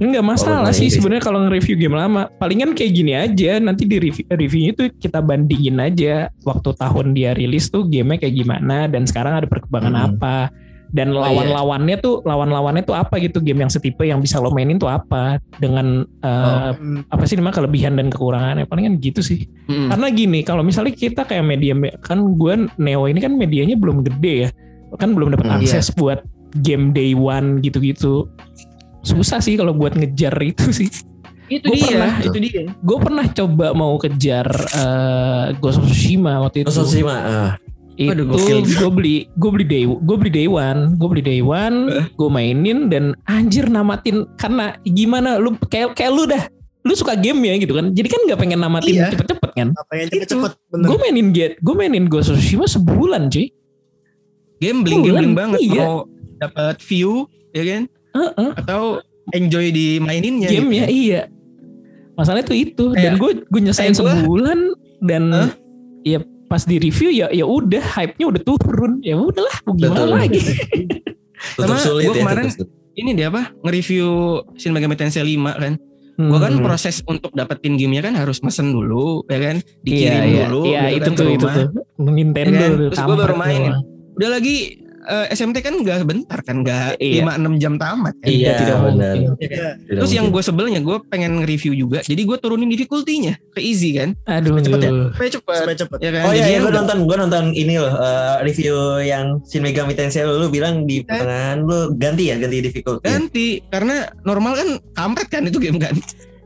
[0.00, 2.24] Enggak masalah Oh, sih sebenarnya kalau nge-review game lama.
[2.40, 7.36] Palingan kayak gini aja, nanti di review reviewnya tuh kita bandingin aja waktu tahun dia
[7.36, 10.06] rilis tuh gamenya kayak gimana dan sekarang ada perkembangan Hmm.
[10.16, 10.36] apa.
[10.90, 11.30] Dan Oh, iya.
[11.30, 15.38] lawan-lawannya tuh lawan-lawannya tuh apa gitu game yang setipe yang bisa lo mainin tuh apa
[15.56, 19.46] dengan eh, Hmm, apa sih namanya kelebihan dan kekurangannya palingan gitu sih.
[19.66, 19.88] Mm-mm.
[19.88, 21.72] Karena gini, kalau misalnya kita kayak media
[22.02, 24.50] kan gue Neo ini kan medianya belum gede ya.
[24.96, 26.26] Kan belum dapat Hmm, akses buat
[26.58, 28.26] game day one gitu-gitu.
[29.00, 30.90] Susah sih kalau buat ngejar itu sih.
[31.46, 32.12] Itu Gua dia, pernah.
[32.20, 32.62] itu dia.
[32.78, 36.66] Gue pernah coba mau kejar eh, Ghost of Tsushima waktu itu.
[36.66, 37.50] Ghost of Tsushima ah.
[38.00, 42.28] Itu gue beli gue beli day gue beli day one, gue beli day one, gue
[42.32, 46.48] mainin dan anjir namatin karena gimana lu kayak kayak lu dah
[46.80, 49.12] lu suka game ya gitu kan jadi kan nggak pengen namatin Iya.
[49.12, 50.86] cepet-cepet kan yang cepet-cepet bener.
[50.88, 53.52] gue mainin get gue mainin Ghost of Tsushima sebulan cuy
[54.60, 55.82] Gambling, Bulan, gambling banget iya.
[55.84, 56.08] mau
[56.40, 57.82] dapat view ya kan
[58.16, 58.50] Heeh.
[58.64, 58.82] atau
[59.36, 60.96] enjoy di maininnya game ya gitu.
[61.04, 61.20] iya
[62.16, 64.72] masalahnya tuh itu dan gue gue nyesain sebulan
[65.04, 65.50] dan Hah?
[66.04, 70.02] ya pas di review ya ya udah hype nya udah turun ya udahlah mau gimana
[70.02, 70.10] Betul.
[70.18, 70.40] lagi
[71.56, 72.52] Tutup Sama gua ya kemarin-.
[72.90, 73.48] Ini dia apa?
[73.64, 74.08] Nge-review
[74.60, 75.74] Shin Megami Tensei 5 kan.
[76.20, 76.64] Gua kan Hmm.
[76.68, 80.44] proses untuk dapetin gamenya kan harus mesen dulu ya kan, dikirim iya, iya.
[80.52, 80.60] dulu.
[80.68, 81.66] iya gitu itu kan, tuh ke itu tuh
[82.12, 82.72] Nintendo Ya kan?
[82.92, 83.76] Terus gua baru doang.
[84.20, 84.56] Udah lagi
[85.02, 87.24] eh, SMT kan gak bentar kan, gak Iya.
[87.24, 88.26] 5-6 jam tamat kan.
[88.26, 89.14] Iya, tidak benar.
[89.14, 89.36] Ya kan?
[89.40, 89.68] Iya.
[89.78, 90.36] Tidak Terus yang mungkin.
[90.36, 91.98] gue sebelnya gue pengen nge-review juga.
[92.00, 94.12] Jadi gue turunin difficulty-nya ke easy kan.
[94.24, 94.90] aduh Cepet ya?
[95.08, 95.54] Supaya cepet.
[95.56, 96.22] supaya cepet Ya kan?
[96.22, 99.92] Oh iya, iya gue udah- nonton, gue nonton ini loh eh, review yang Shin Megami
[99.92, 101.04] Tensei lu, lu bilang di Eh.
[101.04, 103.02] pertengahan lu ganti ya, ganti difficulty.
[103.02, 105.96] ganti karena normal kan kampret kan itu game kan.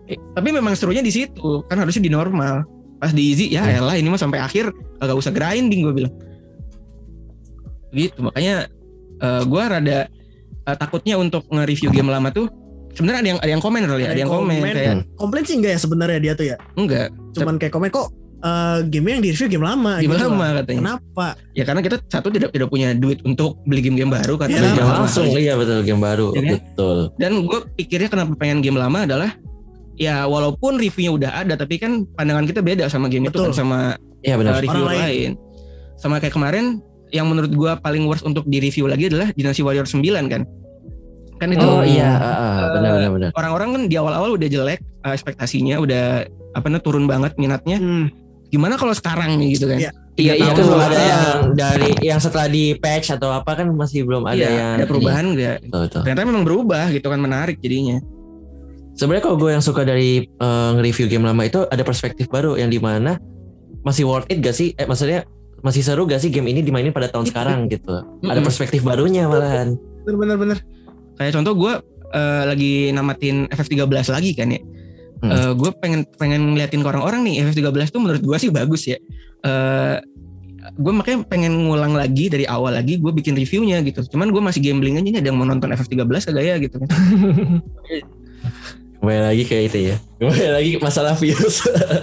[0.07, 2.63] Tapi memang serunya di situ kan harusnya di normal.
[2.95, 6.15] Pas di easy ya elah ini mah sampai akhir kagak usah grinding gue bilang.
[7.95, 8.67] Gitu makanya
[9.23, 9.99] gue rada
[10.65, 12.51] eh, takutnya untuk nge-review game lama tuh
[12.93, 15.73] sebenarnya ada yang ada yang komen kali ya, ada yang komen kayak komplain sih enggak
[15.75, 18.07] ya sebenarnya dia tuh ya enggak cuman kayak komen kok
[18.39, 20.55] eh, game yang di review game lama game gitu lama loh.
[20.61, 20.81] katanya.
[20.83, 24.51] kenapa Ya karena kita satu tidak tidak punya duit untuk beli game-game baru kan.
[24.51, 24.99] Iya, game Jangan lama.
[25.07, 26.45] langsung, iya betul game baru, kan?
[26.59, 26.99] betul.
[27.15, 29.31] Dan gue pikirnya kenapa pengen game lama adalah
[29.95, 33.51] ya walaupun reviewnya udah ada tapi kan pandangan kita beda sama game itu Betul.
[33.51, 34.59] kan sama uh, benar.
[34.59, 35.03] review Orang lain.
[35.03, 35.31] lain.
[35.95, 36.83] Sama kayak kemarin
[37.15, 40.43] yang menurut gue paling worst untuk di review lagi adalah Dynasty Warrior 9 kan.
[41.39, 43.31] Kan itu Oh iya, ah, benar benar benar.
[43.35, 47.79] orang-orang kan di awal-awal udah jelek uh, ekspektasinya udah apa namanya turun banget minatnya.
[47.79, 48.11] Hmm,
[48.51, 49.79] Gimana kalau sekarang nih gitu kan?
[49.83, 49.91] Iya.
[50.15, 54.07] Iya, Tiga itu belum ada yang dari yang setelah di patch atau apa kan masih
[54.07, 55.59] belum ada Iya, yang ada perubahan enggak?
[55.67, 56.07] Betul.
[56.07, 57.99] Ternyata memang berubah gitu kan menarik jadinya.
[58.95, 62.71] Sebenarnya kalau gue yang suka dari eh, nge-review game lama itu ada perspektif baru yang
[62.71, 63.19] di mana
[63.83, 64.71] masih worth it gak sih?
[64.79, 65.27] Eh maksudnya
[65.65, 68.05] masih seru gak sih game ini dimainin pada tahun sekarang gitu?
[68.21, 69.75] Ada perspektif barunya malahan.
[70.05, 70.59] bener bener bener
[71.17, 71.73] kayak contoh gue
[72.45, 74.61] lagi namatin FF13 lagi kan ya
[75.25, 75.57] Hmm.
[75.57, 79.01] gue pengen pengen ngeliatin ke orang-orang nih FF13 tuh menurut gue sih bagus ya
[80.75, 84.61] gue makanya pengen ngulang lagi dari awal lagi gue bikin reviewnya gitu cuman gue masih
[84.61, 86.89] gambling aja nih ada yang mau nonton FF13 kagak ya gitu kan
[89.01, 89.97] Kembali lagi kayak itu ya.
[90.17, 91.61] Kembali lagi masalah views.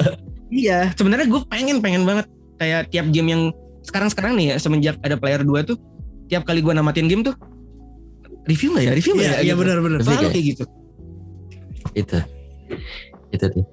[0.53, 2.25] iya sebenarnya gue pengen pengen banget
[2.61, 3.43] kayak tiap game yang
[3.81, 5.77] sekarang-sekarang nih ya semenjak ada player 2 tuh
[6.29, 7.33] tiap kali gue namatin game tuh
[8.45, 9.59] review nggak ya review nggak iya ya iya gitu.
[9.59, 10.63] bener bener Review selalu kayak- kayak gitu
[11.91, 12.17] itu.
[13.31, 13.65] Itu nih.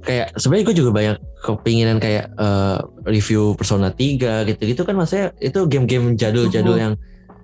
[0.00, 5.60] Kayak sebenarnya gue juga banyak kepinginan kayak eh, review Persona 3 gitu-gitu kan maksudnya itu
[5.64, 6.82] game-game jadul-jadul Mhm.
[6.82, 6.94] yang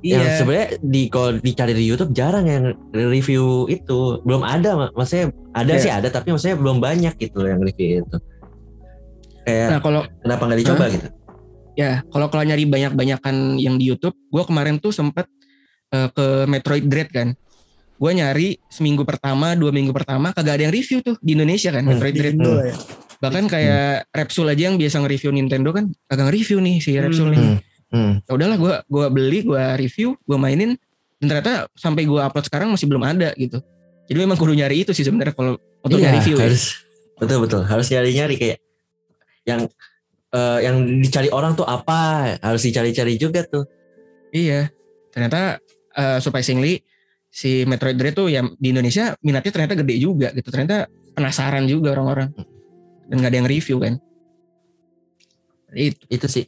[0.02, 0.36] yang Iya.
[0.38, 5.72] sebenarnya di kalau dicari di YouTube jarang yang review itu belum ada mak- maksudnya ada
[5.72, 5.80] Iya.
[5.80, 8.16] sih ada tapi maksudnya belum banyak gitu yang review itu
[9.46, 11.08] kayak Nah kalau kenapa nggak dicoba gitu
[11.76, 15.28] ya kalau kalau nyari banyak-banyakan yang di YouTube, gue kemarin tuh sempet
[15.92, 17.36] eh, ke Metroid Dread kan.
[17.96, 21.84] Gue nyari seminggu pertama, dua minggu pertama kagak ada yang review tuh di Indonesia kan
[21.84, 21.96] Hmm.
[21.96, 22.34] Metroid Di Dread.
[22.36, 22.76] Indo ya.
[23.16, 27.40] Bahkan kayak Repsol aja yang biasa nge-review Nintendo kan kagak nge-review nih si Repsol nih.
[27.40, 27.56] Hmm.
[27.92, 28.12] Hmm.
[28.24, 30.80] Ya udahlah gue gua beli, gue review, gue mainin
[31.16, 33.60] dan ternyata sampai gue upload sekarang masih belum ada gitu.
[34.08, 36.48] Jadi memang kudu nyari itu sih sebenarnya kalau untuk Iya, review ya.
[36.48, 36.72] harus
[37.16, 38.58] betul betul harus nyari nyari kayak
[39.46, 39.64] yang
[40.34, 43.64] eh, yang dicari orang tuh apa harus dicari-cari juga tuh
[44.36, 44.68] Iya.
[45.14, 45.62] Ternyata
[45.96, 46.84] eh, surprisingly
[47.32, 50.48] si Metroid Dread tuh yang di Indonesia minatnya ternyata gede juga gitu.
[50.52, 52.32] Ternyata penasaran juga orang-orang.
[53.06, 53.96] Dan gak ada yang review kan.
[55.76, 55.98] Itu.
[56.08, 56.46] itu sih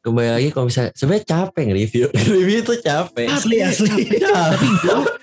[0.00, 2.06] kembali lagi kalau misalnya sebenarnya capek nge-review
[2.40, 4.04] review itu capek Asli asli.
[4.16, 4.58] Capek.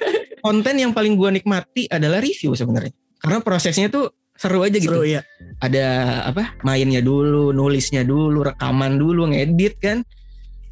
[0.45, 2.93] Konten yang paling gua nikmati adalah review sebenarnya.
[3.17, 4.93] Karena prosesnya tuh seru aja gitu.
[4.93, 5.21] Seru ya.
[5.59, 5.85] Ada
[6.29, 6.55] apa?
[6.61, 9.97] Mainnya dulu, nulisnya dulu, rekaman dulu, ngedit kan.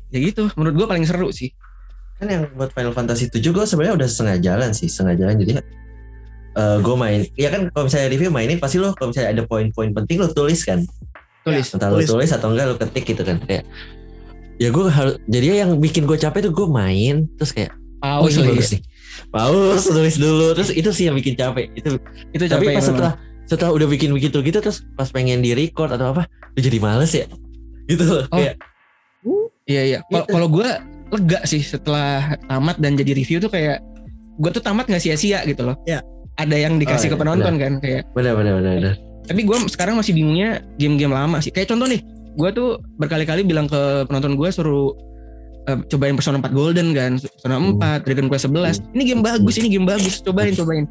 [0.10, 0.48] Ya gitu.
[0.54, 1.50] Menurut gua paling seru sih.
[2.16, 5.52] kan yang buat Final Fantasy 7 gue sebenarnya udah setengah jalan sih setengah jalan jadi
[6.56, 9.92] eh gue main ya kan kalau misalnya review mainin pasti lo kalau misalnya ada poin-poin
[9.92, 10.80] penting lo tulis kan
[11.44, 11.76] Tulis.
[11.76, 12.08] entah lo tulis.
[12.08, 13.68] tulis atau enggak lo ketik gitu kan kayak
[14.56, 18.32] ya gue harus jadi yang bikin gue capek tuh gue main terus kayak oh Pause
[18.32, 18.72] ini lah bagus ya.
[18.72, 18.82] nih
[19.36, 22.00] pause tulis dulu terus itu sih yang bikin capek itu
[22.32, 23.12] Itu tapi capek pas memang.
[23.46, 27.12] Setelah udah bikin begitu gitu terus pas pengen di record atau apa udah jadi males
[27.12, 27.26] ya
[27.86, 28.38] gitu loh Oh.
[28.38, 28.56] kayak
[29.66, 30.00] Iya iya.
[30.04, 30.30] Kalau Gitu.
[30.30, 30.70] kalau gue
[31.12, 33.82] lega sih setelah tamat dan jadi review tuh kayak
[34.38, 35.74] gue tuh tamat nggak sia-sia gitu loh.
[35.84, 36.06] Iya.
[36.36, 38.04] Ada yang dikasih Oh, ke iya, penonton kan kayak.
[38.12, 38.94] benar benar benar benar
[39.26, 41.50] Tapi gue sekarang masih bingungnya game-game lama sih.
[41.50, 41.98] Kayak contoh nih,
[42.36, 42.70] gue tuh
[43.02, 44.94] berkali-kali bilang ke penonton gue suruh
[45.66, 48.86] eh, cobain Persona 4 Golden kan, Persona 4, Dragon Quest 11.
[48.94, 50.86] Ini game bagus, ini game bagus, cobain cobain.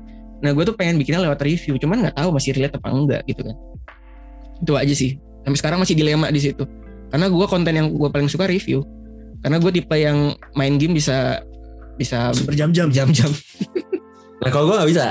[0.45, 3.41] Nah gue tuh pengen bikinnya lewat review, cuman nggak tahu masih relate apa enggak gitu
[3.41, 3.57] kan.
[4.61, 5.17] Itu aja sih.
[5.41, 6.69] Sampai sekarang masih dilema di situ.
[7.09, 8.85] Karena gue konten yang gue paling suka review.
[9.41, 11.41] Karena gue tipe yang main game bisa
[11.97, 12.93] bisa berjam-jam.
[12.93, 13.31] jam-jam.
[14.45, 15.05] nah kalau gue nggak bisa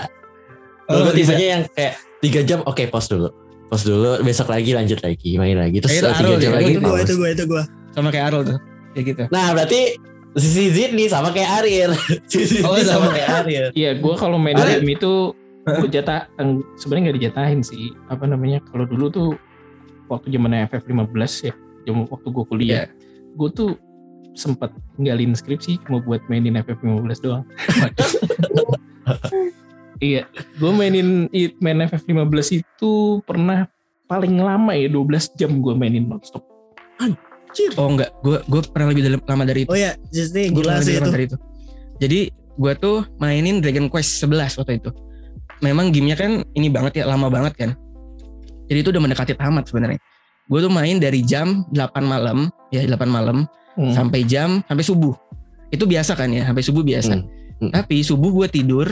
[0.83, 1.31] Oh, Kalau gue nggak bisa.
[1.31, 3.31] tipenya yang kayak tiga jam oke pause dulu
[3.71, 6.99] pause dulu besok lagi lanjut lagi main lagi terus tiga jam ya, lagi Itu gue
[7.01, 7.63] itu gue itu gue.
[7.95, 8.59] Sama kayak Arul tuh.
[8.93, 9.23] Kayak gitu.
[9.31, 9.95] nah berarti
[10.33, 11.89] si Zid nih sama kayak Arir
[12.25, 13.09] si Zid Oh, sama sama.
[13.13, 16.27] kayak Arir Iya, gue kalau main Ada- game itu gue jatah
[16.75, 17.95] sebenarnya nggak dijatahin sih.
[18.11, 18.59] Apa namanya?
[18.67, 19.29] Kalau dulu tuh
[20.11, 21.15] waktu zamannya FF15
[21.47, 21.53] ya,
[21.87, 22.85] jam waktu gue kuliah,
[23.33, 23.71] gue tuh
[24.33, 27.45] sempat ninggalin skripsi cuma buat mainin FF15 doang.
[30.03, 30.25] iya,
[30.57, 31.29] gue mainin
[31.61, 33.69] main FF15 itu pernah
[34.03, 36.43] paling lama ya 12 jam gue mainin nonstop.
[37.53, 37.71] Cir.
[37.77, 39.69] Oh enggak, gue gue pernah lebih dalam- lama dari itu.
[39.69, 41.07] Oh ya, just nih Gua gila sih itu.
[41.07, 41.37] dari itu.
[41.97, 42.19] Jadi
[42.53, 44.89] gue tuh mainin Dragon Quest 11 waktu itu.
[45.61, 47.69] Memang gamenya kan ini banget ya, lama banget kan.
[48.65, 50.01] Jadi itu udah mendekati tamat sebenarnya.
[50.43, 53.89] Gue tuh main dari jam 8 malam, ya 8 malam Hmm.
[53.89, 55.13] sampai jam sampai subuh.
[55.69, 57.13] Itu biasa kan ya, sampai subuh biasa.
[57.15, 57.25] Hmm.
[57.59, 57.71] Hmm.
[57.71, 58.85] Tapi subuh gue tidur,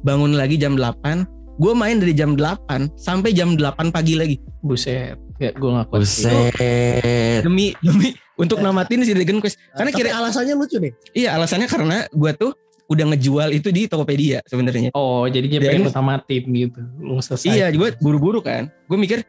[0.00, 1.26] bangun lagi jam 8,
[1.56, 4.36] gue main dari jam 8 sampai jam 8 pagi lagi.
[4.60, 6.04] Buset, ya, gue gak kuat.
[6.04, 6.28] sih.
[6.28, 9.56] Buset Demi demi untuk namatin si Dragon Quest.
[9.72, 10.92] Karena kira alasannya lucu nih.
[11.12, 12.52] iya alasannya karena gue tuh
[12.86, 14.92] udah ngejual itu di Tokopedia sebenarnya.
[14.92, 16.80] Oh, jadinya Dan- pengen utamatin gitu.
[16.96, 17.50] Lu selesai.
[17.50, 18.70] Iya, gue buru-buru kan.
[18.86, 19.26] Gue mikir,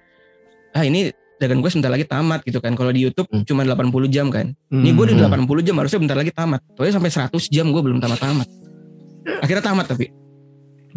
[0.72, 2.74] ah ini Dragon Quest bentar lagi tamat gitu kan.
[2.74, 3.42] Kalau di YouTube Hmm.
[3.44, 4.52] cuma 80 jam kan.
[4.68, 5.26] Ini gue udah Hmm.
[5.48, 6.62] 80 jam harusnya bentar lagi tamat.
[6.74, 8.46] Soalnya sampai 100 jam gue belum tamat-tamat.
[9.40, 10.10] Akhirnya tamat tapi.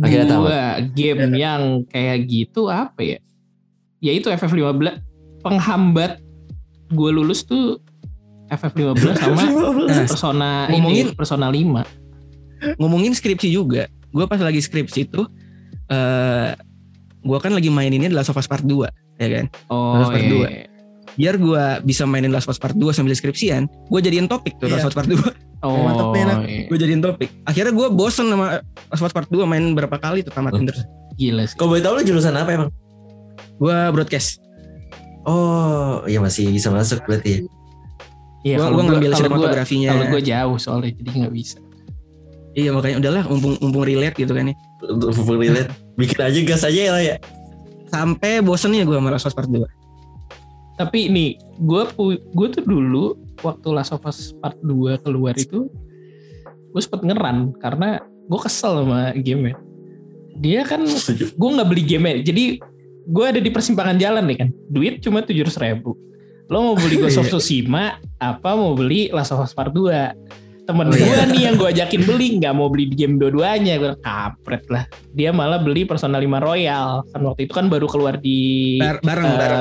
[0.01, 0.61] Akhirnya Dua
[0.93, 3.19] game yang kayak gitu apa ya?
[4.01, 5.05] Ya itu FF15
[5.41, 6.21] penghambat
[6.91, 7.79] gue lulus tuh
[8.49, 9.43] FF15 sama
[10.09, 12.81] Persona ngomongin- ini Persona 5.
[12.81, 13.89] ngomongin skripsi juga.
[14.11, 15.23] Gue pas lagi skripsi itu,
[15.89, 16.51] eh
[17.21, 19.45] gue kan lagi maininnya The Last of Us Part 2, ya kan.
[19.71, 20.33] Oh, Last Part iya.
[20.33, 20.49] dua.
[21.13, 24.67] Biar gue bisa mainin Last of Us Part 2 sambil skripsian, gue jadiin topik tuh
[24.67, 24.79] Iya.
[24.79, 25.19] Last of Us Part 2.
[25.61, 26.39] Oh, Mantep nih, Nak.
[26.43, 26.65] iya.
[26.67, 27.29] gue jadiin topik.
[27.45, 30.89] Akhirnya gue bosen sama Last of Us Part 2 main berapa kali tuh tamatin terus.
[31.15, 31.53] gila sih.
[31.53, 32.71] Kalau boleh tahu lu jurusan apa emang?
[33.55, 34.41] Gue broadcast.
[35.23, 37.45] Oh, iya masih bisa masuk berarti.
[38.41, 39.89] Iya, Gue kalau gue gua- ngambil kalau gua- sinematografinya.
[39.93, 41.59] Kalau gue jauh soalnya jadi nggak bisa.
[42.51, 44.55] Iya makanya udahlah mumpung, mumpung relate gitu kan ya.
[44.83, 45.69] Untuk full relate.
[45.95, 47.17] Bikin aja gas aja ya lah ya.
[47.87, 49.61] Sampai bosennya gue sama Last of Us Part 2.
[50.81, 51.83] Tapi nih, gue
[52.33, 55.69] gue tuh dulu waktu Last of Us Part 2 keluar itu,
[56.73, 59.53] gue sempet ngeran karena gue kesel sama game
[60.41, 62.57] Dia kan gue nggak beli game jadi
[63.11, 64.49] gue ada di persimpangan jalan nih kan.
[64.73, 65.93] Duit cuma tujuh ribu.
[66.49, 70.87] Lo mau beli Ghost of Tsushima apa mau beli Last of Us Part 2 temen
[70.87, 71.27] Oh, gue iya.
[71.27, 73.75] nih yang gue ajakin beli nggak mau beli di game dua-duanya.
[73.77, 74.87] Gue kampret lah.
[75.13, 77.03] Dia malah beli Persona 5 Royal.
[77.11, 79.61] Kan waktu itu kan baru keluar di Bar- bareng eh, bareng.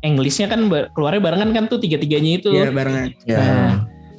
[0.00, 0.64] Englishnya kan
[0.96, 2.48] keluarnya barengan kan tuh tiga-tiganya itu.
[2.50, 3.12] Iya barengan.
[3.28, 3.36] Ya.
[3.36, 3.72] Nah,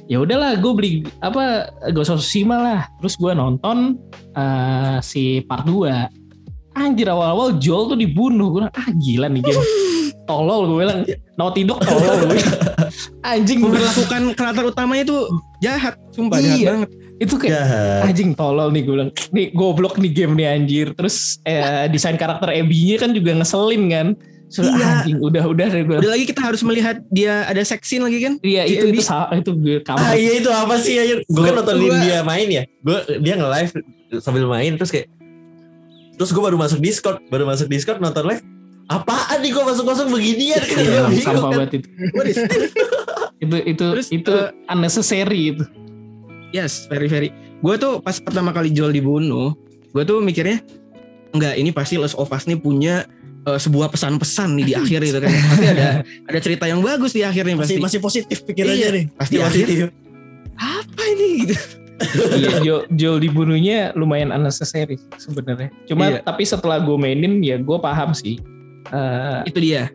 [0.06, 2.80] ya udahlah gue beli apa Ghost of Tsushima lah.
[3.02, 3.98] Terus gue nonton
[4.32, 5.82] eh, si part 2
[6.76, 8.54] anjir awal-awal Joel tuh dibunuh.
[8.54, 9.64] Gue ah gila nih game.
[10.30, 11.00] Tolol gue bilang.
[11.36, 12.40] Naughty Dog tolol gue
[13.22, 13.86] anjing gue bilang.
[13.92, 15.28] Memperlakukan karakter utamanya tuh
[15.66, 16.68] jahat, sumpah jahat Iya.
[16.70, 16.90] banget.
[17.16, 18.00] itu kayak Jahat.
[18.06, 22.52] anjing tolol nih gue bilang nih goblok nih game nih anjir terus eh, desain karakter
[22.52, 24.06] Abby-nya kan juga ngeselin kan
[24.46, 25.00] so, Iya.
[25.00, 28.20] anjing udah udah deh gue Udah lagi kita harus melihat dia ada sex scene lagi
[28.20, 28.36] kan?
[28.40, 31.18] iya itu itu salah itu gue Ah kampret iya itu apa sih anjir?
[31.24, 32.62] Gue kan nontonin gua- dia main ya.
[32.78, 33.70] Gue dia nge-live
[34.18, 35.08] sambil main terus kayak
[36.14, 38.44] terus gue baru masuk Discord, baru masuk Discord nonton live.
[38.86, 41.52] Apaan nih gue masuk-masuk beginian kan Iya, gue bingung sampah kan.
[41.56, 41.88] banget itu
[43.36, 45.64] itu itu Terus, itu eh, unnecessary itu
[46.50, 47.28] Yes, very very.
[47.58, 49.52] Gue tuh pas pertama kali Joel dibunuh,
[49.90, 50.62] gue tuh mikirnya
[51.30, 53.04] enggak ini pasti Last of Us nih punya
[53.44, 55.28] eh, sebuah pesan-pesan nih di akhir itu kan.
[55.28, 57.76] Pasti ada ada cerita yang bagus di akhirnya pasti.
[57.76, 58.88] Masih masih positif pikirannya Iya.
[58.94, 59.04] nih.
[59.12, 59.76] pasti Di positif.
[60.56, 61.56] Apa ini gitu?
[62.36, 66.20] iya Joel, Joel dibunuhnya lumayan unnecessary sebenarnya cuma Iya.
[66.20, 68.36] tapi setelah gue mainin ya gue paham sih
[68.86, 69.90] Eh, Itu dia.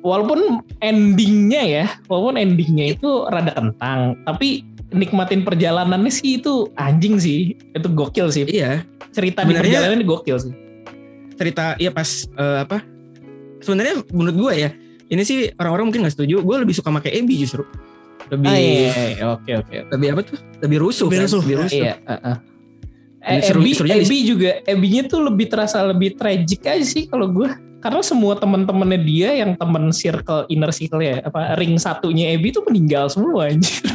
[0.00, 7.52] Walaupun endingnya ya walaupun endingnya itu rada kentang tapi nikmatin perjalanannya sih itu anjing sih
[7.54, 10.52] itu gokil sih Iya, cerita di perjalanan ini gokil sih
[11.36, 12.80] cerita ya pas eh, apa?
[13.60, 14.70] Sebenarnya menurut gue ya,
[15.08, 16.40] ini sih orang-orang mungkin nggak setuju.
[16.40, 17.64] Gue lebih suka pakai Abby justru.
[18.26, 20.38] Lebih ah, iya, iya, oke oke lebih apa tuh?
[20.64, 21.06] Lebih rusuh.
[21.06, 21.24] Lebih kan?
[21.28, 21.40] rusuh.
[21.44, 21.76] Lebih rusuh.
[21.78, 22.36] Iya, uh-uh.
[23.26, 27.26] Ini Eh, seru- Abby, Abby juga, Abby-nya tuh lebih terasa lebih tragic aja sih kalau
[27.28, 27.48] gue.
[27.86, 32.66] Karena semua teman-temannya dia yang temen circle inner circle ya, apa ring satunya Abby tuh
[32.66, 33.86] meninggal semua anjir.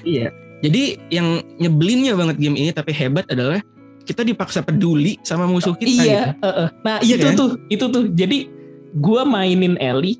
[0.00, 0.32] Iya.
[0.64, 3.60] Jadi yang nyebelinnya banget game ini tapi hebat adalah
[4.08, 6.08] kita dipaksa peduli sama musuh kita gitu.
[6.08, 6.68] iya, uh-uh.
[6.80, 7.36] nah Iya itu kan?
[7.36, 8.04] tuh, itu tuh.
[8.16, 8.48] Jadi
[8.96, 10.16] gue mainin Ellie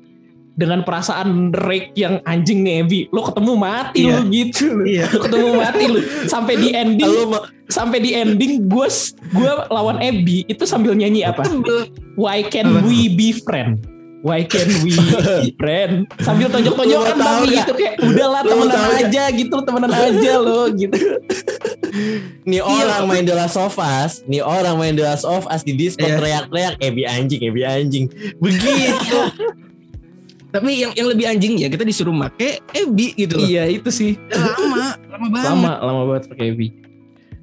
[0.55, 4.15] dengan perasaan Drake yang anjing nih Abby, lo ketemu mati Iya.
[4.15, 4.83] lo gitu, lo.
[4.91, 5.05] Iya.
[5.11, 5.99] lo ketemu mati lo.
[6.25, 7.11] Sampai di ending,
[7.67, 8.87] sampai di ending gue
[9.31, 11.43] gue lawan Abby itu sambil nyanyi apa?
[12.15, 13.83] Why can we be friend?
[14.25, 14.95] Why can we
[15.45, 16.09] be friend?
[16.17, 17.39] Sambil tonjok-tonjokan nggak?
[17.45, 20.97] gitu kayak udahlah temenan aja gitu, temenan aja lo gitu.
[22.43, 25.75] nih orang main The Last of Us, nih orang main The Last of Us di
[25.75, 26.17] Discord Iya.
[26.17, 28.05] teriak-teriak Ebi anjing, Ebi anjing.
[28.39, 29.19] Begitu.
[30.55, 33.43] Tapi yang yang lebih anjingnya kita disuruh make Ebi gitu loh.
[33.43, 34.15] iya itu sih.
[34.31, 35.47] Lama, lama banget.
[35.51, 36.67] Lama lama banget pakai Abby.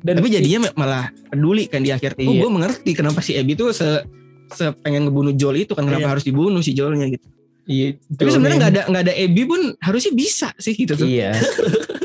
[0.00, 2.16] Dan Tapi jadinya malah peduli kan di akhir.
[2.16, 2.40] Oh, Iya.
[2.40, 4.02] gue mengerti kenapa si Ebi tuh se
[4.50, 6.12] se pengen ngebunuh Joel itu kan kenapa Iya.
[6.16, 7.26] harus dibunuh si Joelnya gitu.
[7.62, 11.06] iya, Tapi sebenarnya nggak ada nggak ada Ebi pun harusnya bisa sih gitu tuh.
[11.06, 11.36] Iya.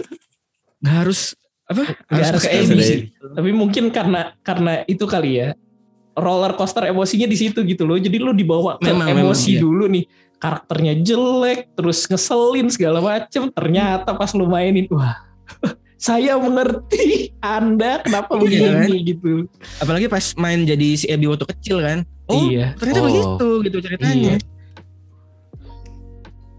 [0.78, 1.34] Nggak harus
[1.66, 1.84] apa?
[2.06, 2.82] Nggak harus pakai ke Abby.
[2.82, 3.00] sih.
[3.18, 5.50] Tapi mungkin karena karena itu kali ya.
[6.18, 7.94] Roller coaster emosinya di situ gitu loh.
[7.94, 9.60] Jadi lu dibawa ke Memang, emosi memang, iya.
[9.62, 10.04] dulu nih.
[10.38, 13.50] Karakternya jelek, terus ngeselin segala macem.
[13.50, 15.18] Ternyata pas lu mainin, wah,
[15.98, 19.32] saya mengerti Anda kenapa Iya, begini gitu.
[19.82, 22.06] Apalagi pas main jadi si Ebi waktu kecil kan.
[22.30, 22.78] Oh, Iya.
[22.78, 23.06] ternyata Oh.
[23.08, 24.14] begitu gitu ceritanya.
[24.14, 24.38] Iya.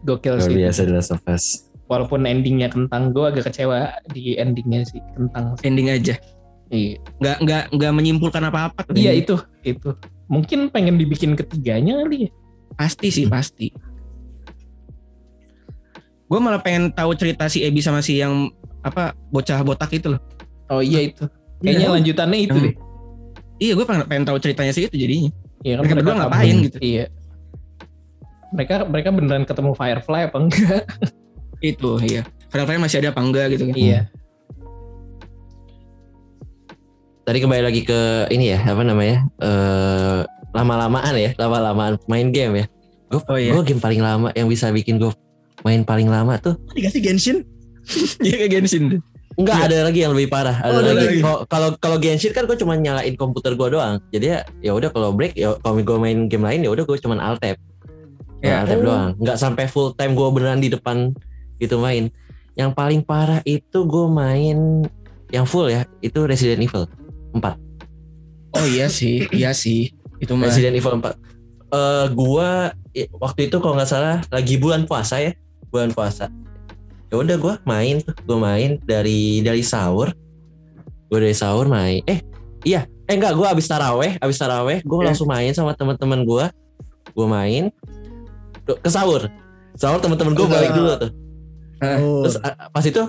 [0.00, 0.54] Gokil Luar sih.
[0.56, 1.44] biasa The Last of Us.
[1.88, 5.56] Walaupun endingnya kentang, gue agak kecewa di endingnya sih kentang.
[5.62, 6.14] Ending aja.
[6.68, 7.00] Iya.
[7.18, 8.84] Nggak nggak nggak menyimpulkan apa-apa.
[8.84, 9.24] tuh Iya ending.
[9.24, 9.90] itu, itu.
[10.28, 12.30] Mungkin pengen dibikin ketiganya kali ya.
[12.78, 13.68] Pasti sih pasti.
[16.24, 20.22] Gue malah pengen tahu cerita si Ebi sama si yang apa bocah botak itu loh.
[20.68, 21.26] Oh iya itu.
[21.58, 21.92] Kayaknya Iya.
[21.92, 22.74] lanjutannya itu Yang- deh.
[23.58, 25.30] Iya gue pengen, pengen tahu ceritanya sih itu jadinya.
[25.60, 26.20] Iya Mereka berdua kabur.
[26.22, 26.76] ngapain gitu?
[26.78, 27.04] Iya.
[28.48, 30.82] Mereka mereka beneran ketemu Firefly apa enggak?
[31.60, 32.22] Itu iya.
[32.48, 33.74] Firefly masih ada apa enggak gitu kan?
[33.74, 34.00] iya.
[37.20, 38.00] Tadi kembali lagi ke
[38.30, 39.26] ini ya, apa namanya?
[39.36, 40.20] Eh
[40.52, 42.66] lama-lamaan ya, lama-lamaan main game ya.
[43.08, 43.56] Gue Oh, iya.
[43.64, 45.08] game paling lama yang bisa bikin gue
[45.64, 47.38] main paling lama tuh Dikasih Genshin.
[48.20, 49.00] Iya kayak Genshin.
[49.38, 50.60] Enggak ada lagi yang lebih parah.
[50.60, 51.18] Ada Oh, ada lagi.
[51.24, 53.96] Kalau kalau kalau Genshin kan gue cuma nyalain komputer gue doang.
[54.12, 56.96] Jadi ya ya udah kalau break ya kalau gue main game lain ya udah gue
[57.00, 57.56] cuma alt tab.
[58.44, 59.16] Ya, alt tab doang.
[59.16, 61.16] Enggak sampai full time gue beneran di depan
[61.56, 62.12] gitu main.
[62.58, 64.84] Yang paling parah itu gue main
[65.32, 66.84] yang full ya itu Resident Evil
[67.32, 67.40] 4.
[68.58, 69.92] Oh iya sih, iya sih.
[70.18, 70.50] Itu mah.
[70.50, 71.14] Resident Evil 4.
[71.68, 72.72] Eh gua
[73.18, 75.32] waktu itu kalau nggak salah lagi bulan puasa ya,
[75.68, 76.32] bulan puasa.
[77.08, 80.12] Ya udah gua main tuh, gua main dari dari sahur.
[81.08, 82.00] Gua dari sahur main.
[82.04, 82.20] Eh,
[82.64, 82.84] iya.
[83.08, 85.06] Eh enggak, gua habis taraweh, habis taraweh, gua Iya.
[85.12, 86.52] langsung main sama teman-teman gua.
[87.16, 87.72] Gua main
[88.64, 89.28] ke sahur.
[89.72, 90.76] Sahur teman-teman gua Oh, balik iya.
[90.76, 91.10] dulu tuh.
[91.78, 92.20] Oh.
[92.26, 93.02] Terus pas itu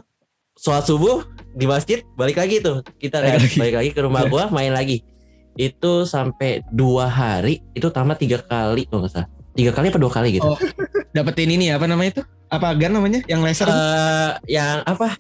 [0.56, 3.58] sholat subuh di masjid balik lagi tuh kita Balik kan lagi.
[3.58, 5.02] balik lagi ke rumah gua main lagi
[5.56, 10.12] itu sampai dua hari itu tamat tiga kali kalau nggak salah tiga kali apa dua
[10.12, 10.60] kali gitu Oh,
[11.10, 12.24] dapetin ini apa namanya itu?
[12.48, 13.20] Apa gun namanya?
[13.26, 13.68] Yang laser?
[13.68, 15.14] Eh, yang apa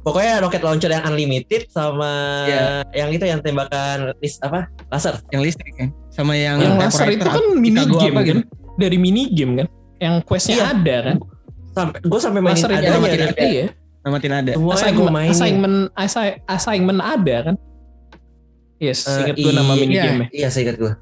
[0.00, 2.12] pokoknya rocket launcher yang unlimited sama
[2.44, 2.64] Iya.
[2.94, 5.88] yang itu yang tembakan lis apa laser yang listrik kan?
[6.08, 8.40] Sama yang, yang laser itu kan mini game apa kan gitu.
[8.76, 9.66] dari mini game kan
[9.98, 10.64] yang questnya Iya.
[10.70, 11.16] ada kan
[11.74, 13.42] sampai gue sampai mainin laser ada aja ada.
[13.42, 13.66] iya
[14.04, 14.52] Namatin ada.
[14.54, 17.54] gue assignment, mainin assignment assi- assignment ada kan
[18.76, 19.80] yes Eh, ingat gue nama iya.
[19.80, 20.92] mini game iya saya ingat gue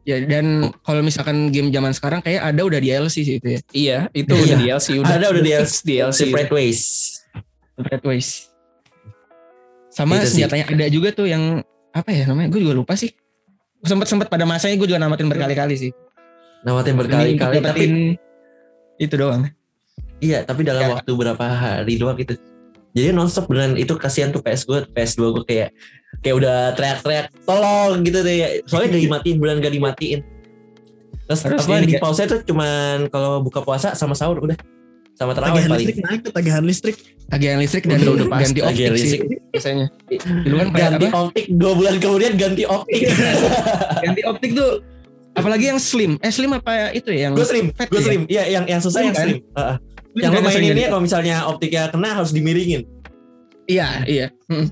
[0.00, 0.46] Ya dan
[0.80, 3.60] kalau misalkan game zaman sekarang kayak ada udah DLC sih itu ya.
[3.70, 4.42] iya itu Iya.
[4.42, 5.60] udah DLC udah Ada, udah DLC.
[5.60, 6.80] fix DLC Separate ways
[7.80, 8.52] Red Ways.
[9.88, 10.32] Sama Itu sih.
[10.38, 12.48] senjatanya ada juga tuh yang apa ya namanya?
[12.48, 13.10] Gue juga lupa sih.
[13.80, 15.92] Sempat sempat pada masanya gue juga namatin berkali-kali sih.
[16.60, 17.82] namatin berkali-kali tapi
[18.96, 19.48] itu doang.
[20.20, 20.88] Iya, tapi dalam Ya.
[20.92, 22.36] waktu berapa hari doang gitu.
[22.92, 25.68] Jadi nonstop beneran itu kasihan tuh PS gue, PS2 gue kayak
[26.18, 28.36] kayak udah teriak-teriak tolong gitu deh.
[28.36, 28.48] ya.
[28.64, 30.20] Soalnya gak dimatiin, beneran gak dimatiin.
[31.24, 32.00] Terus Harus apa ini di ya.
[32.00, 34.58] pause tuh cuman kalau buka puasa sama sahur udah.
[35.12, 35.84] Sama terawih tagihan paling.
[35.84, 36.96] listrik naik tagihan listrik
[37.28, 39.20] Tagihan listrik dan Udah, udah ganti optik tagihan sih listrik.
[39.50, 39.86] biasanya.
[40.42, 41.18] Dulu kan Ganti apa?
[41.20, 43.00] optik dua bulan kemudian ganti optik.
[44.04, 44.70] Ganti optik tuh
[45.30, 46.16] apalagi yang slim.
[46.18, 48.02] Eh slim apa itu ya yang gue slim, gue ya?
[48.02, 48.22] slim.
[48.26, 49.38] Iya, yang yang susah Slim yang slim.
[50.10, 52.82] Yang sering maininnya ganti- kalau misalnya optiknya kena harus dimiringin.
[53.64, 54.26] Iya, iya.
[54.48, 54.66] Mm.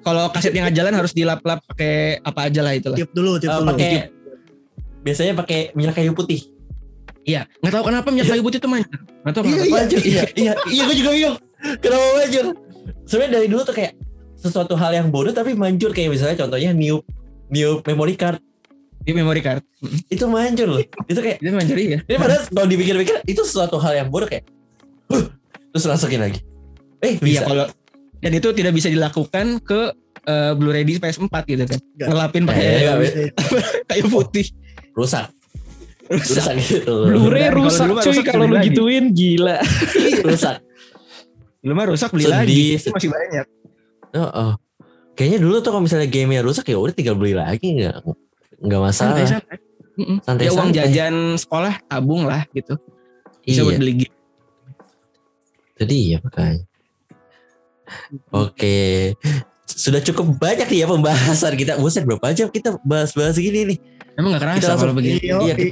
[0.00, 2.96] Kalau kaset yang nggak jalan harus dilap-lap pakai apa aja lah itulah.
[2.96, 3.92] tiup dulu tiup Eh, dulu pakai
[5.00, 6.40] biasanya pakai minyak kayu putih.
[7.20, 8.96] Iya, nggak tahu kenapa minyak kayu putih itu manjur.
[8.96, 9.64] Nggak tahu kenapa.
[9.70, 11.36] Manjur, iya, iya, iya, gue juga bingung.
[11.78, 12.44] Kenapa manjur?
[13.04, 13.92] Sebenarnya dari dulu tuh kayak
[14.40, 17.04] sesuatu hal yang bodoh tapi manjur kayak misalnya contohnya niup
[17.52, 18.40] niup memory card
[19.00, 19.64] Di memory card.
[20.08, 20.80] Itu manjur loh.
[21.08, 22.00] Itu kayak Itu manjur ya.
[22.00, 24.44] ini padahal kalau dipikir-pikir itu sesuatu hal yang bodoh kayak
[25.08, 25.24] "Huh,"
[25.72, 26.40] terus masukin lagi.
[27.00, 27.44] Eh Iya bisa.
[27.44, 27.64] kalau
[28.20, 29.80] dan itu tidak bisa dilakukan ke
[30.22, 31.78] eh, Blu-ray di PS4 gitu kan.
[31.96, 32.08] Nggak.
[32.08, 33.18] Ngelapin Eh, pakai bisa.
[33.90, 34.46] kayu putih.
[34.92, 35.26] rusak.
[36.06, 36.52] Rusak.
[36.52, 36.94] Rusak gitu.
[37.06, 39.56] Blu-ray rusak mah cuy rusak kalau lu gituin gila
[40.22, 40.60] rusak.
[41.60, 42.64] Dulu mah rusak beli Sedih, lagi.
[42.76, 43.46] Itu masih banyak.
[44.12, 44.52] Oh, oh.
[45.12, 48.00] Kayaknya dulu tuh kalau misalnya gamenya rusak ya udah tinggal beli lagi nggak
[48.60, 49.16] nggak masalah.
[49.16, 49.56] Santai-santai.
[49.94, 50.16] Mm-mm.
[50.20, 50.46] Santai-santai.
[50.48, 52.74] Ya uang jajan sekolah tabung lah gitu.
[53.40, 53.66] Bisa Iya.
[53.66, 54.16] buat beli game.
[55.76, 56.64] Jadi ya makanya.
[58.42, 59.14] Oke.
[59.66, 61.76] Sudah cukup banyak nih ya pembahasan kita.
[61.76, 63.78] Buset berapa jam kita bahas-bahas gini nih.
[64.14, 65.18] Emang gak Kita kerasa langsung- kalau begini.
[65.20, 65.68] Iya, Iya, oke.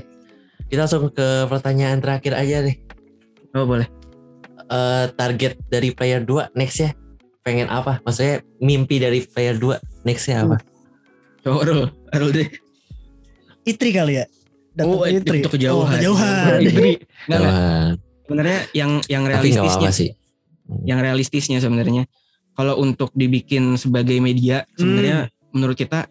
[0.68, 2.76] Kita langsung ke pertanyaan terakhir aja deh.
[3.52, 3.88] Oh boleh.
[4.60, 6.90] Eh, target dari player 2 next ya.
[7.40, 7.98] Pengen apa?
[8.02, 10.60] Maksudnya mimpi dari player 2 nextnya apa?
[11.40, 11.88] Coba Rul.
[12.12, 12.48] Rul deh.
[13.62, 14.24] Itri kali ya
[14.72, 15.38] Datang Oh, ke Itri.
[15.40, 15.88] untuk kejauhan.
[15.88, 16.92] oh, kejauhan Itri.
[17.26, 20.08] Enggak, Sebenarnya yang yang tapi nggak realistisnya apa sih.
[20.84, 22.04] Yang realistisnya sebenarnya
[22.52, 26.06] kalau untuk dibikin sebagai media sebenarnya menurut kita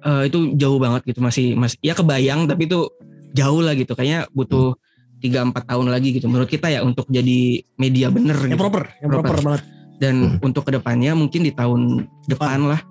[0.00, 2.88] eh, itu jauh banget gitu masih masih ya kebayang tapi itu
[3.32, 4.76] jauh lah gitu kayaknya butuh
[5.18, 8.60] tiga empat tahun lagi gitu menurut kita ya untuk jadi media bener yang gitu.
[8.60, 9.24] proper yang Proper.
[9.24, 9.62] proper banget
[9.94, 10.38] dan Hmm.
[10.42, 12.82] untuk ke depannya mungkin di tahun depan lah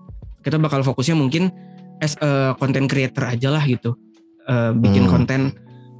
[0.41, 1.53] kita bakal fokusnya mungkin
[2.01, 3.93] as a content creator aja lah gitu
[4.43, 5.11] Eh, bikin Hmm.
[5.13, 5.41] konten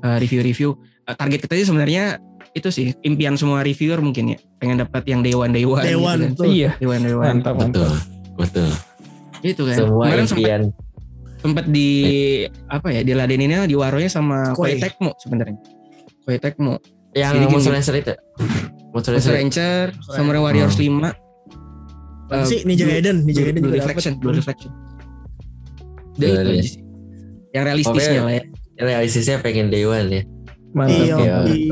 [0.04, 2.16] eh, review-review Eh, target kita sih sebenarnya
[2.54, 5.98] itu sih impian semua reviewer mungkin ya pengen dapat yang day one day one gitu
[5.98, 6.46] Dewan kan.
[6.48, 7.90] iya day one day one mantap Betul.
[7.90, 7.94] mantap
[8.36, 8.70] Betul.
[9.42, 10.62] itu kan Semua kemarin sempat impian.
[11.36, 11.90] sempat di
[12.68, 14.78] apa ya diladeninnya di waronya sama Koi.
[14.78, 15.58] Tecmo sebenarnya
[16.24, 16.78] Koi Tecmo
[17.12, 17.46] Yang Jadi.
[17.48, 18.14] Monster Rancher itu.
[18.90, 19.86] Monster Monster Rancher.
[19.92, 20.90] Rancher Samurai Warriors 5
[22.26, 24.14] Apa sih Ninja Gaiden Ninja Gaiden Blue juga Reflection.
[24.18, 24.72] Blue Reflection
[26.14, 26.82] Udah Blue itu aja sih.
[27.52, 28.44] yang realistisnya Pokoknya- lah ya
[28.80, 30.22] Realistisnya pengen day one ya.
[30.72, 31.36] mantap Iya, Iya.
[31.46, 31.70] di-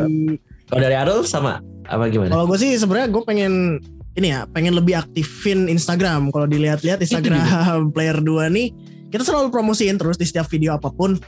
[0.72, 2.32] Kalau dari Arul sama apa gimana?
[2.32, 3.84] Kalau gue sih sebenarnya gue pengen
[4.16, 6.32] ini ya, pengen lebih aktifin Instagram.
[6.32, 8.68] Kalau dilihat-lihat Instagram player 2 nih,
[9.12, 11.20] kita selalu promosiin terus di setiap video apa pun.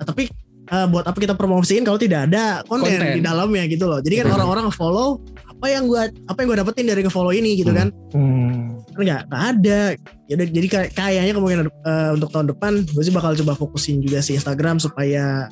[0.00, 0.28] Nah, tapi
[0.68, 3.20] eh, buat apa kita promosiin kalau tidak ada konten, Konten.
[3.20, 4.00] di dalamnya gitu loh.
[4.00, 4.36] Jadi kan Betul.
[4.40, 7.88] orang-orang follow apa yang gue apa yang gue dapetin dari nge-follow ini gitu kan.
[8.12, 8.80] Hmm.
[8.96, 9.80] Kan nggak ada.
[10.28, 14.20] Jadi jadi kayak- kayaknya kemungkinan eh, untuk tahun depan gue sih bakal coba fokusin juga
[14.20, 15.48] sih Instagram supaya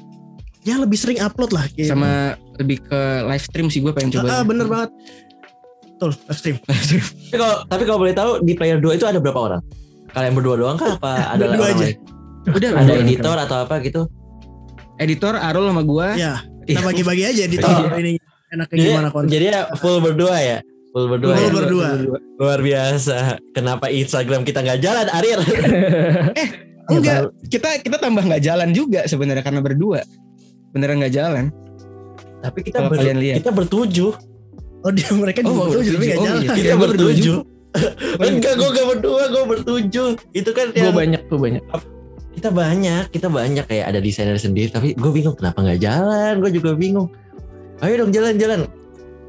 [0.62, 1.66] ya lebih sering upload lah.
[1.68, 1.86] Gitu.
[1.86, 4.90] sama lebih ke live stream sih gue pengen coba Ah, ah, bener banget.
[5.92, 6.56] Betul, live stream.
[6.68, 7.04] Live stream.
[7.24, 9.62] Tapi kalau tapi kalau boleh tahu di player 2 itu ada berapa orang?
[10.08, 11.84] Kalian berdua doang kah apa ada Berdua aja.
[11.84, 11.96] lain?
[12.44, 14.02] udah Ada editor atau apa gitu?
[14.94, 16.34] editor Arul sama gue Ya,
[16.64, 17.62] kita bagi-bagi aja di Oh.
[17.64, 18.12] tahun ini
[18.50, 19.28] enaknya Jadi, gimana konten.
[19.28, 20.58] jadi ya full berdua ya?
[20.90, 21.52] Full berdua Full ya?
[21.54, 21.88] berdua.
[22.36, 23.16] Luar biasa.
[23.50, 25.38] Kenapa Instagram kita nggak jalan, Arir?
[26.92, 30.02] enggak kita kita tambah nggak jalan juga sebenarnya karena berdua
[30.72, 31.44] beneran nggak jalan
[32.40, 33.36] Tapi kita ber- kalian lihat.
[33.38, 34.12] kita bertujuh.
[34.82, 35.98] Oh dia mereka juga Oh, oh, tapi bertujuh.
[36.02, 36.42] gak Oh, jalan.
[36.42, 36.52] iya.
[36.52, 37.36] Kita bertujuh.
[38.18, 40.08] Enggak, gue gak berdua, gue bertujuh.
[40.32, 41.62] Itu kan Gue yang banyak tuh banyak.
[42.32, 44.68] kita banyak, kita banyak kayak ada desainer sendiri.
[44.68, 46.34] Tapi gue bingung kenapa nggak jalan.
[46.38, 47.08] Gue juga bingung.
[47.78, 48.66] Ayo dong jalan-jalan.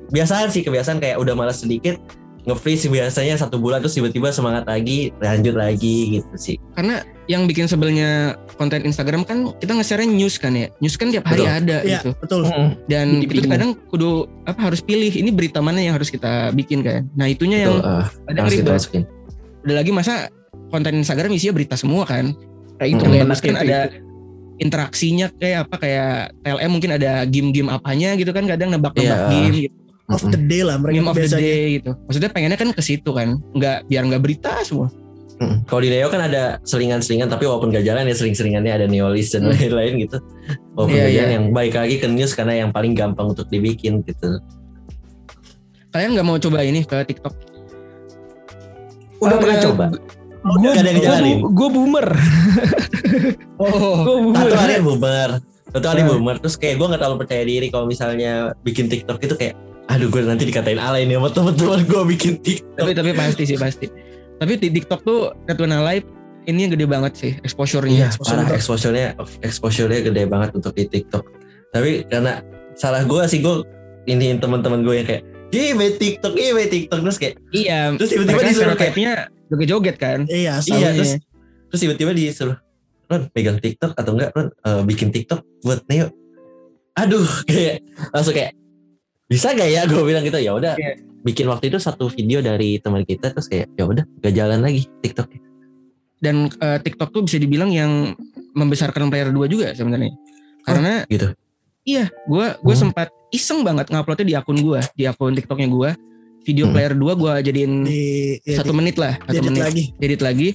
[0.10, 2.02] Biasaan sih kebiasaan kayak udah malas sedikit
[2.44, 7.66] nge-freeze biasanya satu bulan terus tiba-tiba semangat lagi lanjut lagi gitu sih Karena yang bikin
[7.66, 10.68] sebelnya konten Instagram kan kita nge-share news kan ya.
[10.78, 11.56] News kan tiap hari Betul.
[11.56, 12.10] ada Iya, gitu.
[12.20, 12.42] betul.
[12.86, 17.08] Dan kita kadang kudu apa harus pilih ini berita mana yang harus kita bikin kan.
[17.16, 18.76] Nah, itunya yang Betul, kadang harus kita ribet.
[18.76, 19.04] masukin
[19.64, 20.14] Udah lagi masa
[20.68, 22.36] konten Instagram isinya berita semua kan.
[22.76, 23.32] Kayak itu Hmm.
[23.32, 23.80] kan ada
[24.56, 29.32] interaksinya kayak apa kayak TLM mungkin ada game-game apanya gitu kan kadang nebak-nebak Iya.
[29.32, 29.76] game gitu.
[30.04, 31.42] Of the day lah mereka Game of the biasanya.
[31.42, 31.92] day gitu.
[32.06, 33.40] Maksudnya pengennya kan ke situ kan.
[33.52, 34.92] Nggak biar nggak berita semua.
[35.34, 35.66] Mm.
[35.66, 39.44] Kalau di Neo kan ada selingan-selingan tapi walaupun gak jalan ya sering-seringannya ada Neolis dan
[39.44, 39.52] Hmm.
[39.52, 40.18] lain-lain gitu.
[40.74, 41.16] Walaupun gak iya.
[41.18, 44.38] jalan yang baik lagi ke news karena yang paling gampang untuk dibikin gitu.
[45.90, 47.34] Kalian nggak mau coba ini ke TikTok?
[49.20, 49.86] Udah Ah, pernah coba?
[50.44, 51.38] Gue Nggak ada yang jalanin?
[51.48, 52.08] Gue boomer.
[53.56, 54.44] Oh, Gue boomer.
[54.44, 55.30] Satu hari boomer.
[55.72, 56.08] Satu hari Ah.
[56.10, 56.36] boomer.
[56.38, 58.32] Terus kayak gue gak terlalu percaya diri kalau misalnya
[58.62, 59.56] bikin TikTok itu kayak
[59.92, 62.78] aduh gue nanti dikatain alay nih sama teman-teman gue bikin TikTok.
[62.80, 63.88] tapi tapi pasti sih pasti.
[64.40, 66.08] Tapi di TikTok tuh Retuna Live
[66.48, 67.92] ini yang gede banget sih exposure-nya.
[67.92, 68.58] Iya, parah betul.
[68.60, 69.08] exposure-nya
[69.44, 71.24] exposure-nya gede banget untuk di TikTok.
[71.72, 72.44] Tapi karena
[72.76, 73.64] salah gue sih gue
[74.08, 75.24] ini teman-teman gue yang kayak
[75.54, 77.94] Ih, main TikTok, ih, main TikTok terus kayak Iya.
[77.94, 78.94] terus tiba-tiba disuruh kayak
[79.54, 80.20] joget-joget kan.
[80.26, 81.22] Iya, iya terus
[81.70, 82.58] terus tiba-tiba disuruh
[83.06, 86.10] Ron pegang TikTok atau enggak Ron eh, bikin TikTok buat Neo.
[86.98, 88.58] Aduh, kayak langsung kayak
[89.34, 90.94] bisa gak ya gue bilang gitu ya udah Iya.
[91.24, 94.86] bikin waktu itu satu video dari teman kita terus kayak ya udah gak jalan lagi
[95.02, 95.28] TikTok
[96.20, 98.16] Dan eh, TikTok tuh bisa dibilang yang
[98.54, 100.16] membesarkan player 2 juga sebenarnya.
[100.64, 101.36] Karena gitu.
[101.84, 102.84] iya, gua gua Hmm.
[102.88, 105.92] sempat iseng banget nguploadnya di akun gua, di akun TikToknya gua.
[106.44, 106.72] Video Hmm.
[106.72, 109.64] player 2 gua jadiin Di, ya, satu di, menit lah, satu menit.
[109.64, 109.84] lagi.
[110.00, 110.50] Edit lagi.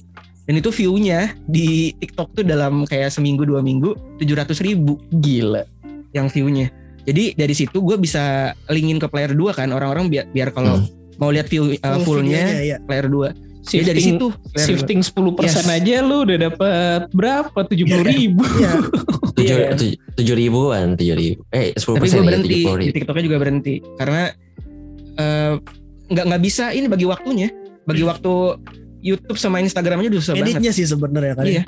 [0.49, 5.61] Dan itu view-nya di TikTok tuh dalam kayak seminggu dua minggu 700 ribu Gila.
[6.09, 6.73] yang view-nya.
[7.01, 8.23] Jadi dari situ gue bisa
[8.67, 10.87] linkin ke player 2 kan orang-orang biar biar kalau Hmm.
[11.17, 12.77] mau lihat view uh, Full fullnya ya.
[12.81, 13.47] player 2.
[13.61, 15.67] Jadi dari Shifting, situ player shifting 10% Yes.
[15.69, 17.59] aja lu udah dapat berapa?
[17.61, 18.41] 70 ribu.
[18.55, 18.71] Iya,
[19.31, 19.67] Tujuh Iya.
[19.73, 22.81] tujuh- tujuh ribuan tujuh ribu eh sepuluh Tapi persen gue ya berhenti tujuh puluh di
[22.81, 22.95] ribu.
[22.97, 24.21] TikToknya juga berhenti karena
[25.15, 25.53] eh,
[26.07, 27.47] nggak nggak bisa ini bagi waktunya,
[27.83, 28.33] bagi waktu
[28.99, 30.47] YouTube sama Instagramnya udah susah banget.
[30.49, 31.45] editnya sih sebenarnya kan.
[31.45, 31.63] Iya.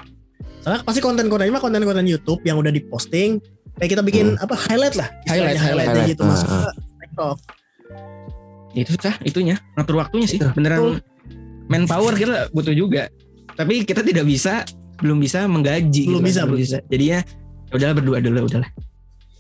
[0.62, 3.40] Soalnya pasti konten-kontennya mah konten-konten YouTube yang udah diposting
[3.76, 6.10] kayak kita bikin apa highlight lah Highlight, highlight, highlight.
[6.10, 6.68] gitu masuk ah.
[6.68, 6.70] ke
[7.02, 7.38] TikTok.
[8.72, 10.40] Itu susah itunya ngatur waktunya sih.
[10.40, 10.48] Itu.
[10.52, 11.04] Beneran
[11.68, 13.12] manpower kita butuh juga.
[13.52, 14.64] Tapi kita tidak bisa
[14.98, 16.08] belum bisa menggaji.
[16.08, 16.78] Belum gitu bisa, kan, belum bisa.
[16.88, 18.70] Jadinya ya udahlah berdua dulu udahlah.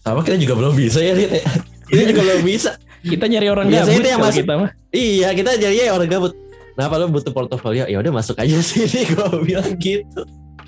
[0.01, 1.43] sama kita juga belum bisa ya Rit, ya.
[1.85, 2.71] kita juga belum bisa
[3.01, 4.69] Kita nyari orang Biasanya gabut itu yang masuk- kita mah.
[4.89, 6.33] iya kita jadi ya orang gabut
[6.71, 7.85] Kenapa lu butuh portofolio?
[7.85, 10.21] Ya udah masuk aja sini gue bilang gitu.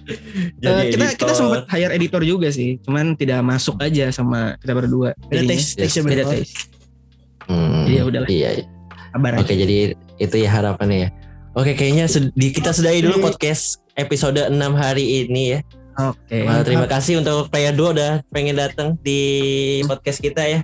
[0.04, 1.32] Eh, kita kita editor.
[1.34, 5.16] sempat hire editor juga sih, cuman tidak masuk aja sama kita berdua.
[5.26, 6.72] Beda taste, yes, beda taste.
[7.44, 8.28] Hmm, Jadi ya udahlah.
[8.28, 8.50] Iya.
[8.54, 8.66] iya.
[9.12, 9.42] Kabar aja.
[9.42, 9.78] Oke, jadi
[10.18, 11.10] itu ya harapannya ya.
[11.54, 15.60] Oke, kayaknya sed- di- kita sudahi dulu podcast episode 6 hari ini ya.
[15.94, 16.42] Oke.
[16.42, 19.22] Wah, terima kasih untuk player 2 udah pengen datang di
[19.86, 20.60] podcast kita ya.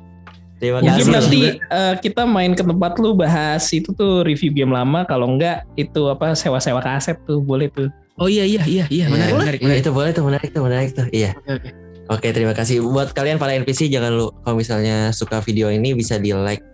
[0.58, 1.14] Terima Mungkin kasih.
[1.14, 5.06] nanti eh, kita main ke tempat lu bahas itu tuh review game lama.
[5.06, 7.88] Kalau enggak itu apa sewa-sewa kaset tuh boleh tuh.
[8.20, 9.82] Oh iya iya iya iya menarik Iya, menarik iya, menarik.
[9.82, 11.08] itu boleh tuh menarik tuh menarik tuh.
[11.10, 11.32] Iya.
[11.36, 11.70] Oke, oke.
[12.10, 16.18] Oke, terima kasih buat kalian para NPC jangan lu kalau misalnya suka video ini bisa
[16.18, 16.66] di like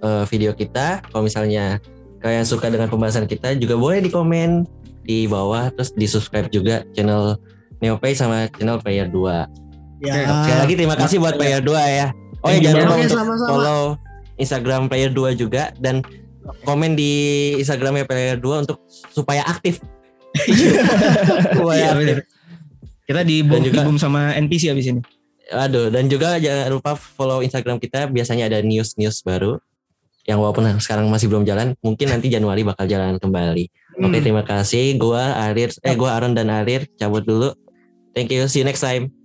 [0.00, 1.02] eh, video kita.
[1.04, 1.82] Kalau misalnya
[2.22, 4.64] kalian suka dengan pembahasan kita juga boleh di komen
[5.02, 7.38] di bawah terus di subscribe juga channel
[7.76, 10.00] Neopay sama channel Player 2.
[10.00, 10.14] Ya.
[10.24, 12.06] Sekali lagi terima kasih buat Player 2 ya.
[12.40, 13.04] Oh ya you jangan lupa banget.
[13.04, 13.48] untuk Sama-sama.
[13.50, 13.82] follow
[14.36, 16.00] Instagram Player 2 juga dan
[16.62, 17.12] komen di
[17.58, 18.78] Instagramnya Player 2 untuk
[19.10, 19.82] supaya aktif.
[20.36, 21.96] Iya aktif.
[21.96, 22.18] benar.
[23.06, 25.00] Kita di boom, juga- boom sama NPC abis ini.
[25.46, 28.10] Aduh, dan juga jangan lupa follow Instagram kita.
[28.10, 29.62] Biasanya ada news-news baru.
[30.26, 33.70] Yang walaupun sekarang masih belum jalan, mungkin nanti Januari bakal jalan kembali.
[33.96, 34.24] Oke, Hmm.
[34.26, 34.98] terima kasih.
[34.98, 37.54] Gua Arir, eh gua Aaron dan Arir cabut dulu.
[38.10, 38.50] Thank you.
[38.50, 39.15] See you next time.